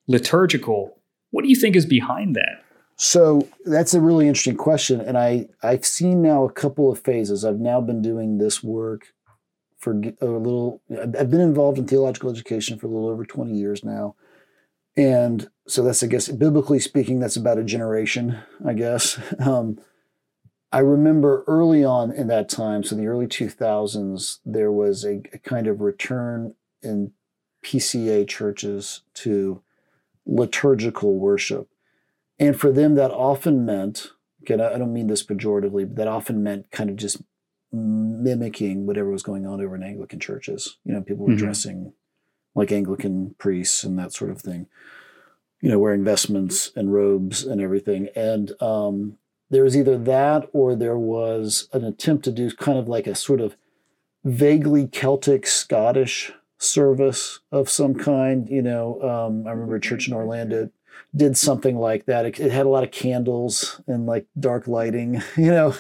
liturgical. 0.09 1.01
What 1.31 1.43
do 1.43 1.49
you 1.49 1.57
think 1.57 1.75
is 1.75 1.87
behind 1.87 2.37
that? 2.37 2.63
So 2.97 3.47
that's 3.67 3.93
a 3.93 4.01
really 4.01 4.27
interesting 4.27 4.57
question, 4.57 5.03
and 5.03 5.19
I 5.19 5.49
I've 5.63 5.85
seen 5.85 6.23
now 6.23 6.45
a 6.45 6.53
couple 6.53 6.91
of 6.91 6.99
phases. 6.99 7.45
I've 7.45 7.61
now 7.61 7.81
been 7.81 8.01
doing 8.01 8.39
this 8.39 8.63
work 8.63 9.13
for 9.77 9.93
a 9.93 10.27
little. 10.27 10.81
I've 10.91 11.31
been 11.31 11.43
involved 11.43 11.79
in 11.79 11.87
theological 11.87 12.31
education 12.31 12.79
for 12.79 12.87
a 12.87 12.91
little 12.91 13.11
over 13.11 13.27
twenty 13.27 13.55
years 13.55 13.85
now, 13.85 14.17
and 14.97 15.51
so 15.69 15.83
that's 15.83 16.03
I 16.03 16.07
guess 16.07 16.29
biblically 16.29 16.81
speaking, 16.81 17.21
that's 17.21 17.37
about 17.37 17.59
a 17.59 17.65
generation, 17.65 18.39
I 18.67 18.73
guess. 18.73 19.19
Um, 19.41 19.79
I 20.73 20.81
remember 20.81 21.45
early 21.47 21.85
on 21.85 22.11
in 22.11 22.27
that 22.27 22.49
time, 22.49 22.83
so 22.83 22.97
the 22.97 23.07
early 23.07 23.29
two 23.29 23.49
thousands, 23.49 24.41
there 24.45 24.73
was 24.73 25.05
a, 25.05 25.23
a 25.33 25.39
kind 25.39 25.69
of 25.69 25.81
return 25.81 26.55
in 26.83 27.13
PCA 27.65 28.27
churches 28.29 29.03
to 29.15 29.63
liturgical 30.27 31.15
worship. 31.19 31.69
And 32.39 32.59
for 32.59 32.71
them, 32.71 32.95
that 32.97 33.11
often 33.11 33.65
meant, 33.65 34.11
again, 34.43 34.61
I 34.61 34.77
don't 34.79 34.93
mean 34.93 35.07
this 35.07 35.25
pejoratively, 35.25 35.87
but 35.87 35.97
that 35.97 36.09
often 36.09 36.43
meant 36.43 36.71
kind 36.71 36.91
of 36.91 36.97
just 36.97 37.23
mimicking 37.73 38.87
whatever 38.87 39.11
was 39.11 39.23
going 39.23 39.47
on 39.47 39.61
over 39.61 39.75
in 39.75 39.83
Anglican 39.83 40.21
churches. 40.21 40.77
You 40.85 40.93
know, 40.95 41.03
people 41.03 41.27
were 41.27 41.33
Mhm. 41.33 41.39
dressing 41.39 41.93
like 42.55 42.73
Anglican 42.73 43.35
priests 43.39 43.85
and 43.85 43.99
that 43.99 44.13
sort 44.13 44.31
of 44.31 44.41
thing, 44.41 44.67
you 45.61 45.69
know, 45.69 45.79
wearing 45.79 46.05
vestments 46.05 46.73
and 46.77 46.93
robes 46.93 47.45
and 47.45 47.61
everything. 47.61 48.09
And 48.17 48.53
um, 48.63 49.19
there 49.51 49.65
was 49.65 49.77
either 49.77 49.99
that 49.99 50.49
or 50.53 50.75
there 50.75 50.99
was 50.99 51.69
an 51.73 51.85
attempt 51.85 52.25
to 52.25 52.33
do 52.33 52.51
kind 52.51 52.79
of 52.79 52.89
like 52.89 53.07
a 53.07 53.15
sort 53.15 53.41
of 53.41 53.57
vaguely 54.25 54.87
Celtic 54.87 55.47
Scottish 55.47 56.33
service 56.59 57.41
of 57.53 57.69
some 57.69 57.95
kind. 57.95 58.49
You 58.49 58.63
know, 58.63 59.01
um, 59.03 59.47
I 59.47 59.51
remember 59.51 59.77
a 59.77 59.81
church 59.81 60.09
in 60.09 60.15
Orlando 60.15 60.71
did 61.15 61.37
something 61.37 61.79
like 61.79 62.07
that. 62.07 62.27
It, 62.27 62.41
it 62.41 62.53
had 62.53 62.67
a 62.67 62.69
lot 62.69 62.85
of 62.85 62.91
candles 62.91 63.81
and 63.87 64.07
like 64.07 64.27
dark 64.39 64.69
lighting, 64.69 65.23
you 65.37 65.51
know. 65.51 65.75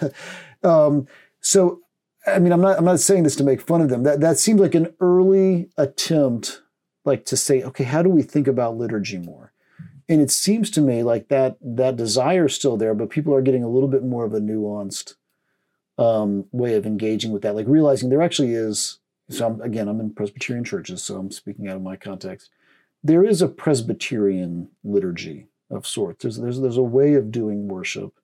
um, 0.62 1.06
so, 1.40 1.80
I 2.26 2.38
mean, 2.38 2.52
I'm 2.52 2.60
not 2.60 2.78
I'm 2.78 2.84
not 2.84 3.00
saying 3.00 3.22
this 3.22 3.36
to 3.36 3.44
make 3.44 3.60
fun 3.60 3.80
of 3.80 3.88
them. 3.88 4.02
That 4.02 4.20
that 4.20 4.38
seemed 4.38 4.60
like 4.60 4.74
an 4.74 4.94
early 5.00 5.68
attempt, 5.76 6.62
like 7.04 7.24
to 7.26 7.36
say, 7.36 7.62
okay, 7.62 7.84
how 7.84 8.02
do 8.02 8.08
we 8.08 8.22
think 8.22 8.48
about 8.48 8.76
liturgy 8.76 9.18
more? 9.18 9.52
And 10.08 10.20
it 10.20 10.30
seems 10.30 10.70
to 10.70 10.80
me 10.80 11.02
like 11.02 11.28
that 11.28 11.56
that 11.60 11.96
desire 11.96 12.46
is 12.46 12.54
still 12.54 12.76
there, 12.76 12.94
but 12.94 13.10
people 13.10 13.34
are 13.34 13.42
getting 13.42 13.64
a 13.64 13.68
little 13.68 13.88
bit 13.88 14.04
more 14.04 14.24
of 14.24 14.34
a 14.34 14.40
nuanced 14.40 15.14
um, 15.98 16.46
way 16.52 16.74
of 16.74 16.86
engaging 16.86 17.32
with 17.32 17.42
that, 17.42 17.54
like 17.54 17.66
realizing 17.68 18.08
there 18.08 18.22
actually 18.22 18.54
is. 18.54 18.98
So 19.28 19.46
I'm, 19.46 19.60
again, 19.60 19.88
I'm 19.88 19.98
in 19.98 20.14
Presbyterian 20.14 20.64
churches, 20.64 21.02
so 21.02 21.16
I'm 21.16 21.32
speaking 21.32 21.68
out 21.68 21.76
of 21.76 21.82
my 21.82 21.96
context. 21.96 22.50
There 23.07 23.24
is 23.24 23.40
a 23.40 23.48
Presbyterian 23.48 24.68
liturgy 24.82 25.46
of 25.70 25.86
sorts. 25.86 26.22
There's 26.22 26.38
there's 26.38 26.61
there's 26.61 26.76
a 26.76 26.82
way 26.82 27.14
of 27.14 27.30
doing 27.30 27.68
worship, 27.68 28.14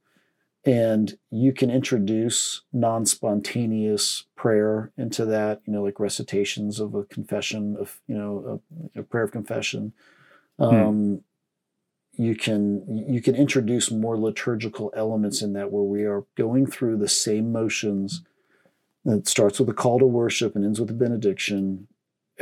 and 0.64 1.16
you 1.30 1.52
can 1.52 1.70
introduce 1.70 2.62
non-spontaneous 2.72 4.24
prayer 4.34 4.90
into 4.96 5.24
that. 5.26 5.60
You 5.66 5.72
know, 5.72 5.84
like 5.84 6.00
recitations 6.00 6.80
of 6.80 6.96
a 6.96 7.04
confession 7.04 7.76
of 7.78 8.00
you 8.08 8.16
know 8.16 8.60
a, 8.96 9.00
a 9.00 9.02
prayer 9.04 9.22
of 9.22 9.30
confession. 9.30 9.92
Hmm. 10.58 10.64
Um, 10.64 11.20
you 12.14 12.34
can 12.34 13.04
you 13.08 13.22
can 13.22 13.36
introduce 13.36 13.88
more 13.92 14.18
liturgical 14.18 14.92
elements 14.96 15.42
in 15.42 15.52
that 15.52 15.70
where 15.70 15.84
we 15.84 16.02
are 16.04 16.24
going 16.36 16.66
through 16.66 16.96
the 16.96 17.08
same 17.08 17.52
motions 17.52 18.22
it 19.04 19.26
starts 19.26 19.58
with 19.58 19.68
a 19.68 19.74
call 19.74 19.98
to 19.98 20.06
worship 20.06 20.54
and 20.54 20.64
ends 20.64 20.80
with 20.80 20.90
a 20.90 20.94
benediction 20.94 21.88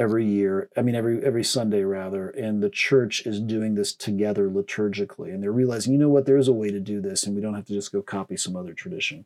every 0.00 0.24
year 0.24 0.68
i 0.76 0.82
mean 0.82 0.94
every 0.94 1.22
every 1.22 1.44
sunday 1.44 1.82
rather 1.82 2.30
and 2.30 2.62
the 2.62 2.70
church 2.70 3.26
is 3.26 3.38
doing 3.38 3.74
this 3.74 3.92
together 3.92 4.48
liturgically 4.48 5.32
and 5.32 5.42
they're 5.42 5.52
realizing 5.52 5.92
you 5.92 5.98
know 5.98 6.08
what 6.08 6.24
there 6.24 6.38
is 6.38 6.48
a 6.48 6.52
way 6.52 6.70
to 6.70 6.80
do 6.80 7.00
this 7.00 7.24
and 7.24 7.36
we 7.36 7.42
don't 7.42 7.54
have 7.54 7.66
to 7.66 7.74
just 7.74 7.92
go 7.92 8.00
copy 8.00 8.36
some 8.36 8.56
other 8.56 8.72
tradition 8.72 9.24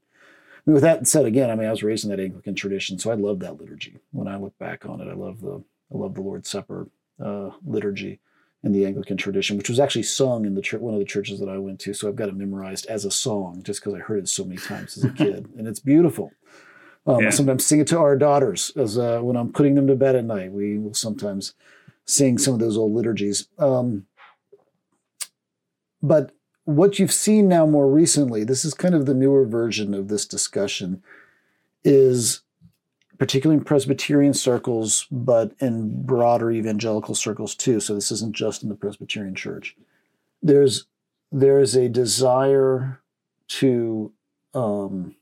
I 0.66 0.70
mean, 0.70 0.74
with 0.74 0.82
that 0.82 1.06
said 1.06 1.24
again 1.24 1.48
i 1.48 1.54
mean 1.54 1.68
i 1.68 1.70
was 1.70 1.84
raised 1.84 2.04
in 2.04 2.10
that 2.10 2.20
anglican 2.20 2.56
tradition 2.56 2.98
so 2.98 3.10
i 3.10 3.14
love 3.14 3.38
that 3.40 3.60
liturgy 3.60 3.98
when 4.10 4.26
i 4.26 4.36
look 4.36 4.58
back 4.58 4.84
on 4.84 5.00
it 5.00 5.08
i 5.08 5.14
love 5.14 5.40
the 5.40 5.62
i 5.92 5.96
love 5.96 6.14
the 6.14 6.22
lord's 6.22 6.50
supper 6.50 6.88
uh, 7.24 7.50
liturgy 7.64 8.18
in 8.64 8.72
the 8.72 8.86
Anglican 8.86 9.18
tradition, 9.18 9.58
which 9.58 9.68
was 9.68 9.78
actually 9.78 10.02
sung 10.02 10.46
in 10.46 10.54
the 10.54 10.62
church, 10.62 10.80
one 10.80 10.94
of 10.94 10.98
the 10.98 11.06
churches 11.06 11.38
that 11.38 11.50
I 11.50 11.58
went 11.58 11.78
to. 11.80 11.92
So 11.92 12.08
I've 12.08 12.16
got 12.16 12.30
it 12.30 12.34
memorized 12.34 12.86
as 12.86 13.04
a 13.04 13.10
song 13.10 13.62
just 13.62 13.80
because 13.80 13.94
I 13.94 13.98
heard 13.98 14.20
it 14.20 14.28
so 14.28 14.42
many 14.42 14.56
times 14.56 14.96
as 14.96 15.04
a 15.04 15.10
kid, 15.12 15.50
and 15.56 15.68
it's 15.68 15.80
beautiful. 15.80 16.32
Um, 17.07 17.20
yeah. 17.20 17.26
I 17.28 17.30
sometimes 17.30 17.66
sing 17.66 17.80
it 17.80 17.86
to 17.88 17.98
our 17.98 18.16
daughters 18.16 18.72
as 18.76 18.98
uh, 18.98 19.20
when 19.20 19.36
I'm 19.36 19.52
putting 19.52 19.74
them 19.74 19.86
to 19.88 19.96
bed 19.96 20.16
at 20.16 20.24
night. 20.24 20.52
We 20.52 20.78
will 20.78 20.94
sometimes 20.94 21.55
sing 22.07 22.38
some 22.38 22.55
of 22.55 22.61
those 22.61 22.76
old 22.76 22.94
liturgies. 22.94 23.48
Um, 23.59 24.07
but 26.02 26.32
what 26.64 26.98
you've 26.98 27.12
seen 27.12 27.48
now 27.48 27.66
more 27.66 27.90
recently, 27.90 28.44
this 28.44 28.64
is 28.64 28.74
kind 28.74 28.94
of 28.94 29.07
the 29.07 29.14
newer 29.14 29.44
version 29.44 29.92
of 29.94 30.09
this 30.09 30.26
discussion, 30.26 31.02
is 31.82 32.40
particularly 33.18 33.59
in 33.59 33.64
Presbyterian 33.64 34.34
circles, 34.34 35.07
but 35.11 35.52
in 35.61 36.05
broader 36.05 36.50
evangelical 36.50 37.14
circles 37.14 37.55
too. 37.55 37.80
So 37.80 37.94
this 37.94 38.11
isn't 38.11 38.34
just 38.34 38.62
in 38.62 38.68
the 38.70 38.74
Presbyterian 38.74 39.34
Church. 39.34 39.76
There's 40.42 40.86
there 41.30 41.59
is 41.59 41.74
a 41.74 41.88
desire 41.88 43.00
to 43.48 44.12
um, 44.55 45.16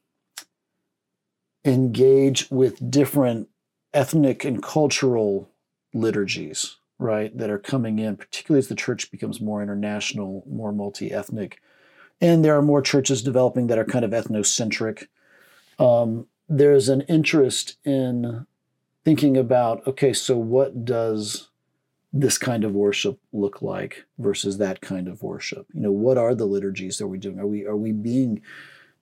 engage 1.65 2.51
with 2.51 2.91
different 2.91 3.49
ethnic 3.95 4.45
and 4.45 4.63
cultural 4.63 5.51
liturgies, 5.95 6.77
right, 6.99 7.37
that 7.37 7.51
are 7.51 7.59
coming 7.59 7.99
in, 7.99 8.17
particularly 8.17 8.59
as 8.59 8.69
the 8.69 8.75
church 8.75 9.11
becomes 9.11 9.41
more 9.41 9.63
international, 9.63 10.45
more 10.49 10.73
multi 10.73 11.13
ethnic. 11.13 11.61
And 12.21 12.45
there 12.45 12.57
are 12.57 12.63
more 12.63 12.83
churches 12.83 13.23
developing 13.23 13.67
that 13.67 13.79
are 13.79 13.85
kind 13.85 14.05
of 14.05 14.13
ethnocentric. 14.13 15.07
Um, 15.79 16.27
there's 16.49 16.89
an 16.89 17.03
interest 17.03 17.77
in 17.85 18.47
thinking 19.05 19.37
about 19.37 19.87
okay, 19.87 20.13
so 20.13 20.37
what 20.37 20.85
does 20.85 21.49
this 22.13 22.37
kind 22.37 22.63
of 22.63 22.75
worship 22.75 23.19
look 23.33 23.63
like 23.63 24.05
versus 24.19 24.59
that 24.59 24.81
kind 24.81 25.09
of 25.09 25.23
worship? 25.23 25.67
You 25.73 25.81
know, 25.81 25.93
what 25.93 26.19
are 26.19 26.35
the 26.35 26.45
liturgies 26.45 26.99
that 26.99 27.09
we're 27.09 27.17
doing? 27.17 27.39
Are 27.39 27.47
we 27.47 27.67
are 27.67 27.77
we 27.77 27.93
being 27.93 28.43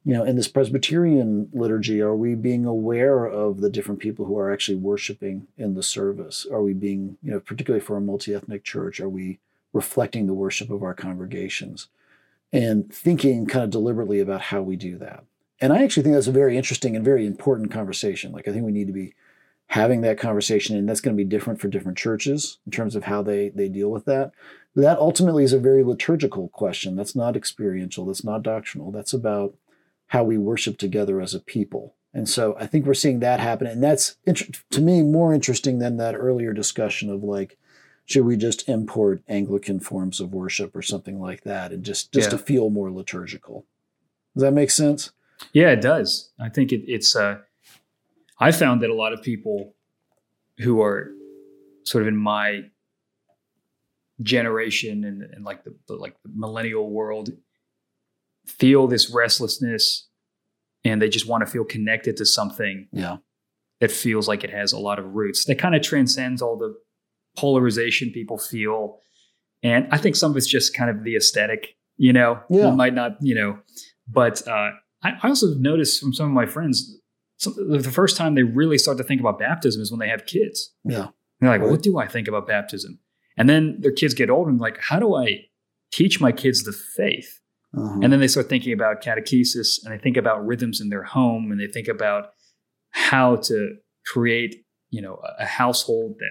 you 0.04 0.14
know, 0.14 0.24
in 0.24 0.36
this 0.36 0.48
Presbyterian 0.48 1.50
liturgy, 1.52 2.00
are 2.00 2.14
we 2.14 2.34
being 2.34 2.64
aware 2.64 3.26
of 3.26 3.60
the 3.60 3.70
different 3.70 4.00
people 4.00 4.24
who 4.24 4.38
are 4.38 4.50
actually 4.50 4.78
worshiping 4.78 5.46
in 5.58 5.74
the 5.74 5.82
service? 5.82 6.46
Are 6.50 6.62
we 6.62 6.72
being, 6.72 7.18
you 7.22 7.30
know, 7.30 7.40
particularly 7.40 7.84
for 7.84 7.96
a 7.96 8.00
multi 8.00 8.34
ethnic 8.34 8.64
church, 8.64 8.98
are 9.00 9.08
we 9.08 9.40
reflecting 9.72 10.26
the 10.26 10.34
worship 10.34 10.70
of 10.70 10.82
our 10.82 10.94
congregations 10.94 11.88
and 12.52 12.92
thinking 12.92 13.46
kind 13.46 13.64
of 13.64 13.70
deliberately 13.70 14.20
about 14.20 14.40
how 14.40 14.62
we 14.62 14.76
do 14.76 14.96
that? 14.98 15.24
And 15.60 15.72
I 15.72 15.82
actually 15.82 16.04
think 16.04 16.14
that's 16.14 16.26
a 16.26 16.32
very 16.32 16.56
interesting 16.56 16.96
and 16.96 17.04
very 17.04 17.26
important 17.26 17.70
conversation. 17.70 18.32
Like, 18.32 18.48
I 18.48 18.52
think 18.52 18.64
we 18.64 18.72
need 18.72 18.86
to 18.86 18.94
be 18.94 19.14
having 19.66 20.00
that 20.00 20.18
conversation, 20.18 20.76
and 20.76 20.88
that's 20.88 21.02
going 21.02 21.14
to 21.14 21.22
be 21.22 21.28
different 21.28 21.60
for 21.60 21.68
different 21.68 21.98
churches 21.98 22.58
in 22.64 22.72
terms 22.72 22.96
of 22.96 23.04
how 23.04 23.22
they, 23.22 23.50
they 23.50 23.68
deal 23.68 23.90
with 23.90 24.06
that. 24.06 24.32
That 24.74 24.98
ultimately 24.98 25.44
is 25.44 25.52
a 25.52 25.58
very 25.58 25.84
liturgical 25.84 26.48
question. 26.48 26.96
That's 26.96 27.14
not 27.14 27.36
experiential, 27.36 28.06
that's 28.06 28.24
not 28.24 28.42
doctrinal. 28.42 28.90
That's 28.90 29.12
about 29.12 29.54
how 30.10 30.24
we 30.24 30.36
worship 30.36 30.76
together 30.76 31.20
as 31.20 31.34
a 31.34 31.40
people. 31.40 31.94
And 32.12 32.28
so 32.28 32.56
I 32.58 32.66
think 32.66 32.84
we're 32.84 32.94
seeing 32.94 33.20
that 33.20 33.38
happen. 33.38 33.68
And 33.68 33.80
that's, 33.80 34.16
to 34.70 34.80
me, 34.80 35.02
more 35.02 35.32
interesting 35.32 35.78
than 35.78 35.98
that 35.98 36.16
earlier 36.16 36.52
discussion 36.52 37.08
of 37.10 37.22
like, 37.22 37.56
should 38.06 38.24
we 38.24 38.36
just 38.36 38.68
import 38.68 39.22
Anglican 39.28 39.78
forms 39.78 40.18
of 40.18 40.34
worship 40.34 40.74
or 40.74 40.82
something 40.82 41.20
like 41.20 41.44
that 41.44 41.70
and 41.70 41.84
just, 41.84 42.10
just 42.12 42.26
yeah. 42.26 42.36
to 42.36 42.38
feel 42.38 42.70
more 42.70 42.90
liturgical? 42.90 43.66
Does 44.34 44.42
that 44.42 44.52
make 44.52 44.72
sense? 44.72 45.12
Yeah, 45.52 45.70
it 45.70 45.80
does. 45.80 46.30
I 46.40 46.48
think 46.48 46.72
it, 46.72 46.82
it's. 46.88 47.14
Uh, 47.14 47.38
I 48.38 48.50
found 48.50 48.82
that 48.82 48.90
a 48.90 48.94
lot 48.94 49.12
of 49.12 49.22
people 49.22 49.74
who 50.58 50.82
are 50.82 51.12
sort 51.84 52.02
of 52.02 52.08
in 52.08 52.16
my 52.16 52.64
generation 54.22 55.04
and, 55.04 55.22
and 55.22 55.44
like 55.44 55.62
the, 55.62 55.74
the 55.86 55.94
like 55.94 56.20
the 56.22 56.30
millennial 56.34 56.90
world 56.90 57.30
feel 58.58 58.86
this 58.86 59.10
restlessness 59.10 60.08
and 60.84 61.00
they 61.00 61.08
just 61.08 61.26
want 61.26 61.44
to 61.44 61.50
feel 61.50 61.64
connected 61.64 62.16
to 62.16 62.26
something 62.26 62.88
yeah 62.92 63.16
that 63.80 63.90
feels 63.90 64.28
like 64.28 64.44
it 64.44 64.50
has 64.50 64.72
a 64.72 64.78
lot 64.78 64.98
of 64.98 65.14
roots 65.14 65.44
that 65.46 65.58
kind 65.58 65.74
of 65.74 65.82
transcends 65.82 66.42
all 66.42 66.56
the 66.56 66.74
polarization 67.36 68.10
people 68.10 68.38
feel 68.38 68.98
and 69.62 69.86
i 69.90 69.96
think 69.96 70.16
some 70.16 70.30
of 70.30 70.36
it's 70.36 70.46
just 70.46 70.74
kind 70.74 70.90
of 70.90 71.04
the 71.04 71.16
aesthetic 71.16 71.76
you 71.96 72.12
know 72.12 72.40
yeah. 72.50 72.66
you 72.66 72.72
might 72.72 72.94
not 72.94 73.12
you 73.20 73.34
know 73.34 73.58
but 74.12 74.46
uh, 74.48 74.70
I, 75.02 75.12
I 75.22 75.28
also 75.28 75.54
noticed 75.54 76.00
from 76.00 76.12
some 76.12 76.26
of 76.26 76.32
my 76.32 76.46
friends, 76.46 76.98
some, 77.38 77.54
the 77.68 77.82
first 77.82 78.16
time 78.16 78.34
they 78.34 78.42
really 78.42 78.78
start 78.78 78.98
to 78.98 79.04
think 79.04 79.20
about 79.20 79.38
baptism 79.38 79.80
is 79.80 79.90
when 79.90 80.00
they 80.00 80.08
have 80.08 80.26
kids. 80.26 80.72
Yeah. 80.84 80.98
And 80.98 81.10
they're 81.40 81.50
like, 81.50 81.60
right. 81.62 81.70
what 81.70 81.82
do 81.82 81.98
I 81.98 82.06
think 82.06 82.28
about 82.28 82.46
baptism? 82.46 82.98
And 83.36 83.48
then 83.48 83.76
their 83.80 83.92
kids 83.92 84.14
get 84.14 84.30
older 84.30 84.50
and 84.50 84.60
like, 84.60 84.78
how 84.80 84.98
do 84.98 85.14
I 85.14 85.46
teach 85.92 86.20
my 86.20 86.32
kids 86.32 86.64
the 86.64 86.72
faith? 86.72 87.39
Uh-huh. 87.76 88.00
And 88.02 88.12
then 88.12 88.20
they 88.20 88.28
start 88.28 88.48
thinking 88.48 88.72
about 88.72 89.02
catechesis 89.02 89.84
and 89.84 89.92
they 89.92 89.98
think 89.98 90.16
about 90.16 90.44
rhythms 90.44 90.80
in 90.80 90.88
their 90.88 91.04
home 91.04 91.52
and 91.52 91.60
they 91.60 91.68
think 91.68 91.88
about 91.88 92.32
how 92.90 93.36
to 93.36 93.76
create, 94.06 94.64
you 94.90 95.00
know, 95.00 95.20
a, 95.22 95.42
a 95.42 95.46
household 95.46 96.16
that 96.18 96.30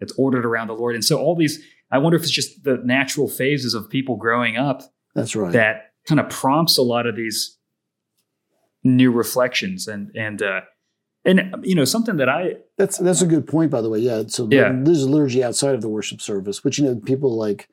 that's 0.00 0.12
ordered 0.18 0.44
around 0.44 0.66
the 0.66 0.74
Lord. 0.74 0.94
And 0.94 1.04
so 1.04 1.18
all 1.18 1.36
these, 1.36 1.62
I 1.92 1.98
wonder 1.98 2.16
if 2.16 2.22
it's 2.22 2.30
just 2.30 2.64
the 2.64 2.80
natural 2.84 3.28
phases 3.28 3.74
of 3.74 3.88
people 3.88 4.16
growing 4.16 4.56
up. 4.56 4.82
That's 5.14 5.36
right. 5.36 5.52
That 5.52 5.92
kind 6.08 6.18
of 6.18 6.28
prompts 6.28 6.78
a 6.78 6.82
lot 6.82 7.06
of 7.06 7.14
these 7.14 7.56
new 8.82 9.12
reflections 9.12 9.86
and 9.86 10.10
and 10.16 10.42
uh 10.42 10.62
and 11.24 11.54
you 11.62 11.74
know 11.74 11.84
something 11.84 12.16
that 12.16 12.30
I 12.30 12.54
that's 12.78 12.96
that's 12.96 13.20
a 13.20 13.26
good 13.26 13.46
point 13.46 13.70
by 13.70 13.82
the 13.82 13.90
way 13.90 13.98
yeah 13.98 14.22
so 14.26 14.48
yeah. 14.50 14.72
there's 14.74 15.06
liturgy 15.06 15.44
outside 15.44 15.74
of 15.74 15.82
the 15.82 15.88
worship 15.88 16.20
service 16.20 16.64
which 16.64 16.78
you 16.78 16.86
know 16.86 16.96
people 16.96 17.36
like 17.36 17.68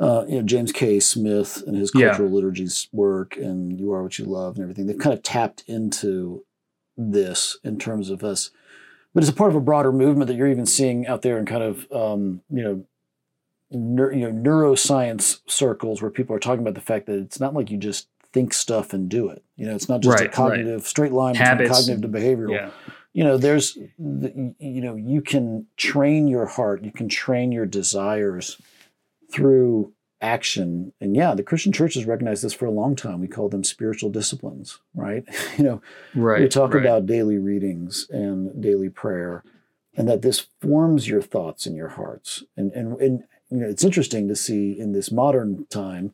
uh, 0.00 0.24
you 0.28 0.36
know 0.36 0.42
James 0.42 0.72
K. 0.72 0.98
Smith 0.98 1.62
and 1.66 1.76
his 1.76 1.90
cultural 1.90 2.28
yeah. 2.28 2.34
liturgies 2.34 2.88
work 2.92 3.36
and 3.36 3.78
you 3.78 3.92
are 3.92 4.02
what 4.02 4.18
you 4.18 4.24
love 4.24 4.56
and 4.56 4.62
everything 4.62 4.86
they've 4.86 4.98
kind 4.98 5.14
of 5.14 5.22
tapped 5.22 5.62
into 5.66 6.44
this 6.96 7.56
in 7.62 7.78
terms 7.78 8.10
of 8.10 8.24
us 8.24 8.50
but 9.14 9.22
it's 9.22 9.30
a 9.30 9.34
part 9.34 9.50
of 9.50 9.56
a 9.56 9.60
broader 9.60 9.92
movement 9.92 10.28
that 10.28 10.34
you're 10.34 10.48
even 10.48 10.66
seeing 10.66 11.06
out 11.06 11.22
there 11.22 11.38
in 11.38 11.46
kind 11.46 11.62
of 11.62 11.90
um, 11.92 12.42
you 12.50 12.62
know 12.62 12.84
Neur- 13.72 14.12
you 14.12 14.28
know 14.28 14.32
neuroscience 14.32 15.40
circles 15.46 16.02
where 16.02 16.10
people 16.10 16.34
are 16.34 16.40
talking 16.40 16.60
about 16.60 16.74
the 16.74 16.80
fact 16.80 17.06
that 17.06 17.18
it's 17.18 17.38
not 17.38 17.54
like 17.54 17.70
you 17.70 17.76
just 17.76 18.08
think 18.32 18.52
stuff 18.52 18.92
and 18.92 19.08
do 19.08 19.28
it. 19.28 19.42
You 19.56 19.66
know, 19.66 19.74
it's 19.74 19.88
not 19.88 20.00
just 20.00 20.18
right, 20.18 20.28
a 20.28 20.30
cognitive 20.30 20.80
right. 20.80 20.86
straight 20.86 21.12
line 21.12 21.34
Habits. 21.34 21.70
between 21.70 22.00
cognitive 22.00 22.12
to 22.12 22.18
behavioral. 22.18 22.54
Yeah. 22.54 22.70
You 23.12 23.24
know, 23.24 23.36
there's, 23.36 23.76
you 23.76 24.54
know, 24.58 24.94
you 24.94 25.20
can 25.20 25.66
train 25.76 26.28
your 26.28 26.46
heart, 26.46 26.84
you 26.84 26.92
can 26.92 27.08
train 27.08 27.50
your 27.50 27.66
desires 27.66 28.60
through 29.32 29.92
action. 30.20 30.92
And 31.00 31.16
yeah, 31.16 31.34
the 31.34 31.42
Christian 31.42 31.72
church 31.72 31.94
has 31.94 32.04
recognized 32.04 32.44
this 32.44 32.52
for 32.52 32.66
a 32.66 32.70
long 32.70 32.94
time. 32.94 33.20
We 33.20 33.28
call 33.28 33.48
them 33.48 33.64
spiritual 33.64 34.10
disciplines, 34.10 34.78
right? 34.94 35.24
you 35.58 35.64
know, 35.64 35.82
right, 36.14 36.42
we 36.42 36.48
talk 36.48 36.74
right. 36.74 36.82
about 36.82 37.06
daily 37.06 37.38
readings 37.38 38.06
and 38.10 38.60
daily 38.62 38.90
prayer, 38.90 39.42
and 39.96 40.08
that 40.08 40.22
this 40.22 40.46
forms 40.60 41.08
your 41.08 41.22
thoughts 41.22 41.66
and 41.66 41.76
your 41.76 41.90
hearts. 41.90 42.44
And 42.56 42.72
and 42.72 43.00
and 43.00 43.24
you 43.50 43.58
know, 43.58 43.68
it's 43.68 43.84
interesting 43.84 44.28
to 44.28 44.36
see 44.36 44.78
in 44.78 44.92
this 44.92 45.10
modern 45.10 45.66
time 45.66 46.12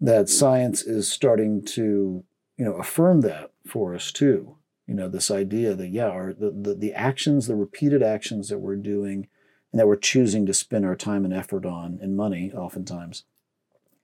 that 0.00 0.28
science 0.28 0.82
is 0.82 1.10
starting 1.10 1.62
to, 1.62 2.24
you 2.56 2.64
know, 2.64 2.74
affirm 2.74 3.20
that 3.22 3.50
for 3.66 3.94
us 3.94 4.12
too. 4.12 4.56
You 4.86 4.94
know, 4.94 5.08
this 5.08 5.30
idea 5.30 5.74
that 5.74 5.88
yeah, 5.88 6.08
our 6.08 6.32
the, 6.32 6.50
the, 6.50 6.74
the 6.74 6.92
actions, 6.94 7.46
the 7.46 7.54
repeated 7.54 8.02
actions 8.02 8.48
that 8.48 8.58
we're 8.58 8.76
doing 8.76 9.28
and 9.72 9.78
that 9.78 9.86
we're 9.86 9.96
choosing 9.96 10.46
to 10.46 10.54
spend 10.54 10.84
our 10.84 10.96
time 10.96 11.24
and 11.24 11.34
effort 11.34 11.64
on 11.64 11.98
and 12.02 12.16
money 12.16 12.52
oftentimes 12.52 13.24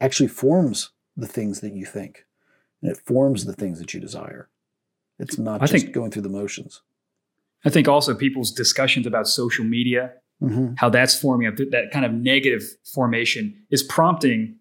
actually 0.01 0.29
forms 0.29 0.91
the 1.17 1.27
things 1.27 1.61
that 1.61 1.73
you 1.73 1.85
think. 1.85 2.25
And 2.83 2.91
it 2.91 2.99
forms 2.99 3.45
the 3.45 3.55
things 3.55 3.79
that 3.79 3.95
you 3.95 4.01
desire. 4.01 4.49
It's 5.19 5.39
not 5.39 5.63
I 5.63 5.67
just 5.67 5.85
think, 5.85 5.95
going 5.95 6.11
through 6.11 6.23
the 6.23 6.29
motions. 6.29 6.83
I 7.65 7.71
think 7.71 7.89
also 7.89 8.15
people's 8.15 8.53
discussions 8.53 9.07
about 9.07 9.27
social 9.27 9.65
media, 9.65 10.13
mm-hmm. 10.43 10.75
how 10.77 10.91
that's 10.91 11.19
forming 11.19 11.49
up, 11.49 11.57
that 11.57 11.91
kind 11.93 12.05
of 12.05 12.13
negative 12.13 12.63
formation 12.85 13.67
is 13.71 13.83
prompting 13.83 14.59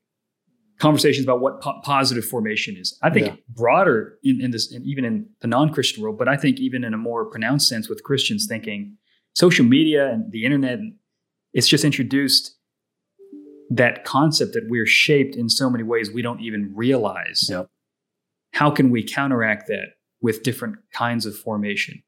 conversations 0.79 1.25
about 1.25 1.41
what 1.41 1.61
po- 1.61 1.79
positive 1.83 2.25
formation 2.25 2.77
is. 2.77 2.97
I 3.01 3.09
think 3.09 3.27
yeah. 3.27 3.35
broader 3.49 4.17
in, 4.23 4.41
in 4.41 4.51
this, 4.51 4.71
and 4.71 4.85
even 4.85 5.05
in 5.05 5.27
the 5.41 5.47
non-Christian 5.47 6.01
world, 6.01 6.17
but 6.17 6.27
I 6.27 6.37
think 6.37 6.59
even 6.59 6.83
in 6.83 6.93
a 6.93 6.97
more 6.97 7.25
pronounced 7.25 7.67
sense 7.67 7.89
with 7.89 8.03
Christians 8.03 8.45
thinking 8.47 8.97
social 9.35 9.65
media 9.65 10.09
and 10.11 10.31
the 10.31 10.45
internet, 10.45 10.79
it's 11.53 11.67
just 11.67 11.83
introduced 11.83 12.55
that 13.69 14.03
concept 14.05 14.53
that 14.53 14.67
we're 14.69 14.85
shaped 14.85 15.35
in 15.35 15.49
so 15.49 15.69
many 15.69 15.83
ways 15.83 16.11
we 16.11 16.21
don't 16.21 16.41
even 16.41 16.71
realize. 16.75 17.47
Yep. 17.49 17.67
How 18.53 18.71
can 18.71 18.89
we 18.89 19.03
counteract 19.03 19.67
that 19.67 19.95
with 20.21 20.43
different 20.43 20.77
kinds 20.91 21.25
of 21.25 21.35
formation? 21.35 22.03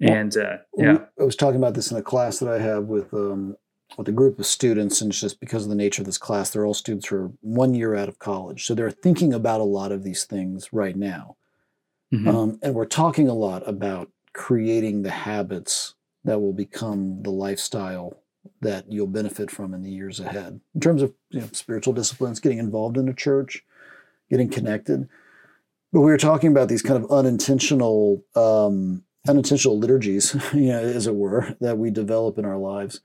Well, 0.00 0.12
and 0.12 0.36
uh, 0.36 0.56
yeah, 0.76 0.98
I 1.18 1.22
was 1.22 1.36
talking 1.36 1.56
about 1.56 1.74
this 1.74 1.90
in 1.90 1.96
a 1.96 2.02
class 2.02 2.38
that 2.40 2.48
I 2.48 2.58
have 2.58 2.84
with 2.84 3.14
um, 3.14 3.56
with 3.96 4.08
a 4.08 4.12
group 4.12 4.38
of 4.38 4.46
students, 4.46 5.00
and 5.00 5.10
it's 5.10 5.20
just 5.20 5.40
because 5.40 5.62
of 5.62 5.70
the 5.70 5.76
nature 5.76 6.02
of 6.02 6.06
this 6.06 6.18
class, 6.18 6.50
they're 6.50 6.66
all 6.66 6.74
students 6.74 7.08
who 7.08 7.16
are 7.16 7.32
one 7.40 7.72
year 7.72 7.94
out 7.94 8.08
of 8.08 8.18
college, 8.18 8.66
so 8.66 8.74
they're 8.74 8.90
thinking 8.90 9.32
about 9.32 9.60
a 9.60 9.64
lot 9.64 9.92
of 9.92 10.02
these 10.02 10.24
things 10.24 10.70
right 10.72 10.96
now. 10.96 11.36
Mm-hmm. 12.12 12.28
Um, 12.28 12.58
and 12.62 12.74
we're 12.74 12.84
talking 12.84 13.28
a 13.28 13.34
lot 13.34 13.66
about 13.66 14.10
creating 14.34 15.02
the 15.02 15.10
habits 15.10 15.94
that 16.26 16.40
will 16.40 16.52
become 16.52 17.22
the 17.22 17.30
lifestyle 17.30 18.18
that 18.60 18.90
you'll 18.90 19.06
benefit 19.06 19.50
from 19.50 19.72
in 19.72 19.82
the 19.82 19.90
years 19.90 20.20
ahead 20.20 20.60
in 20.74 20.80
terms 20.80 21.02
of 21.02 21.14
you 21.30 21.40
know, 21.40 21.48
spiritual 21.52 21.92
disciplines, 21.92 22.40
getting 22.40 22.58
involved 22.58 22.96
in 22.96 23.08
a 23.08 23.14
church, 23.14 23.64
getting 24.28 24.48
connected. 24.48 25.08
But 25.92 26.00
we 26.00 26.10
were 26.10 26.18
talking 26.18 26.50
about 26.50 26.68
these 26.68 26.82
kind 26.82 27.02
of 27.02 27.10
unintentional, 27.10 28.24
um, 28.34 29.04
unintentional 29.26 29.78
liturgies, 29.78 30.34
you 30.52 30.66
know, 30.66 30.80
as 30.80 31.06
it 31.06 31.14
were, 31.14 31.56
that 31.60 31.78
we 31.78 31.90
develop 31.90 32.38
in 32.38 32.44
our 32.44 32.58
lives. 32.58 33.00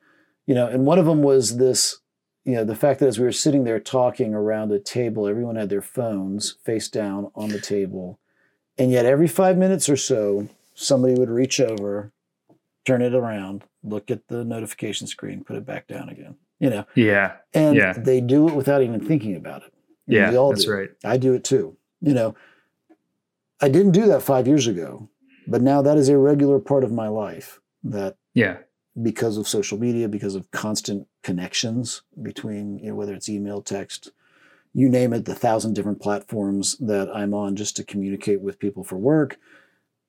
You 0.47 0.55
know, 0.55 0.67
and 0.67 0.85
one 0.85 0.99
of 0.99 1.05
them 1.05 1.21
was 1.21 1.57
this, 1.57 1.99
you 2.43 2.53
know, 2.53 2.63
the 2.63 2.75
fact 2.75 2.99
that 2.99 3.07
as 3.07 3.19
we 3.19 3.25
were 3.25 3.31
sitting 3.31 3.63
there 3.63 3.79
talking 3.79 4.33
around 4.33 4.71
a 4.71 4.79
table, 4.79 5.27
everyone 5.27 5.55
had 5.55 5.69
their 5.69 5.83
phones 5.83 6.57
face 6.63 6.89
down 6.89 7.31
on 7.35 7.49
the 7.49 7.61
table, 7.61 8.19
and 8.79 8.91
yet 8.91 9.05
every 9.05 9.27
five 9.27 9.57
minutes 9.57 9.87
or 9.87 9.97
so, 9.97 10.47
somebody 10.73 11.13
would 11.13 11.29
reach 11.29 11.59
over, 11.59 12.11
turn 12.85 13.01
it 13.01 13.13
around, 13.13 13.63
look 13.83 14.11
at 14.11 14.27
the 14.27 14.43
notification 14.43 15.07
screen, 15.07 15.43
put 15.43 15.55
it 15.55 15.65
back 15.65 15.87
down 15.87 16.09
again. 16.09 16.35
You 16.59 16.69
know. 16.69 16.85
Yeah. 16.95 17.37
And 17.53 17.75
yeah. 17.75 17.93
they 17.93 18.21
do 18.21 18.47
it 18.47 18.55
without 18.55 18.83
even 18.83 18.99
thinking 18.99 19.35
about 19.35 19.63
it. 19.63 19.73
You 20.07 20.19
yeah, 20.19 20.29
know, 20.31 20.49
that's 20.49 20.67
right. 20.67 20.89
I 21.03 21.17
do 21.17 21.33
it 21.33 21.43
too. 21.43 21.77
You 22.01 22.13
know, 22.13 22.35
I 23.61 23.69
didn't 23.69 23.91
do 23.91 24.07
that 24.07 24.23
five 24.23 24.47
years 24.47 24.67
ago, 24.67 25.09
but 25.47 25.61
now 25.61 25.81
that 25.81 25.97
is 25.97 26.09
a 26.09 26.17
regular 26.17 26.59
part 26.59 26.83
of 26.83 26.91
my 26.91 27.07
life. 27.07 27.59
That 27.83 28.17
yeah, 28.33 28.57
because 29.01 29.37
of 29.37 29.47
social 29.47 29.77
media, 29.77 30.09
because 30.09 30.35
of 30.35 30.49
constant 30.51 31.07
connections 31.23 32.01
between 32.21 32.79
you 32.79 32.89
know 32.89 32.95
whether 32.95 33.13
it's 33.13 33.29
email, 33.29 33.61
text, 33.61 34.11
you 34.73 34.89
name 34.89 35.13
it, 35.13 35.25
the 35.25 35.35
thousand 35.35 35.73
different 35.73 36.01
platforms 36.01 36.77
that 36.79 37.09
I'm 37.15 37.33
on 37.33 37.55
just 37.55 37.75
to 37.77 37.83
communicate 37.83 38.41
with 38.41 38.59
people 38.59 38.83
for 38.83 38.97
work 38.97 39.37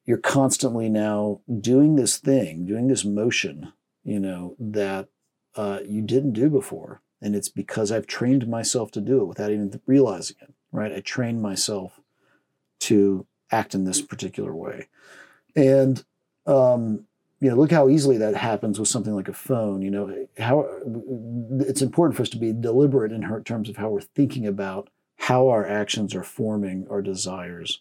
you're 0.05 0.19
constantly 0.19 0.89
now 0.89 1.41
doing 1.61 1.97
this 1.97 2.17
thing, 2.17 2.67
doing 2.67 2.89
this 2.89 3.05
motion, 3.05 3.73
you 4.05 4.19
know, 4.19 4.57
that 4.59 5.09
uh, 5.55 5.81
you 5.87 6.03
didn't 6.03 6.33
do 6.33 6.51
before. 6.51 7.03
And 7.21 7.37
it's 7.37 7.49
because 7.49 7.93
I've 7.93 8.07
trained 8.07 8.49
myself 8.49 8.91
to 8.93 9.01
do 9.01 9.21
it 9.21 9.27
without 9.27 9.53
even 9.53 9.81
realizing 9.87 10.37
it, 10.41 10.53
right? 10.73 10.93
I 10.93 11.01
trained 11.01 11.41
myself 11.41 12.01
to 12.81 13.27
act 13.53 13.75
in 13.75 13.85
this 13.85 14.01
particular 14.01 14.55
way. 14.55 14.89
And, 15.55 16.05
um, 16.47 17.07
you 17.39 17.51
know, 17.51 17.57
look 17.57 17.71
how 17.71 17.89
easily 17.89 18.19
that 18.19 18.35
happens 18.35 18.81
with 18.81 18.89
something 18.89 19.15
like 19.15 19.29
a 19.29 19.33
phone. 19.33 19.83
You 19.83 19.91
know, 19.91 20.27
how 20.39 20.67
it's 21.61 21.83
important 21.83 22.17
for 22.17 22.23
us 22.23 22.29
to 22.31 22.39
be 22.39 22.53
deliberate 22.53 23.13
in 23.13 23.23
terms 23.45 23.69
of 23.69 23.77
how 23.77 23.91
we're 23.91 24.01
thinking 24.01 24.47
about 24.47 24.89
how 25.17 25.49
our 25.49 25.67
actions 25.67 26.15
are 26.15 26.25
forming 26.25 26.87
our 26.91 27.03
desires 27.03 27.81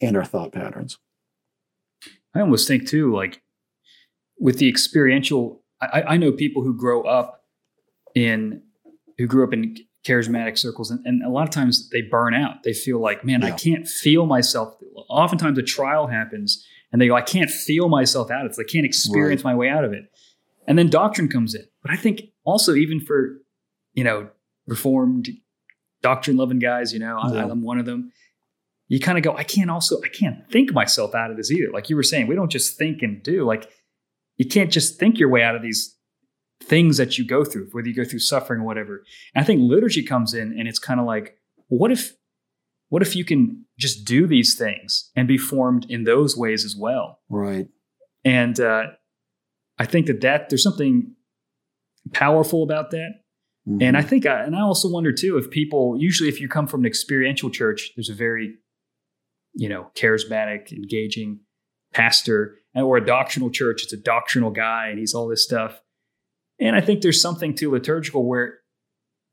and 0.00 0.16
our 0.16 0.24
thought 0.24 0.52
patterns. 0.52 0.98
I 2.34 2.40
almost 2.40 2.66
think 2.66 2.88
too, 2.88 3.14
like 3.14 3.42
with 4.38 4.58
the 4.58 4.68
experiential, 4.68 5.62
I, 5.80 6.02
I 6.08 6.16
know 6.16 6.32
people 6.32 6.62
who 6.62 6.76
grow 6.76 7.02
up 7.02 7.44
in 8.14 8.62
who 9.18 9.26
grew 9.26 9.44
up 9.44 9.52
in 9.52 9.76
charismatic 10.06 10.58
circles 10.58 10.90
and, 10.90 11.04
and, 11.06 11.22
a 11.22 11.28
lot 11.28 11.44
of 11.44 11.50
times 11.50 11.88
they 11.90 12.02
burn 12.02 12.34
out 12.34 12.62
they 12.64 12.72
feel 12.72 13.00
like 13.00 13.24
man 13.24 13.40
yeah. 13.40 13.48
i 13.48 13.50
can't 13.52 13.86
feel 13.86 14.26
myself 14.26 14.74
oftentimes 15.08 15.56
a 15.58 15.62
trial 15.62 16.08
happens 16.08 16.66
and 16.90 17.00
they 17.00 17.06
go 17.06 17.14
i 17.14 17.22
can't 17.22 17.50
feel 17.50 17.88
myself 17.88 18.30
out 18.30 18.44
of 18.44 18.50
it 18.50 18.58
i 18.60 18.64
can't 18.70 18.84
experience 18.84 19.44
right. 19.44 19.52
my 19.52 19.56
way 19.56 19.68
out 19.68 19.84
of 19.84 19.92
it 19.92 20.10
and 20.66 20.76
then 20.76 20.90
doctrine 20.90 21.28
comes 21.28 21.54
in 21.54 21.64
but 21.82 21.92
i 21.92 21.96
think 21.96 22.22
also 22.44 22.74
even 22.74 23.00
for 23.00 23.38
you 23.94 24.02
know 24.02 24.28
reformed 24.66 25.28
doctrine 26.02 26.36
loving 26.36 26.58
guys 26.58 26.92
you 26.92 26.98
know 26.98 27.20
yeah. 27.32 27.44
I, 27.44 27.48
i'm 27.48 27.62
one 27.62 27.78
of 27.78 27.86
them 27.86 28.10
you 28.92 29.00
kind 29.00 29.16
of 29.16 29.24
go, 29.24 29.34
I 29.34 29.42
can't 29.42 29.70
also, 29.70 30.02
I 30.04 30.08
can't 30.08 30.46
think 30.50 30.74
myself 30.74 31.14
out 31.14 31.30
of 31.30 31.38
this 31.38 31.50
either. 31.50 31.72
Like 31.72 31.88
you 31.88 31.96
were 31.96 32.02
saying, 32.02 32.26
we 32.26 32.34
don't 32.34 32.52
just 32.52 32.76
think 32.76 33.00
and 33.00 33.22
do. 33.22 33.42
Like 33.42 33.70
you 34.36 34.46
can't 34.46 34.70
just 34.70 35.00
think 35.00 35.18
your 35.18 35.30
way 35.30 35.42
out 35.42 35.56
of 35.56 35.62
these 35.62 35.96
things 36.62 36.98
that 36.98 37.16
you 37.16 37.26
go 37.26 37.42
through, 37.42 37.70
whether 37.72 37.88
you 37.88 37.94
go 37.94 38.04
through 38.04 38.18
suffering 38.18 38.60
or 38.60 38.64
whatever. 38.64 39.02
And 39.34 39.42
I 39.42 39.46
think 39.46 39.62
liturgy 39.62 40.04
comes 40.04 40.34
in 40.34 40.54
and 40.58 40.68
it's 40.68 40.78
kind 40.78 41.00
of 41.00 41.06
like, 41.06 41.38
what 41.68 41.90
if, 41.90 42.12
what 42.90 43.00
if 43.00 43.16
you 43.16 43.24
can 43.24 43.64
just 43.78 44.04
do 44.04 44.26
these 44.26 44.58
things 44.58 45.10
and 45.16 45.26
be 45.26 45.38
formed 45.38 45.86
in 45.88 46.04
those 46.04 46.36
ways 46.36 46.62
as 46.62 46.76
well? 46.78 47.20
Right. 47.30 47.68
And 48.26 48.60
uh, 48.60 48.88
I 49.78 49.86
think 49.86 50.06
that 50.08 50.20
that 50.20 50.50
there's 50.50 50.62
something 50.62 51.14
powerful 52.12 52.62
about 52.62 52.90
that. 52.90 53.22
Mm-hmm. 53.66 53.80
And 53.80 53.96
I 53.96 54.02
think, 54.02 54.26
I, 54.26 54.42
and 54.42 54.54
I 54.54 54.60
also 54.60 54.90
wonder 54.90 55.12
too, 55.12 55.38
if 55.38 55.50
people, 55.50 55.96
usually 55.98 56.28
if 56.28 56.42
you 56.42 56.48
come 56.48 56.66
from 56.66 56.80
an 56.80 56.86
experiential 56.86 57.48
church, 57.48 57.92
there's 57.96 58.10
a 58.10 58.14
very 58.14 58.58
you 59.54 59.68
know, 59.68 59.90
charismatic, 59.94 60.72
engaging 60.72 61.40
pastor, 61.92 62.56
or 62.74 62.96
a 62.96 63.04
doctrinal 63.04 63.50
church. 63.50 63.82
It's 63.82 63.92
a 63.92 63.98
doctrinal 63.98 64.50
guy 64.50 64.88
and 64.88 64.98
he's 64.98 65.14
all 65.14 65.28
this 65.28 65.44
stuff. 65.44 65.80
And 66.58 66.74
I 66.74 66.80
think 66.80 67.02
there's 67.02 67.20
something 67.20 67.54
to 67.56 67.70
liturgical 67.70 68.26
where, 68.26 68.60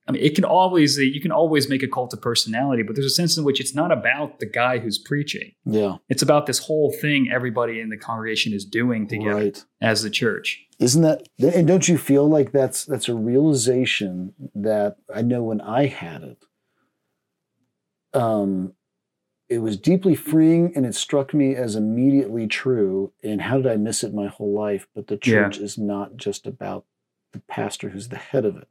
I 0.08 0.12
mean, 0.12 0.24
it 0.24 0.36
can 0.36 0.44
always, 0.44 0.98
you 0.98 1.22
can 1.22 1.32
always 1.32 1.70
make 1.70 1.84
a 1.84 1.88
cult 1.88 2.14
of 2.14 2.22
personality, 2.22 2.82
but 2.82 2.96
there's 2.96 3.06
a 3.06 3.12
sense 3.12 3.38
in 3.38 3.44
which 3.44 3.62
it's 3.62 3.76
not 3.76 3.92
about 3.92 4.40
the 4.40 4.48
guy 4.48 4.80
who's 4.80 4.98
preaching. 4.98 5.52
Yeah. 5.66 5.98
It's 6.10 6.24
about 6.24 6.48
this 6.48 6.60
whole 6.60 6.92
thing 6.92 7.30
everybody 7.32 7.80
in 7.80 7.90
the 7.90 7.98
congregation 7.98 8.52
is 8.52 8.66
doing 8.66 9.08
together 9.08 9.36
right. 9.36 9.64
as 9.82 10.02
the 10.02 10.10
church. 10.10 10.66
Isn't 10.80 11.04
that, 11.04 11.28
and 11.40 11.68
don't 11.68 11.88
you 11.88 11.98
feel 11.98 12.28
like 12.28 12.52
that's, 12.52 12.86
that's 12.86 13.08
a 13.08 13.14
realization 13.14 14.34
that 14.56 14.98
I 15.14 15.22
know 15.22 15.44
when 15.44 15.62
I 15.62 15.86
had 15.86 16.24
it, 16.24 16.44
um, 18.14 18.74
it 19.50 19.60
was 19.60 19.78
deeply 19.78 20.16
freeing 20.16 20.72
and 20.76 20.86
it 20.86 20.94
struck 20.94 21.34
me 21.34 21.56
as 21.56 21.76
immediately 21.76 22.48
true. 22.48 23.12
And 23.24 23.42
how 23.42 23.58
did 23.58 23.68
I 23.68 23.78
miss 23.78 24.04
it 24.04 24.14
my 24.14 24.28
whole 24.28 24.54
life? 24.54 24.88
But 24.94 25.08
the 25.08 25.18
church 25.18 25.58
yeah. 25.58 25.64
is 25.64 25.78
not 25.78 26.16
just 26.16 26.46
about 26.46 26.86
the 27.32 27.40
pastor 27.40 27.90
who's 27.90 28.10
the 28.10 28.18
head 28.18 28.46
of 28.46 28.56
it. 28.56 28.68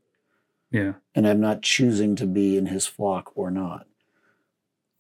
Yeah. 0.71 0.95
And 1.15 1.27
I'm 1.27 1.41
not 1.41 1.63
choosing 1.63 2.15
to 2.17 2.27
be 2.27 2.57
in 2.57 2.67
his 2.67 2.87
flock 2.87 3.33
or 3.35 3.51
not. 3.51 3.87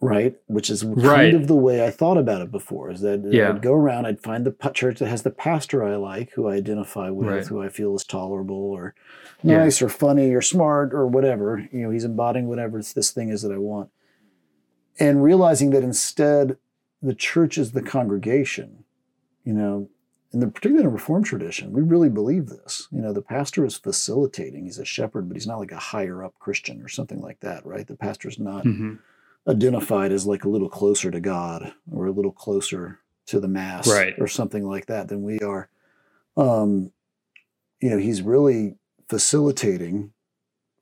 Right. 0.00 0.36
Which 0.46 0.70
is 0.70 0.82
kind 0.82 1.02
right. 1.02 1.34
of 1.34 1.48
the 1.48 1.56
way 1.56 1.84
I 1.84 1.90
thought 1.90 2.18
about 2.18 2.40
it 2.40 2.52
before 2.52 2.90
is 2.90 3.00
that 3.00 3.28
yeah. 3.32 3.48
I'd 3.48 3.62
go 3.62 3.72
around, 3.72 4.06
I'd 4.06 4.22
find 4.22 4.46
the 4.46 4.70
church 4.72 4.98
that 4.98 5.08
has 5.08 5.22
the 5.22 5.30
pastor 5.30 5.84
I 5.84 5.96
like, 5.96 6.30
who 6.32 6.48
I 6.48 6.54
identify 6.54 7.10
with, 7.10 7.28
right. 7.28 7.46
who 7.46 7.62
I 7.62 7.68
feel 7.68 7.94
is 7.96 8.04
tolerable 8.04 8.54
or 8.54 8.94
nice 9.42 9.80
yeah. 9.80 9.86
or 9.86 9.90
funny 9.90 10.32
or 10.34 10.42
smart 10.42 10.92
or 10.92 11.06
whatever. 11.06 11.68
You 11.72 11.82
know, 11.82 11.90
he's 11.90 12.04
embodying 12.04 12.48
whatever 12.48 12.80
this 12.80 13.10
thing 13.10 13.28
is 13.30 13.42
that 13.42 13.52
I 13.52 13.58
want 13.58 13.90
and 14.98 15.22
realizing 15.22 15.70
that 15.70 15.82
instead 15.82 16.56
the 17.02 17.14
church 17.14 17.58
is 17.58 17.72
the 17.72 17.82
congregation 17.82 18.84
you 19.44 19.52
know 19.52 19.88
in 20.32 20.40
the 20.40 20.46
particularly 20.46 20.84
in 20.84 20.86
the 20.86 20.92
reformed 20.92 21.24
tradition 21.24 21.72
we 21.72 21.82
really 21.82 22.08
believe 22.08 22.48
this 22.48 22.88
you 22.90 23.00
know 23.00 23.12
the 23.12 23.22
pastor 23.22 23.64
is 23.64 23.76
facilitating 23.76 24.64
he's 24.64 24.78
a 24.78 24.84
shepherd 24.84 25.28
but 25.28 25.36
he's 25.36 25.46
not 25.46 25.58
like 25.58 25.72
a 25.72 25.78
higher 25.78 26.24
up 26.24 26.34
christian 26.38 26.82
or 26.82 26.88
something 26.88 27.20
like 27.20 27.40
that 27.40 27.64
right 27.64 27.86
the 27.86 27.96
pastor 27.96 28.28
is 28.28 28.38
not 28.38 28.64
mm-hmm. 28.64 28.94
identified 29.48 30.12
as 30.12 30.26
like 30.26 30.44
a 30.44 30.48
little 30.48 30.68
closer 30.68 31.10
to 31.10 31.20
god 31.20 31.72
or 31.92 32.06
a 32.06 32.12
little 32.12 32.32
closer 32.32 33.00
to 33.26 33.40
the 33.40 33.48
mass 33.48 33.86
right. 33.88 34.14
or 34.18 34.26
something 34.26 34.66
like 34.66 34.86
that 34.86 35.08
than 35.08 35.22
we 35.22 35.38
are 35.40 35.68
um 36.36 36.92
you 37.80 37.90
know 37.90 37.98
he's 37.98 38.22
really 38.22 38.74
facilitating 39.08 40.12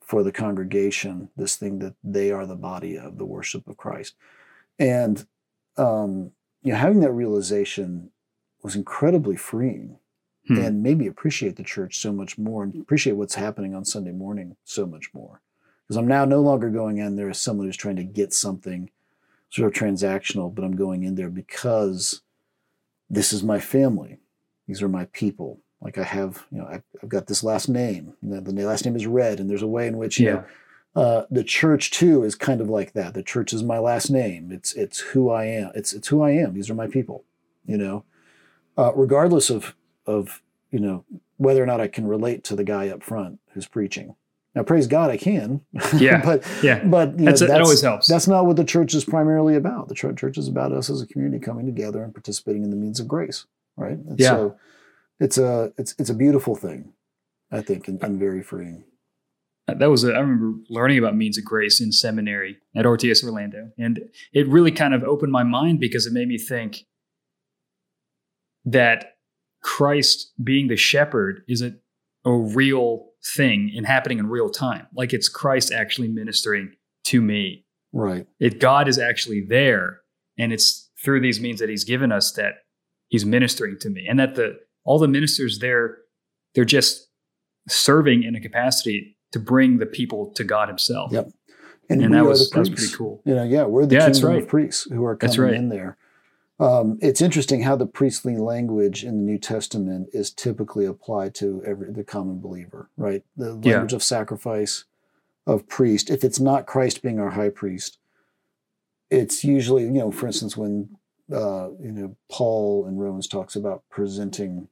for 0.07 0.23
the 0.23 0.33
congregation 0.33 1.29
this 1.37 1.57
thing 1.57 1.81
that 1.81 1.95
they 2.03 2.31
are 2.31 2.47
the 2.47 2.57
body 2.57 2.97
of 2.97 3.19
the 3.19 3.27
worship 3.27 3.69
of 3.69 3.77
Christ. 3.77 4.15
And 4.79 5.27
um, 5.77 6.33
you 6.63 6.73
know, 6.73 6.79
having 6.79 7.01
that 7.01 7.13
realization 7.13 8.11
was 8.63 8.75
incredibly 8.75 9.37
freeing 9.37 9.99
Hmm. 10.47 10.59
and 10.59 10.83
made 10.83 10.99
me 10.99 11.09
appreciate 11.09 11.57
the 11.57 11.65
church 11.65 11.99
so 11.99 12.13
much 12.13 12.39
more 12.39 12.63
and 12.63 12.81
appreciate 12.81 13.15
what's 13.15 13.35
happening 13.35 13.75
on 13.75 13.85
Sunday 13.85 14.13
morning 14.13 14.57
so 14.65 14.87
much 14.87 15.13
more. 15.13 15.41
Because 15.83 15.97
I'm 15.97 16.07
now 16.07 16.25
no 16.25 16.41
longer 16.41 16.71
going 16.71 16.99
in 16.99 17.17
there 17.17 17.31
as 17.31 17.41
someone 17.41 17.67
who's 17.67 17.77
trying 17.77 17.97
to 17.97 18.05
get 18.05 18.33
something 18.33 18.91
sort 19.51 19.67
of 19.69 19.81
transactional, 19.81 20.55
but 20.55 20.65
I'm 20.65 20.77
going 20.77 21.03
in 21.03 21.17
there 21.17 21.31
because 21.31 22.23
this 23.11 23.33
is 23.33 23.43
my 23.43 23.59
family. 23.59 24.19
These 24.69 24.83
are 24.83 24.89
my 24.89 25.07
people. 25.07 25.61
Like 25.87 25.99
I 25.99 26.03
have, 26.03 26.45
you 26.51 26.59
know, 26.59 26.67
I've, 26.67 26.83
I've 27.01 27.09
got 27.09 27.29
this 27.29 27.45
last 27.45 27.69
name. 27.69 28.15
The, 28.21 28.41
the 28.41 28.67
last 28.67 28.85
name 28.85 28.97
is 28.97 29.07
Redd, 29.07 29.39
and 29.39 29.49
there's 29.49 29.63
a 29.63 29.69
way 29.69 29.87
in 29.87 29.99
which, 29.99 30.19
you 30.19 30.27
yeah. 30.27 30.33
know, 30.33 30.45
uh, 31.01 31.27
the 31.31 31.45
church 31.45 31.93
too 31.93 32.25
is 32.25 32.35
kind 32.35 32.61
of 32.61 32.69
like 32.69 32.93
that. 32.95 33.15
The 33.15 33.23
church 33.23 33.53
is 33.53 33.63
my 33.63 33.79
last 33.79 34.11
name. 34.11 34.51
It's 34.51 34.73
it's 34.75 34.99
who 34.99 35.31
I 35.31 35.45
am. 35.45 35.71
It's 35.77 35.93
it's 35.93 36.09
who 36.09 36.23
I 36.23 36.33
am. 36.33 36.55
These 36.55 36.69
are 36.71 36.75
my 36.75 36.89
people. 36.89 37.23
You 37.67 37.79
know, 37.79 38.05
uh, 38.77 38.93
regardless 38.97 39.49
of 39.49 39.77
of 40.07 40.43
you 40.73 40.81
know 40.81 41.05
whether 41.37 41.63
or 41.63 41.67
not 41.67 41.81
I 41.81 41.87
can 41.87 42.09
relate 42.09 42.43
to 42.45 42.57
the 42.57 42.65
guy 42.65 42.89
up 42.89 43.05
front 43.05 43.39
who's 43.53 43.69
preaching. 43.69 44.17
Now, 44.57 44.63
praise 44.65 44.89
God, 44.89 45.11
I 45.11 45.19
can. 45.19 45.61
Yeah. 45.99 46.21
but 46.25 46.43
Yeah. 46.63 46.83
but 46.83 47.11
you 47.11 47.27
know, 47.27 47.31
That's, 47.31 47.41
that 47.43 47.61
always 47.61 47.83
helps. 47.83 48.09
that's 48.09 48.27
not 48.27 48.47
what 48.47 48.57
the 48.57 48.65
church 48.65 48.95
is 48.95 49.05
primarily 49.05 49.55
about. 49.55 49.89
The 49.89 49.95
church, 49.95 50.17
church 50.17 50.39
is 50.39 50.49
about 50.49 50.73
us 50.73 50.89
as 50.89 51.03
a 51.03 51.07
community 51.07 51.45
coming 51.45 51.67
together 51.67 52.03
and 52.03 52.13
participating 52.15 52.65
in 52.65 52.71
the 52.71 52.77
means 52.77 52.99
of 52.99 53.07
grace, 53.07 53.45
right? 53.77 53.99
And 53.99 54.19
Yeah. 54.19 54.31
So 54.31 54.57
it's 55.19 55.39
a 55.39 55.73
it's 55.79 55.95
it's 55.99 56.11
a 56.11 56.15
beautiful 56.15 56.55
thing, 56.55 56.93
I 57.51 57.61
think, 57.61 57.89
and, 57.89 58.03
and 58.03 58.19
very 58.19 58.43
freeing. 58.43 58.85
Uh, 59.69 59.75
that 59.75 59.91
was 59.91 60.05
a, 60.05 60.13
I 60.13 60.21
remember 60.21 60.59
learning 60.69 60.99
about 60.99 61.17
means 61.17 61.39
of 61.39 61.45
grace 61.45 61.81
in 61.81 61.93
seminary 61.93 62.59
at 62.75 62.85
RTS 62.85 63.25
Orlando, 63.25 63.71
and 63.79 64.01
it 64.33 64.49
really 64.49 64.73
kind 64.73 64.95
of 64.95 65.03
opened 65.03 65.33
my 65.33 65.43
mind 65.43 65.81
because 65.81 66.07
it 66.07 66.13
made 66.13 66.29
me 66.29 66.39
think 66.39 66.87
that 68.65 69.17
Christ 69.63 70.33
being 70.43 70.69
the 70.69 70.77
shepherd 70.77 71.43
is 71.49 71.63
a, 71.63 71.75
a 72.25 72.33
real 72.33 73.07
thing 73.35 73.73
and 73.77 73.87
happening 73.87 74.19
in 74.19 74.29
real 74.29 74.51
time. 74.51 74.87
Like 74.95 75.13
it's 75.13 75.29
Christ 75.29 75.73
actually 75.73 76.09
ministering 76.09 76.73
to 77.07 77.21
me. 77.21 77.65
Right. 77.93 78.27
It 78.39 78.61
God 78.61 78.89
is 78.89 78.99
actually 78.99 79.45
there, 79.49 80.01
and 80.39 80.53
it's 80.53 80.91
through 81.03 81.21
these 81.21 81.41
means 81.41 81.61
that 81.61 81.71
He's 81.71 81.85
given 81.85 82.13
us 82.13 82.33
that 82.33 82.55
He's 83.09 83.25
ministering 83.25 83.79
to 83.81 83.91
me, 83.91 84.07
and 84.09 84.19
that 84.21 84.35
the 84.35 84.59
all 84.87 84.99
the 84.99 85.09
ministers 85.09 85.59
there, 85.59 85.99
they're 86.55 86.65
just 86.65 87.09
serving 87.69 88.23
in 88.23 88.35
a 88.35 88.41
capacity 88.41 89.19
to 89.33 89.39
bring 89.39 89.79
the 89.79 89.87
people 89.87 90.33
to 90.35 90.45
God 90.45 90.69
Himself. 90.69 91.13
Yep. 91.13 91.31
And, 91.91 92.03
And 92.03 92.15
that 92.15 92.25
was 92.25 92.51
that 92.51 92.59
was 92.59 92.71
pretty 92.71 92.93
cool. 92.95 93.23
You 93.25 93.35
know, 93.35 93.45
yeah, 93.45 93.65
we're 93.65 93.87
the 93.87 93.97
Yeah, 93.97 94.07
kingdom 94.11 94.31
right. 94.31 94.43
of 94.43 94.49
priests 94.49 94.89
who 94.91 95.05
are 95.05 95.17
coming 95.17 95.41
right. 95.41 95.55
in 95.55 95.69
there. 95.69 95.97
Um, 96.59 96.99
it's 97.03 97.21
interesting 97.21 97.63
how 97.63 97.77
the 97.77 97.87
priestly 97.87 98.39
language 98.39 99.05
in 99.05 99.19
the 99.19 99.23
New 99.23 99.39
Testament 99.39 100.09
is 100.13 100.31
typically 100.31 100.87
applied 100.87 101.35
to 101.37 101.63
every 101.67 101.93
the 101.93 102.03
common 102.03 102.41
believer, 102.41 102.91
right? 102.97 103.23
The 103.37 103.59
Yeah. 103.63 103.73
language 103.73 103.93
of 103.93 104.03
sacrifice, 104.03 104.85
of 105.47 105.69
priest. 105.69 106.09
If 106.11 106.25
it's 106.25 106.41
not 106.41 106.67
Christ 106.67 107.03
being 107.03 107.21
our 107.21 107.31
high 107.31 107.51
priest, 107.51 107.99
it's 109.11 109.45
usually, 109.45 109.85
you 109.85 109.91
know, 109.91 110.11
for 110.11 110.27
instance, 110.27 110.57
when 110.57 110.97
uh, 111.33 111.71
you 111.81 111.93
know 111.93 112.17
Paul 112.31 112.87
in 112.87 112.97
Romans 112.97 113.27
talks 113.29 113.55
about 113.57 113.83
presenting 113.91 114.69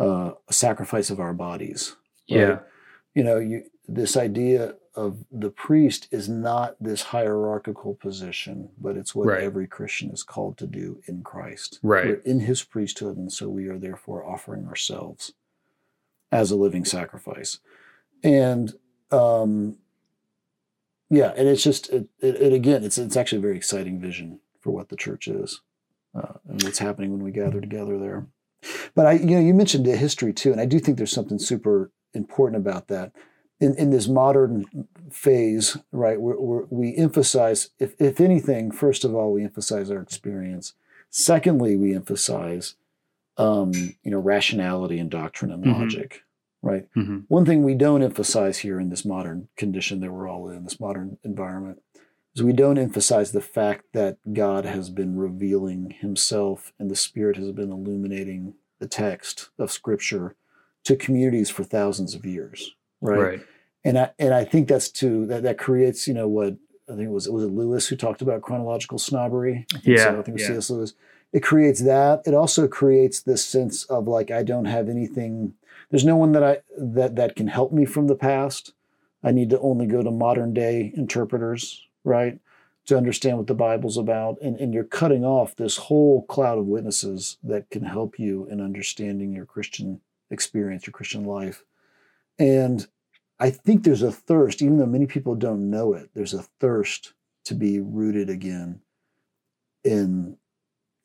uh, 0.00 0.32
a 0.48 0.52
sacrifice 0.52 1.10
of 1.10 1.20
our 1.20 1.34
bodies, 1.34 1.94
right? 2.30 2.38
Yeah, 2.40 2.58
you 3.14 3.22
know 3.24 3.38
you 3.38 3.64
this 3.86 4.16
idea 4.16 4.74
of 4.94 5.24
the 5.30 5.50
priest 5.50 6.08
is 6.10 6.28
not 6.28 6.76
this 6.80 7.02
hierarchical 7.02 7.94
position 7.94 8.70
but 8.78 8.96
it's 8.96 9.14
what 9.14 9.26
Right. 9.28 9.42
every 9.42 9.66
christian 9.68 10.10
is 10.10 10.22
called 10.24 10.56
to 10.58 10.66
do 10.66 11.00
in 11.06 11.22
christ 11.22 11.78
Right. 11.82 12.06
we're 12.06 12.14
in 12.32 12.40
his 12.40 12.62
priesthood 12.64 13.16
and 13.16 13.32
so 13.32 13.48
we 13.48 13.66
are 13.68 13.78
therefore 13.78 14.24
offering 14.24 14.66
ourselves 14.66 15.32
as 16.32 16.50
a 16.50 16.56
living 16.56 16.84
sacrifice 16.84 17.58
and 18.24 18.74
um 19.12 19.76
yeah 21.08 21.32
and 21.36 21.48
it's 21.48 21.62
just 21.62 21.88
it, 21.90 22.08
it, 22.20 22.34
it 22.36 22.52
again 22.52 22.84
it's 22.84 22.98
it's 22.98 23.16
actually 23.16 23.38
a 23.38 23.42
very 23.42 23.56
exciting 23.56 24.00
vision 24.00 24.40
for 24.60 24.70
what 24.70 24.88
the 24.88 24.96
church 24.96 25.26
is 25.28 25.60
uh, 26.14 26.34
and 26.48 26.62
what's 26.64 26.78
happening 26.80 27.10
when 27.12 27.22
we 27.22 27.30
gather 27.32 27.60
together 27.60 27.98
there 27.98 28.26
but 28.94 29.06
i 29.06 29.12
you 29.12 29.34
know 29.36 29.40
you 29.40 29.54
mentioned 29.54 29.86
the 29.86 29.96
history 29.96 30.32
too 30.32 30.52
and 30.52 30.60
i 30.60 30.64
do 30.66 30.78
think 30.78 30.96
there's 30.96 31.12
something 31.12 31.38
super 31.38 31.90
important 32.14 32.60
about 32.60 32.88
that 32.88 33.12
in, 33.60 33.74
in 33.76 33.90
this 33.90 34.08
modern 34.08 34.64
phase 35.10 35.76
right 35.92 36.20
we're, 36.20 36.38
we're, 36.38 36.64
we 36.70 36.94
emphasize 36.96 37.70
if, 37.78 37.94
if 38.00 38.20
anything 38.20 38.70
first 38.70 39.04
of 39.04 39.14
all 39.14 39.32
we 39.32 39.44
emphasize 39.44 39.90
our 39.90 40.00
experience 40.00 40.74
secondly 41.10 41.76
we 41.76 41.94
emphasize 41.94 42.74
um, 43.36 43.72
you 44.02 44.10
know 44.10 44.18
rationality 44.18 44.98
and 44.98 45.10
doctrine 45.10 45.50
and 45.50 45.64
Mhm. 45.64 45.78
logic 45.80 46.24
right 46.62 46.86
Mhm. 46.94 47.24
one 47.28 47.44
thing 47.46 47.62
we 47.62 47.74
don't 47.74 48.02
emphasize 48.02 48.58
here 48.58 48.78
in 48.78 48.90
this 48.90 49.04
modern 49.04 49.48
condition 49.56 50.00
that 50.00 50.12
we're 50.12 50.28
all 50.28 50.48
in, 50.50 50.64
this 50.64 50.78
modern 50.80 51.16
environment, 51.24 51.80
is 52.34 52.42
we 52.42 52.52
don't 52.52 52.78
emphasize 52.78 53.32
the 53.32 53.40
fact 53.40 53.86
that 53.92 54.18
God 54.32 54.64
has 54.64 54.90
been 54.90 55.16
revealing 55.16 55.90
himself 55.90 56.72
and 56.78 56.90
the 56.90 56.96
Spirit 56.96 57.36
has 57.36 57.52
been 57.52 57.72
illuminating 57.72 58.54
the 58.78 58.86
text 58.86 59.50
of 59.58 59.72
Scripture 59.72 60.36
to 60.84 60.96
communities 60.96 61.50
for 61.50 61.64
thousands 61.64 62.14
of 62.14 62.24
years. 62.24 62.74
Right. 63.00 63.20
right. 63.20 63.40
And 63.84 63.98
I 63.98 64.10
and 64.18 64.34
I 64.34 64.44
think 64.44 64.68
that's 64.68 64.90
too 64.90 65.26
that, 65.26 65.42
that 65.42 65.58
creates, 65.58 66.06
you 66.06 66.14
know, 66.14 66.28
what 66.28 66.56
I 66.88 66.92
think 66.92 67.08
it 67.08 67.10
was 67.10 67.26
it 67.26 67.32
was 67.32 67.44
it 67.44 67.52
Lewis 67.52 67.88
who 67.88 67.96
talked 67.96 68.22
about 68.22 68.42
chronological 68.42 68.98
snobbery? 68.98 69.66
I 69.74 69.80
Yeah, 69.82 69.96
so. 70.04 70.10
I 70.10 70.14
think 70.22 70.28
it 70.28 70.32
was 70.32 70.42
yeah. 70.42 70.48
C.S. 70.48 70.70
Lewis. 70.70 70.94
It 71.32 71.42
creates 71.42 71.80
that. 71.82 72.22
It 72.26 72.34
also 72.34 72.66
creates 72.68 73.20
this 73.20 73.44
sense 73.44 73.84
of 73.84 74.06
like 74.06 74.30
I 74.30 74.42
don't 74.42 74.66
have 74.66 74.88
anything 74.88 75.54
there's 75.90 76.04
no 76.04 76.16
one 76.16 76.32
that 76.32 76.44
I 76.44 76.58
that 76.78 77.16
that 77.16 77.36
can 77.36 77.48
help 77.48 77.72
me 77.72 77.84
from 77.84 78.06
the 78.06 78.14
past. 78.14 78.72
I 79.22 79.32
need 79.32 79.50
to 79.50 79.60
only 79.60 79.86
go 79.86 80.02
to 80.02 80.10
modern 80.10 80.54
day 80.54 80.92
interpreters, 80.94 81.86
right? 82.04 82.38
To 82.86 82.96
understand 82.96 83.38
what 83.38 83.46
the 83.46 83.54
Bible's 83.54 83.96
about. 83.96 84.36
And, 84.40 84.56
and 84.56 84.72
you're 84.72 84.84
cutting 84.84 85.24
off 85.24 85.56
this 85.56 85.76
whole 85.76 86.24
cloud 86.26 86.58
of 86.58 86.66
witnesses 86.66 87.38
that 87.42 87.70
can 87.70 87.84
help 87.84 88.18
you 88.18 88.46
in 88.50 88.60
understanding 88.60 89.32
your 89.32 89.46
Christian 89.46 90.00
experience, 90.30 90.86
your 90.86 90.92
Christian 90.92 91.24
life. 91.24 91.64
And 92.38 92.86
I 93.38 93.50
think 93.50 93.84
there's 93.84 94.02
a 94.02 94.12
thirst, 94.12 94.62
even 94.62 94.78
though 94.78 94.86
many 94.86 95.06
people 95.06 95.34
don't 95.34 95.70
know 95.70 95.94
it, 95.94 96.10
there's 96.14 96.34
a 96.34 96.42
thirst 96.42 97.14
to 97.44 97.54
be 97.54 97.80
rooted 97.80 98.28
again 98.28 98.80
in 99.82 100.36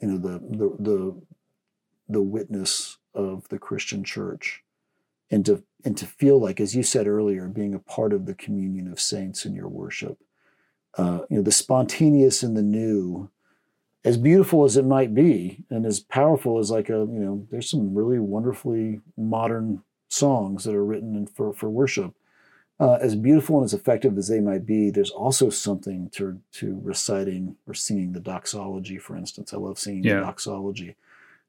you 0.02 0.08
know 0.08 0.18
the 0.18 0.40
the 0.40 0.76
the, 0.80 1.22
the 2.10 2.22
witness 2.22 2.98
of 3.14 3.48
the 3.48 3.58
Christian 3.58 4.04
church 4.04 4.64
and 5.32 5.46
to 5.46 5.64
and 5.84 5.98
to 5.98 6.06
feel 6.06 6.40
like, 6.40 6.60
as 6.60 6.76
you 6.76 6.84
said 6.84 7.08
earlier, 7.08 7.48
being 7.48 7.74
a 7.74 7.80
part 7.80 8.12
of 8.12 8.26
the 8.26 8.34
communion 8.34 8.92
of 8.92 9.00
saints 9.00 9.46
in 9.46 9.54
your 9.54 9.68
worship. 9.68 10.20
Uh, 10.98 11.20
you 11.30 11.38
know, 11.38 11.44
the 11.44 11.52
spontaneous 11.52 12.42
and 12.44 12.56
the 12.56 12.62
new, 12.64 13.30
as 14.04 14.18
beautiful 14.18 14.64
as 14.64 14.78
it 14.78 14.86
might 14.86 15.14
be, 15.14 15.64
and 15.70 15.86
as 15.86 16.00
powerful 16.00 16.60
as 16.60 16.72
like 16.72 16.90
a 16.90 16.94
you 17.00 17.20
know, 17.20 17.48
there's 17.52 17.70
some 17.70 17.94
really 17.94 18.20
wonderfully 18.20 19.02
modern 19.18 19.84
songs 20.10 20.64
that 20.64 20.76
are 20.76 20.86
written 20.86 21.26
for 21.28 21.54
for 21.54 21.70
worship. 21.70 22.14
Uh, 22.78 22.98
as 23.02 23.16
beautiful 23.16 23.56
and 23.58 23.66
as 23.66 23.74
effective 23.74 24.18
as 24.18 24.28
they 24.28 24.42
might 24.42 24.66
be, 24.66 24.90
there's 24.90 25.12
also 25.12 25.50
something 25.50 26.10
to 26.10 26.40
to 26.52 26.80
reciting 26.84 27.56
or 27.68 27.74
singing 27.74 28.14
the 28.14 28.20
doxology, 28.20 28.98
for 28.98 29.16
instance. 29.16 29.54
I 29.54 29.58
love 29.58 29.80
singing 29.80 30.04
Yeah. 30.04 30.20
the 30.20 30.26
doxology, 30.26 30.96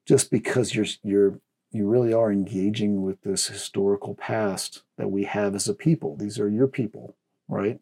just 0.05 0.31
because 0.31 0.73
you're 0.73 0.85
you're 1.03 1.39
you 1.71 1.87
really 1.87 2.13
are 2.13 2.31
engaging 2.31 3.01
with 3.01 3.21
this 3.21 3.47
historical 3.47 4.15
past 4.15 4.83
that 4.97 5.11
we 5.11 5.25
have 5.25 5.53
as 5.53 5.67
a 5.67 5.73
people. 5.73 6.15
These 6.15 6.39
are 6.39 6.49
your 6.49 6.67
people, 6.67 7.13
right? 7.49 7.79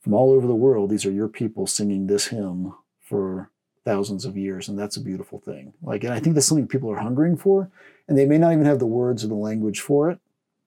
From 0.00 0.14
all 0.14 0.32
over 0.32 0.46
the 0.46 0.54
world, 0.54 0.90
these 0.90 1.04
are 1.04 1.10
your 1.12 1.28
people 1.28 1.66
singing 1.66 2.06
this 2.06 2.28
hymn 2.28 2.74
for 3.00 3.50
thousands 3.84 4.24
of 4.24 4.36
years, 4.36 4.68
and 4.68 4.78
that's 4.78 4.96
a 4.96 5.00
beautiful 5.02 5.38
thing. 5.38 5.74
Like, 5.82 6.04
and 6.04 6.12
I 6.14 6.20
think 6.20 6.34
that's 6.34 6.46
something 6.46 6.66
people 6.68 6.90
are 6.90 6.98
hungering 6.98 7.36
for, 7.36 7.70
and 8.08 8.16
they 8.16 8.24
may 8.26 8.38
not 8.38 8.52
even 8.52 8.64
have 8.64 8.78
the 8.78 8.86
words 8.86 9.24
or 9.24 9.28
the 9.28 9.34
language 9.34 9.80
for 9.80 10.10
it, 10.10 10.18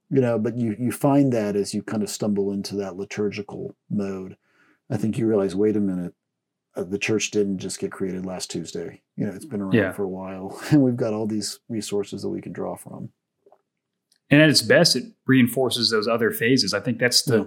you 0.09 0.21
know. 0.21 0.37
But 0.37 0.57
you 0.57 0.75
you 0.79 0.91
find 0.91 1.33
that 1.33 1.55
as 1.55 1.73
you 1.73 1.81
kind 1.81 2.03
of 2.03 2.09
stumble 2.09 2.51
into 2.51 2.75
that 2.75 2.95
liturgical 2.95 3.75
mode, 3.89 4.37
I 4.89 4.97
think 4.97 5.17
you 5.17 5.25
realize, 5.27 5.55
wait 5.55 5.75
a 5.75 5.79
minute, 5.79 6.13
uh, 6.75 6.83
the 6.83 6.99
church 6.99 7.31
didn't 7.31 7.57
just 7.57 7.79
get 7.79 7.91
created 7.91 8.25
last 8.25 8.51
Tuesday. 8.51 9.01
You 9.15 9.25
know, 9.25 9.33
it's 9.33 9.45
been 9.45 9.61
around 9.61 9.73
Yeah. 9.73 9.91
for 9.93 10.03
a 10.03 10.07
while, 10.09 10.59
and 10.71 10.83
we've 10.83 10.97
got 10.97 11.13
all 11.13 11.25
these 11.25 11.59
resources 11.69 12.21
that 12.21 12.29
we 12.29 12.41
can 12.41 12.53
draw 12.53 12.75
from. 12.75 13.09
And 14.29 14.41
at 14.41 14.49
its 14.49 14.61
best, 14.63 14.95
it 14.95 15.05
reinforces 15.27 15.89
those 15.91 16.07
other 16.07 16.31
phases. 16.31 16.73
I 16.73 16.79
think 16.79 16.97
that's 16.99 17.23
the 17.23 17.37
Yeah. 17.39 17.43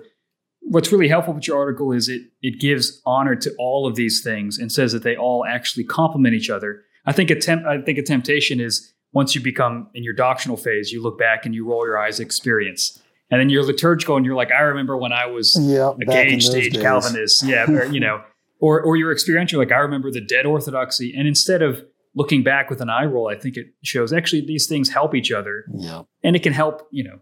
What's 0.69 0.91
really 0.91 1.09
helpful 1.09 1.35
with 1.35 1.47
your 1.47 1.57
article 1.57 1.93
is 1.93 2.09
it 2.09 2.23
it 2.43 2.61
gives 2.61 3.01
honor 3.07 3.37
to 3.37 3.55
all 3.59 3.87
of 3.87 3.95
these 3.95 4.23
things 4.23 4.59
and 4.59 4.71
says 4.71 4.93
that 4.93 5.03
they 5.03 5.17
all 5.17 5.45
actually 5.47 5.85
complement 5.85 6.35
each 6.35 6.51
other. 6.51 6.83
I 7.07 7.13
think 7.13 7.31
a 7.31 7.37
temp, 7.37 7.65
I 7.65 7.81
think 7.81 7.99
a 7.99 8.03
temptation 8.03 8.59
is 8.61 8.93
once 9.13 9.35
you 9.35 9.41
become 9.41 9.89
in 9.95 10.03
your 10.05 10.13
doctrinal 10.13 10.57
phase, 10.57 10.93
you 10.93 11.03
look 11.03 11.19
back 11.19 11.47
and 11.47 11.55
you 11.55 11.65
roll 11.67 11.87
your 11.87 11.99
eyes 11.99 12.21
experience. 12.21 13.01
and 13.31 13.41
then 13.41 13.49
you're 13.49 13.65
liturgical 13.65 14.17
and 14.17 14.25
you're 14.27 14.37
like, 14.37 14.53
I 14.53 14.61
remember 14.61 14.97
when 14.97 15.13
I 15.13 15.27
was 15.27 15.57
yeah, 15.61 15.93
a 16.01 16.07
cage 16.07 16.47
stage 16.47 16.75
days. 16.75 16.83
Calvinist. 16.83 17.43
Yeah. 17.43 17.69
or, 17.69 17.87
you 17.87 17.99
know, 17.99 18.23
or, 18.61 18.81
or 18.83 18.97
your 18.97 19.11
experiential, 19.13 19.59
like 19.59 19.73
I 19.73 19.79
remember 19.79 20.11
the 20.11 20.21
dead 20.21 20.47
orthodoxy. 20.47 21.15
And 21.17 21.27
instead 21.27 21.63
of 21.63 21.83
looking 22.15 22.43
back 22.43 22.71
with 22.71 22.81
an 22.81 22.89
eye 22.89 23.05
roll, 23.05 23.29
I 23.29 23.37
think 23.37 23.57
it 23.57 23.67
shows 23.83 24.13
actually 24.13 24.45
these 24.47 24.67
things 24.67 24.91
help 24.91 25.15
each 25.15 25.33
other. 25.33 25.65
Yeah. 25.75 26.03
And 26.23 26.37
it 26.37 26.43
can 26.43 26.53
help, 26.53 26.87
you 26.91 27.05
know, 27.05 27.19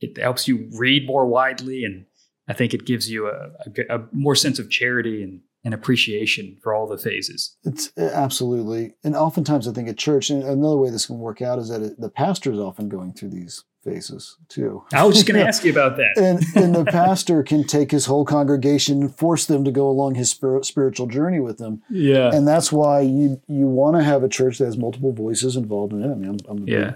it 0.00 0.18
helps 0.18 0.48
you 0.48 0.68
read 0.76 1.06
more 1.06 1.26
widely. 1.26 1.84
And 1.84 2.06
I 2.48 2.52
think 2.52 2.74
it 2.74 2.84
gives 2.84 3.10
you 3.10 3.28
a, 3.28 3.50
a, 3.88 3.98
a 3.98 4.04
more 4.12 4.34
sense 4.34 4.58
of 4.58 4.68
charity 4.70 5.22
and, 5.22 5.40
and 5.64 5.72
appreciation 5.74 6.56
for 6.62 6.74
all 6.74 6.86
the 6.88 6.98
phases. 6.98 7.56
It's 7.64 7.96
absolutely. 7.96 8.94
And 9.04 9.14
oftentimes 9.14 9.68
I 9.68 9.72
think 9.72 9.88
at 9.88 9.96
church, 9.96 10.30
and 10.30 10.42
another 10.42 10.76
way 10.76 10.90
this 10.90 11.06
can 11.06 11.18
work 11.18 11.40
out 11.40 11.58
is 11.58 11.68
that 11.68 11.82
it, 11.82 12.00
the 12.00 12.08
pastor 12.08 12.52
is 12.52 12.58
often 12.58 12.88
going 12.88 13.12
through 13.12 13.30
these 13.30 13.64
phases 13.84 14.36
too. 14.48 14.84
I 14.92 15.04
was 15.04 15.16
just 15.16 15.26
going 15.26 15.40
to 15.42 15.46
ask 15.46 15.64
you 15.64 15.70
about 15.72 15.96
that. 15.96 16.16
and, 16.16 16.42
and 16.56 16.74
the 16.74 16.84
pastor 16.90 17.42
can 17.42 17.64
take 17.64 17.90
his 17.90 18.06
whole 18.06 18.24
congregation 18.24 19.02
and 19.02 19.14
force 19.14 19.46
them 19.46 19.64
to 19.64 19.70
go 19.72 19.88
along 19.88 20.14
his 20.16 20.30
spirit, 20.30 20.64
spiritual 20.64 21.06
journey 21.06 21.40
with 21.40 21.58
them. 21.58 21.82
Yeah. 21.90 22.30
And 22.32 22.46
that's 22.46 22.72
why 22.72 23.00
you 23.00 23.40
you 23.48 23.66
want 23.66 23.96
to 23.96 24.02
have 24.04 24.22
a 24.22 24.28
church 24.28 24.58
that 24.58 24.66
has 24.66 24.76
multiple 24.76 25.12
voices 25.12 25.56
involved 25.56 25.92
in 25.92 26.02
it. 26.02 26.10
I 26.10 26.14
mean, 26.14 26.30
I'm, 26.30 26.38
I'm 26.58 26.68
a 26.68 26.70
yeah. 26.70 26.94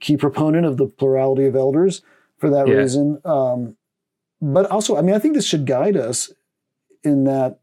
key 0.00 0.16
proponent 0.16 0.66
of 0.66 0.76
the 0.78 0.86
plurality 0.86 1.46
of 1.46 1.56
elders 1.56 2.02
for 2.38 2.50
that 2.50 2.66
Yeah. 2.68 2.74
reason. 2.74 3.20
Um, 3.24 3.76
but 4.40 4.70
also, 4.70 4.96
I 4.96 5.02
mean, 5.02 5.14
I 5.14 5.18
think 5.18 5.34
this 5.34 5.46
should 5.46 5.66
guide 5.66 5.96
us 5.96 6.32
in 7.02 7.24
that 7.24 7.60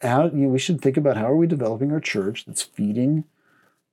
how 0.00 0.26
you 0.26 0.32
know, 0.32 0.48
we 0.48 0.58
should 0.58 0.80
think 0.80 0.96
about 0.96 1.16
how 1.16 1.30
are 1.30 1.36
we 1.36 1.46
developing 1.46 1.90
our 1.90 2.00
church 2.00 2.44
that's 2.44 2.62
feeding 2.62 3.24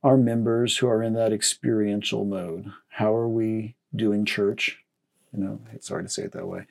our 0.03 0.17
members 0.17 0.77
who 0.77 0.87
are 0.87 1.03
in 1.03 1.13
that 1.13 1.31
experiential 1.31 2.25
mode. 2.25 2.71
How 2.89 3.15
are 3.15 3.29
we 3.29 3.75
doing 3.95 4.25
church? 4.25 4.79
You 5.31 5.43
know, 5.43 5.59
hard 5.87 6.05
to 6.05 6.11
say 6.11 6.23
it 6.23 6.31
that 6.33 6.47
way. 6.47 6.65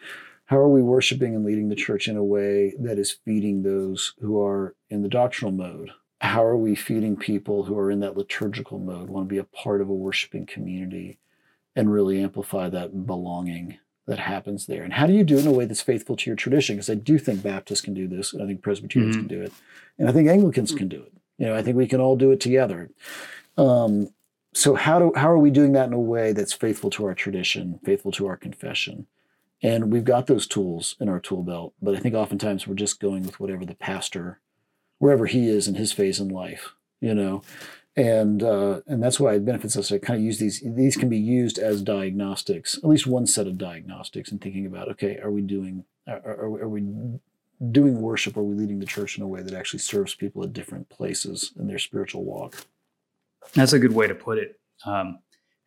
How 0.47 0.59
are 0.59 0.69
we 0.69 0.83
worshiping 0.83 1.35
and 1.35 1.45
leading 1.45 1.69
the 1.69 1.77
church 1.77 2.09
in 2.09 2.17
a 2.17 2.25
way 2.25 2.75
that 2.81 2.99
is 2.99 3.17
feeding 3.25 3.63
those 3.63 4.15
who 4.21 4.43
are 4.43 4.75
in 4.91 5.03
the 5.03 5.09
doctrinal 5.09 5.53
mode? 5.53 5.91
How 6.21 6.45
are 6.45 6.57
we 6.57 6.75
feeding 6.75 7.17
people 7.17 7.65
who 7.65 7.79
are 7.79 7.91
in 7.91 8.01
that 8.01 8.17
liturgical 8.17 8.79
mode, 8.79 9.09
want 9.09 9.29
to 9.29 9.33
be 9.33 9.39
a 9.39 9.45
part 9.45 9.81
of 9.81 9.89
a 9.89 9.95
worshiping 9.95 10.45
community 10.45 11.19
and 11.77 11.93
really 11.93 12.21
amplify 12.21 12.69
that 12.69 13.07
belonging 13.07 13.79
that 14.11 14.19
happens 14.19 14.67
there? 14.67 14.83
And 14.83 14.93
how 14.93 15.07
do 15.07 15.13
you 15.15 15.25
do 15.25 15.39
it 15.39 15.43
in 15.43 15.47
a 15.47 15.53
way 15.53 15.65
that's 15.65 15.81
faithful 15.81 16.17
to 16.17 16.29
your 16.29 16.37
tradition? 16.37 16.77
Because 16.77 16.91
I 16.91 16.95
do 16.95 17.19
think 17.19 17.43
Baptists 17.43 17.81
can 17.81 17.95
do 17.95 18.07
this, 18.07 18.33
and 18.35 18.43
I 18.43 18.47
think 18.47 18.61
Presbyterians 18.61 19.17
Mhm. 19.17 19.21
can 19.21 19.29
do 19.29 19.41
it, 19.41 19.53
and 19.99 20.09
I 20.09 20.13
think 20.13 20.29
Anglicans 20.29 20.73
can 20.73 20.89
do 20.89 21.01
it. 21.01 21.13
You 21.39 21.47
know, 21.47 21.55
I 21.57 21.63
think 21.63 21.77
we 21.77 21.87
can 21.87 22.01
all 22.01 22.17
do 22.17 22.31
it 22.33 22.41
together. 22.41 22.91
Um, 23.57 24.11
so 24.53 24.75
how 24.75 24.99
do 24.99 25.13
how 25.15 25.31
are 25.31 25.39
we 25.39 25.51
doing 25.51 25.73
that 25.73 25.87
in 25.87 25.93
a 25.93 26.01
way 26.01 26.33
that's 26.33 26.53
faithful 26.53 26.91
to 26.91 27.07
our 27.07 27.15
tradition, 27.15 27.79
faithful 27.85 28.13
to 28.13 28.27
our 28.27 28.37
confession? 28.37 29.07
And 29.63 29.93
we've 29.93 30.05
got 30.05 30.27
those 30.27 30.47
tools 30.47 30.97
in 31.01 31.09
our 31.09 31.21
tool 31.21 31.43
belt, 31.43 31.75
but 31.81 31.95
I 31.95 32.01
think 32.01 32.15
oftentimes 32.15 32.67
we're 32.67 32.75
just 32.75 32.99
going 33.01 33.23
with 33.23 33.39
whatever 33.39 33.65
the 33.65 33.75
pastor, 33.75 34.41
wherever 34.99 35.27
he 35.27 35.49
is 35.49 35.69
in 35.69 35.75
his 35.77 35.93
phase 35.93 36.19
in 36.19 36.29
life, 36.31 36.75
you 37.01 37.15
know, 37.15 37.43
and 37.97 38.43
uh, 38.43 38.81
and 38.87 39.03
that's 39.03 39.19
why 39.19 39.35
it 39.35 39.45
benefits 39.45 39.77
us 39.77 39.89
to 39.89 39.99
kind 39.99 40.19
of 40.19 40.25
use 40.25 40.39
these. 40.39 40.63
These 40.65 40.97
can 40.97 41.09
be 41.09 41.19
used 41.19 41.59
as 41.59 41.83
diagnostics, 41.83 42.79
at 42.79 42.85
least 42.85 43.07
one 43.07 43.27
set 43.27 43.47
of 43.47 43.59
diagnostics, 43.59 44.31
and 44.31 44.41
thinking 44.41 44.67
about 44.67 44.89
okay, 44.91 45.19
are 45.19 45.31
we 45.31 45.43
doing 45.43 45.85
are, 46.07 46.21
are, 46.25 46.63
are 46.63 46.69
we 46.69 46.83
doing 47.71 48.01
worship? 48.01 48.37
Are 48.37 48.43
we 48.43 48.55
leading 48.55 48.79
the 48.79 48.87
church 48.87 49.17
in 49.19 49.23
a 49.23 49.29
way 49.29 49.43
that 49.43 49.55
actually 49.55 49.81
serves 49.81 50.15
people 50.15 50.43
at 50.43 50.53
different 50.53 50.89
places 50.89 51.53
in 51.59 51.67
their 51.67 51.79
spiritual 51.79 52.25
walk? 52.25 52.67
That's 53.55 53.73
a 53.73 53.79
good 53.79 53.93
way 53.93 54.07
to 54.07 54.15
put 54.15 54.39
it. 54.39 54.59
Um, 54.87 55.19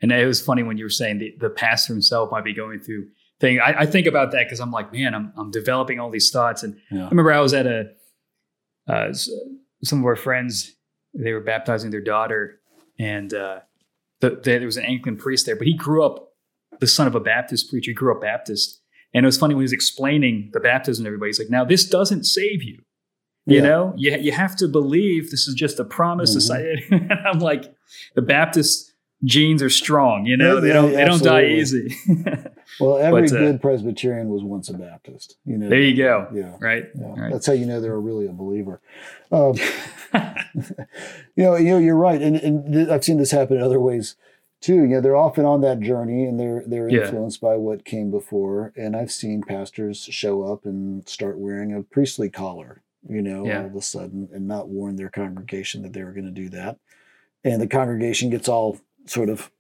and 0.02 0.12
it 0.12 0.26
was 0.26 0.42
funny 0.42 0.64
when 0.64 0.78
you 0.78 0.86
were 0.86 0.90
saying 0.90 1.20
the, 1.20 1.36
the 1.40 1.50
pastor 1.50 1.94
himself 1.94 2.32
might 2.32 2.44
be 2.44 2.54
going 2.54 2.80
through 2.80 3.08
thing. 3.40 3.60
I, 3.60 3.82
I 3.82 3.86
think 3.86 4.08
about 4.08 4.32
that 4.32 4.46
because 4.46 4.60
I'm 4.60 4.72
like, 4.72 4.92
man, 4.92 5.14
I'm, 5.14 5.34
I'm 5.38 5.52
developing 5.52 6.00
all 6.00 6.10
these 6.10 6.30
thoughts. 6.32 6.64
And 6.64 6.78
Yeah. 6.92 7.06
I 7.06 7.10
remember 7.10 7.32
I 7.32 7.40
was 7.40 7.54
at 7.54 7.68
a, 7.68 7.92
uh, 8.88 9.14
some 9.84 10.00
of 10.00 10.06
our 10.06 10.16
friends, 10.16 10.76
they 11.14 11.34
were 11.34 11.40
baptizing 11.42 11.92
their 11.92 12.02
daughter 12.02 12.60
and, 13.00 13.34
uh, 13.34 13.60
the, 14.22 14.40
there 14.44 14.62
was 14.66 14.78
an 14.78 14.86
Anglican 14.86 15.18
priest 15.18 15.46
there, 15.46 15.56
but 15.56 15.68
he 15.68 15.76
grew 15.76 16.04
up 16.04 16.30
the 16.80 16.88
son 16.88 17.08
of 17.08 17.16
a 17.16 17.20
Baptist 17.20 17.70
preacher. 17.70 17.92
He 17.92 17.96
grew 17.96 18.16
up 18.16 18.22
Baptist. 18.22 18.80
And 19.14 19.26
it 19.26 19.28
was 19.28 19.38
funny 19.38 19.54
when 19.54 19.62
he 19.62 19.66
was 19.66 19.74
explaining 19.74 20.50
the 20.54 20.60
baptism 20.60 21.04
to 21.04 21.08
everybody. 21.10 21.30
He's 21.30 21.40
like, 21.40 21.50
now 21.50 21.66
this 21.66 21.86
doesn't 21.88 22.24
save 22.24 22.64
you. 22.64 22.80
You 23.46 23.58
Yeah. 23.58 23.62
know, 23.64 23.94
you, 23.98 24.12
you 24.18 24.32
have 24.32 24.56
to 24.58 24.68
believe 24.70 25.30
this 25.30 25.48
is 25.48 25.54
just 25.56 25.78
a 25.80 25.84
promise. 25.84 26.32
Mhm. 26.32 26.34
Society. 26.34 26.84
and 26.92 27.12
I'm 27.26 27.40
like, 27.40 27.66
the 28.16 28.22
Baptist 28.22 28.94
genes 29.26 29.62
are 29.62 29.70
strong. 29.70 30.26
You 30.26 30.38
know, 30.38 30.56
Yeah, 30.56 30.62
they 30.62 30.74
don't 30.74 30.94
they 30.94 31.06
don't 31.06 31.22
die 31.24 31.46
easy. 31.46 31.94
Well, 32.80 32.98
every 32.98 33.22
But, 33.28 33.34
uh, 33.36 33.40
good 33.40 33.62
Presbyterian 33.62 34.30
was 34.30 34.44
once 34.44 34.70
a 34.70 34.74
Baptist. 34.74 35.38
You 35.46 35.58
know. 35.58 35.70
there 35.70 35.80
you 35.82 35.96
go. 35.96 36.28
Yeah. 36.34 36.56
Right. 36.60 36.86
Yeah, 36.96 37.14
Right. 37.22 37.32
that's 37.32 37.46
how 37.46 37.54
you 37.54 37.66
know 37.66 37.80
they're 37.82 38.00
really 38.00 38.28
a 38.28 38.32
believer. 38.34 38.82
Um, 39.32 39.54
you 41.36 41.44
know, 41.44 41.56
you 41.56 41.70
know, 41.72 41.78
you're 41.78 41.96
right, 41.96 42.22
and, 42.22 42.36
and 42.38 42.74
th- 42.74 42.88
I've 42.90 43.04
seen 43.04 43.18
this 43.18 43.32
happen 43.32 43.58
in 43.58 43.64
other 43.64 43.80
ways 43.80 44.16
too. 44.62 44.76
You 44.76 44.88
know, 44.88 45.02
they're 45.02 45.16
often 45.16 45.46
on 45.46 45.62
that 45.62 45.80
journey, 45.80 46.26
and 46.26 46.40
they're 46.40 46.64
they're 46.66 46.90
Yeah. 46.90 47.02
influenced 47.06 47.42
by 47.42 47.56
what 47.56 47.86
came 47.86 48.12
before. 48.12 48.72
And 48.76 48.96
I've 48.96 49.12
seen 49.12 49.42
pastors 49.44 49.98
show 50.04 50.44
up 50.44 50.66
and 50.66 51.08
start 51.08 51.38
wearing 51.38 51.74
a 51.74 51.84
priestly 51.84 52.30
collar. 52.30 52.82
You 53.08 53.22
know, 53.22 53.46
Yeah. 53.46 53.60
all 53.62 53.66
of 53.66 53.76
a 53.76 53.82
sudden, 53.82 54.30
and 54.34 54.48
not 54.48 54.70
warn 54.70 54.96
their 54.96 55.10
congregation 55.10 55.82
that 55.84 55.92
they 55.94 56.04
were 56.04 56.14
going 56.14 56.26
to 56.26 56.32
do 56.32 56.50
that, 56.50 56.78
and 57.44 57.62
the 57.62 57.68
congregation 57.68 58.30
gets 58.30 58.48
all 58.48 58.78
sort 59.06 59.28
of, 59.30 59.52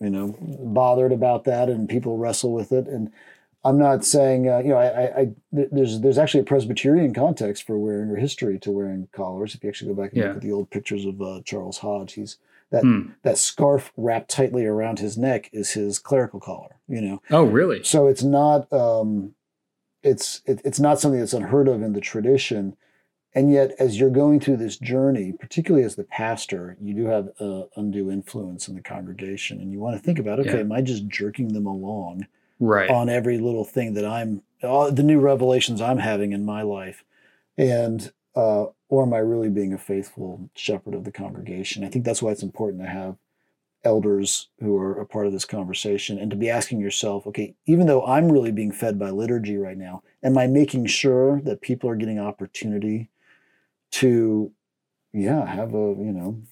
you 0.00 0.10
know, 0.10 0.36
bothered 0.40 1.12
about 1.12 1.44
that, 1.44 1.68
and 1.68 1.88
people 1.88 2.16
wrestle 2.18 2.52
with 2.52 2.72
it, 2.72 2.86
and 2.86 3.10
I'm 3.64 3.78
not 3.78 4.04
saying 4.04 4.48
uh, 4.48 4.58
you 4.58 4.68
know 4.68 4.76
I, 4.78 5.20
I, 5.20 5.28
there's 5.52 6.00
there's 6.00 6.18
actually 6.18 6.40
a 6.40 6.44
Presbyterian 6.44 7.12
context 7.12 7.66
for 7.66 7.78
wearing 7.78 8.08
or 8.10 8.16
history 8.16 8.58
to 8.60 8.70
wearing 8.70 9.08
collars. 9.12 9.54
If 9.54 9.62
you 9.64 9.68
actually 9.68 9.94
go 9.94 10.00
back 10.02 10.12
and 10.12 10.20
Yeah. 10.20 10.28
look 10.28 10.36
at 10.36 10.42
the 10.42 10.52
old 10.52 10.70
pictures 10.70 11.04
of 11.04 11.20
uh, 11.20 11.40
Charles 11.44 11.78
Hodge, 11.78 12.12
he's 12.14 12.38
that 12.70 12.82
Hmm. 12.82 13.10
that 13.22 13.38
scarf 13.38 13.92
wrapped 13.96 14.30
tightly 14.30 14.64
around 14.66 15.00
his 15.00 15.18
neck 15.18 15.50
is 15.52 15.72
his 15.72 15.98
clerical 15.98 16.38
collar. 16.38 16.76
You 16.86 17.00
know, 17.00 17.22
Oh, 17.30 17.44
really? 17.44 17.82
so 17.82 18.06
it's 18.06 18.22
not 18.22 18.72
um, 18.72 19.34
it's 20.02 20.40
it, 20.46 20.60
it's 20.64 20.78
not 20.80 21.00
something 21.00 21.18
that's 21.18 21.32
unheard 21.32 21.66
of 21.68 21.82
in 21.82 21.92
the 21.92 22.00
tradition. 22.00 22.76
And 23.34 23.52
yet, 23.52 23.72
as 23.78 24.00
you're 24.00 24.10
going 24.10 24.40
through 24.40 24.56
this 24.56 24.78
journey, 24.78 25.32
particularly 25.32 25.84
as 25.84 25.96
the 25.96 26.04
pastor, 26.04 26.76
you 26.80 26.94
do 26.94 27.06
have 27.06 27.28
uh, 27.38 27.64
undue 27.76 28.10
influence 28.10 28.68
in 28.68 28.74
the 28.74 28.80
congregation, 28.80 29.60
and 29.60 29.70
you 29.70 29.78
want 29.80 29.96
to 29.96 30.02
think 30.02 30.18
about, 30.18 30.40
okay, 30.40 30.54
Yeah. 30.54 30.60
am 30.60 30.72
I 30.72 30.80
just 30.80 31.06
jerking 31.08 31.52
them 31.52 31.66
along? 31.66 32.26
Right. 32.60 32.90
on 32.90 33.08
every 33.08 33.38
little 33.38 33.64
thing 33.64 33.94
that 33.94 34.04
I'm, 34.04 34.42
all 34.64 34.90
the 34.90 35.04
new 35.04 35.20
revelations 35.20 35.80
I'm 35.80 35.98
having 35.98 36.32
in 36.32 36.44
my 36.44 36.62
life, 36.62 37.04
and 37.56 38.10
uh, 38.34 38.66
or 38.88 39.02
am 39.04 39.12
I 39.14 39.18
really 39.18 39.48
being 39.48 39.72
a 39.72 39.78
faithful 39.78 40.50
shepherd 40.56 40.94
of 40.94 41.04
the 41.04 41.12
congregation? 41.12 41.84
I 41.84 41.88
think 41.88 42.04
that's 42.04 42.20
why 42.20 42.32
it's 42.32 42.42
important 42.42 42.82
to 42.82 42.88
have 42.88 43.16
elders 43.84 44.48
who 44.60 44.76
are 44.76 44.98
a 45.00 45.06
part 45.06 45.26
of 45.26 45.32
this 45.32 45.44
conversation 45.44 46.18
and 46.18 46.30
to 46.32 46.36
be 46.36 46.50
asking 46.50 46.80
yourself, 46.80 47.26
okay, 47.28 47.54
even 47.66 47.86
though 47.86 48.04
I'm 48.04 48.30
really 48.32 48.50
being 48.52 48.72
fed 48.72 48.98
by 48.98 49.10
liturgy 49.10 49.56
right 49.56 49.78
now, 49.78 50.02
am 50.22 50.36
I 50.36 50.46
making 50.48 50.86
sure 50.86 51.40
that 51.42 51.60
people 51.60 51.88
are 51.88 51.96
getting 51.96 52.18
opportunity 52.18 53.08
to, 53.92 54.52
yeah, 55.12 55.46
have 55.46 55.74
a 55.74 55.94
you 55.98 56.12
know, 56.12 56.42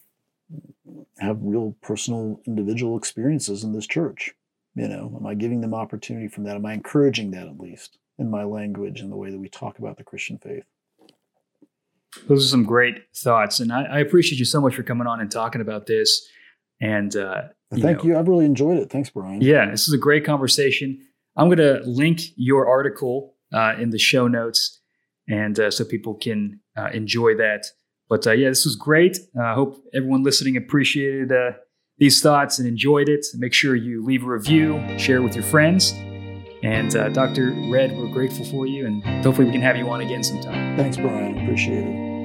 have 1.19 1.39
real 1.41 1.77
personal 1.83 2.41
individual 2.47 2.97
experiences 2.97 3.65
in 3.65 3.73
this 3.73 3.87
church? 3.87 4.33
You 4.75 4.89
know, 4.89 5.15
am 5.19 5.27
I 5.27 5.35
giving 5.35 5.61
them 5.61 5.75
opportunity 5.75 6.29
from 6.29 6.45
that? 6.45 6.57
Am 6.57 6.67
I 6.67 6.75
encouraging 6.75 7.31
that 7.31 7.47
at 7.47 7.59
least 7.59 7.99
in 8.19 8.31
my 8.31 8.45
language 8.45 9.01
and 9.01 9.11
the 9.11 9.17
way 9.17 9.31
that 9.31 9.39
we 9.39 9.49
talk 9.49 9.79
about 9.79 9.97
the 9.97 10.05
Christian 10.05 10.39
faith? 10.39 10.65
Those 12.29 12.45
are 12.45 12.49
some 12.49 12.65
great 12.65 13.03
thoughts, 13.15 13.61
and 13.61 13.73
I, 13.73 13.85
I 13.85 13.99
appreciate 13.99 14.39
you 14.39 14.45
so 14.45 14.61
much 14.61 14.75
for 14.75 14.83
coming 14.83 15.07
on 15.07 15.21
and 15.21 15.31
talking 15.31 15.61
about 15.61 15.87
this. 15.87 16.27
And 16.81 17.15
uh, 17.15 17.43
you 17.73 17.83
Thank 17.83 17.99
know, 17.99 18.05
you. 18.05 18.19
I've 18.19 18.29
really 18.29 18.45
enjoyed 18.45 18.79
it. 18.79 18.91
Thanks, 18.91 19.11
Brian. 19.11 19.41
Yeah, 19.41 19.71
this 19.71 19.89
is 19.89 19.95
a 19.95 19.99
great 19.99 20.25
conversation. 20.25 21.01
I'm 21.37 21.49
going 21.49 21.59
to 21.59 21.83
link 21.89 22.21
your 22.37 22.67
article 22.67 23.35
uh, 23.53 23.75
in 23.79 23.91
the 23.91 23.99
show 23.99 24.29
notes, 24.29 24.81
and 25.29 25.59
uh, 25.59 25.71
so 25.71 25.85
people 25.85 26.15
can 26.15 26.61
uh, 26.77 26.89
enjoy 26.93 27.35
that. 27.37 27.67
But 28.09 28.27
uh, 28.27 28.33
yeah, 28.33 28.49
this 28.49 28.65
was 28.65 28.77
great. 28.77 29.19
I 29.41 29.55
hope 29.55 29.83
everyone 29.95 30.23
listening 30.23 30.57
appreciated 30.57 31.33
these 31.99 32.21
thoughts 32.21 32.59
and 32.59 32.69
enjoyed 32.69 33.09
it. 33.09 33.27
Make 33.35 33.53
sure 33.53 33.75
you 33.75 34.05
leave 34.05 34.25
a 34.25 34.27
review, 34.27 34.83
share 34.99 35.23
with 35.23 35.35
your 35.35 35.45
friends. 35.45 35.93
And 36.63 36.95
uh, 36.97 37.11
Dr. 37.11 37.51
Redd, 37.71 37.97
we're 37.97 38.09
grateful 38.09 38.45
for 38.45 38.67
you, 38.67 38.87
and 38.87 39.05
hopefully 39.25 39.47
we 39.47 39.53
can 39.53 39.63
have 39.63 39.77
you 39.77 39.89
on 39.89 40.01
again 40.01 40.25
sometime. 40.25 40.77
Thanks, 40.77 40.97
Brian. 40.97 41.39
Appreciate 41.39 41.85
it. 41.85 42.16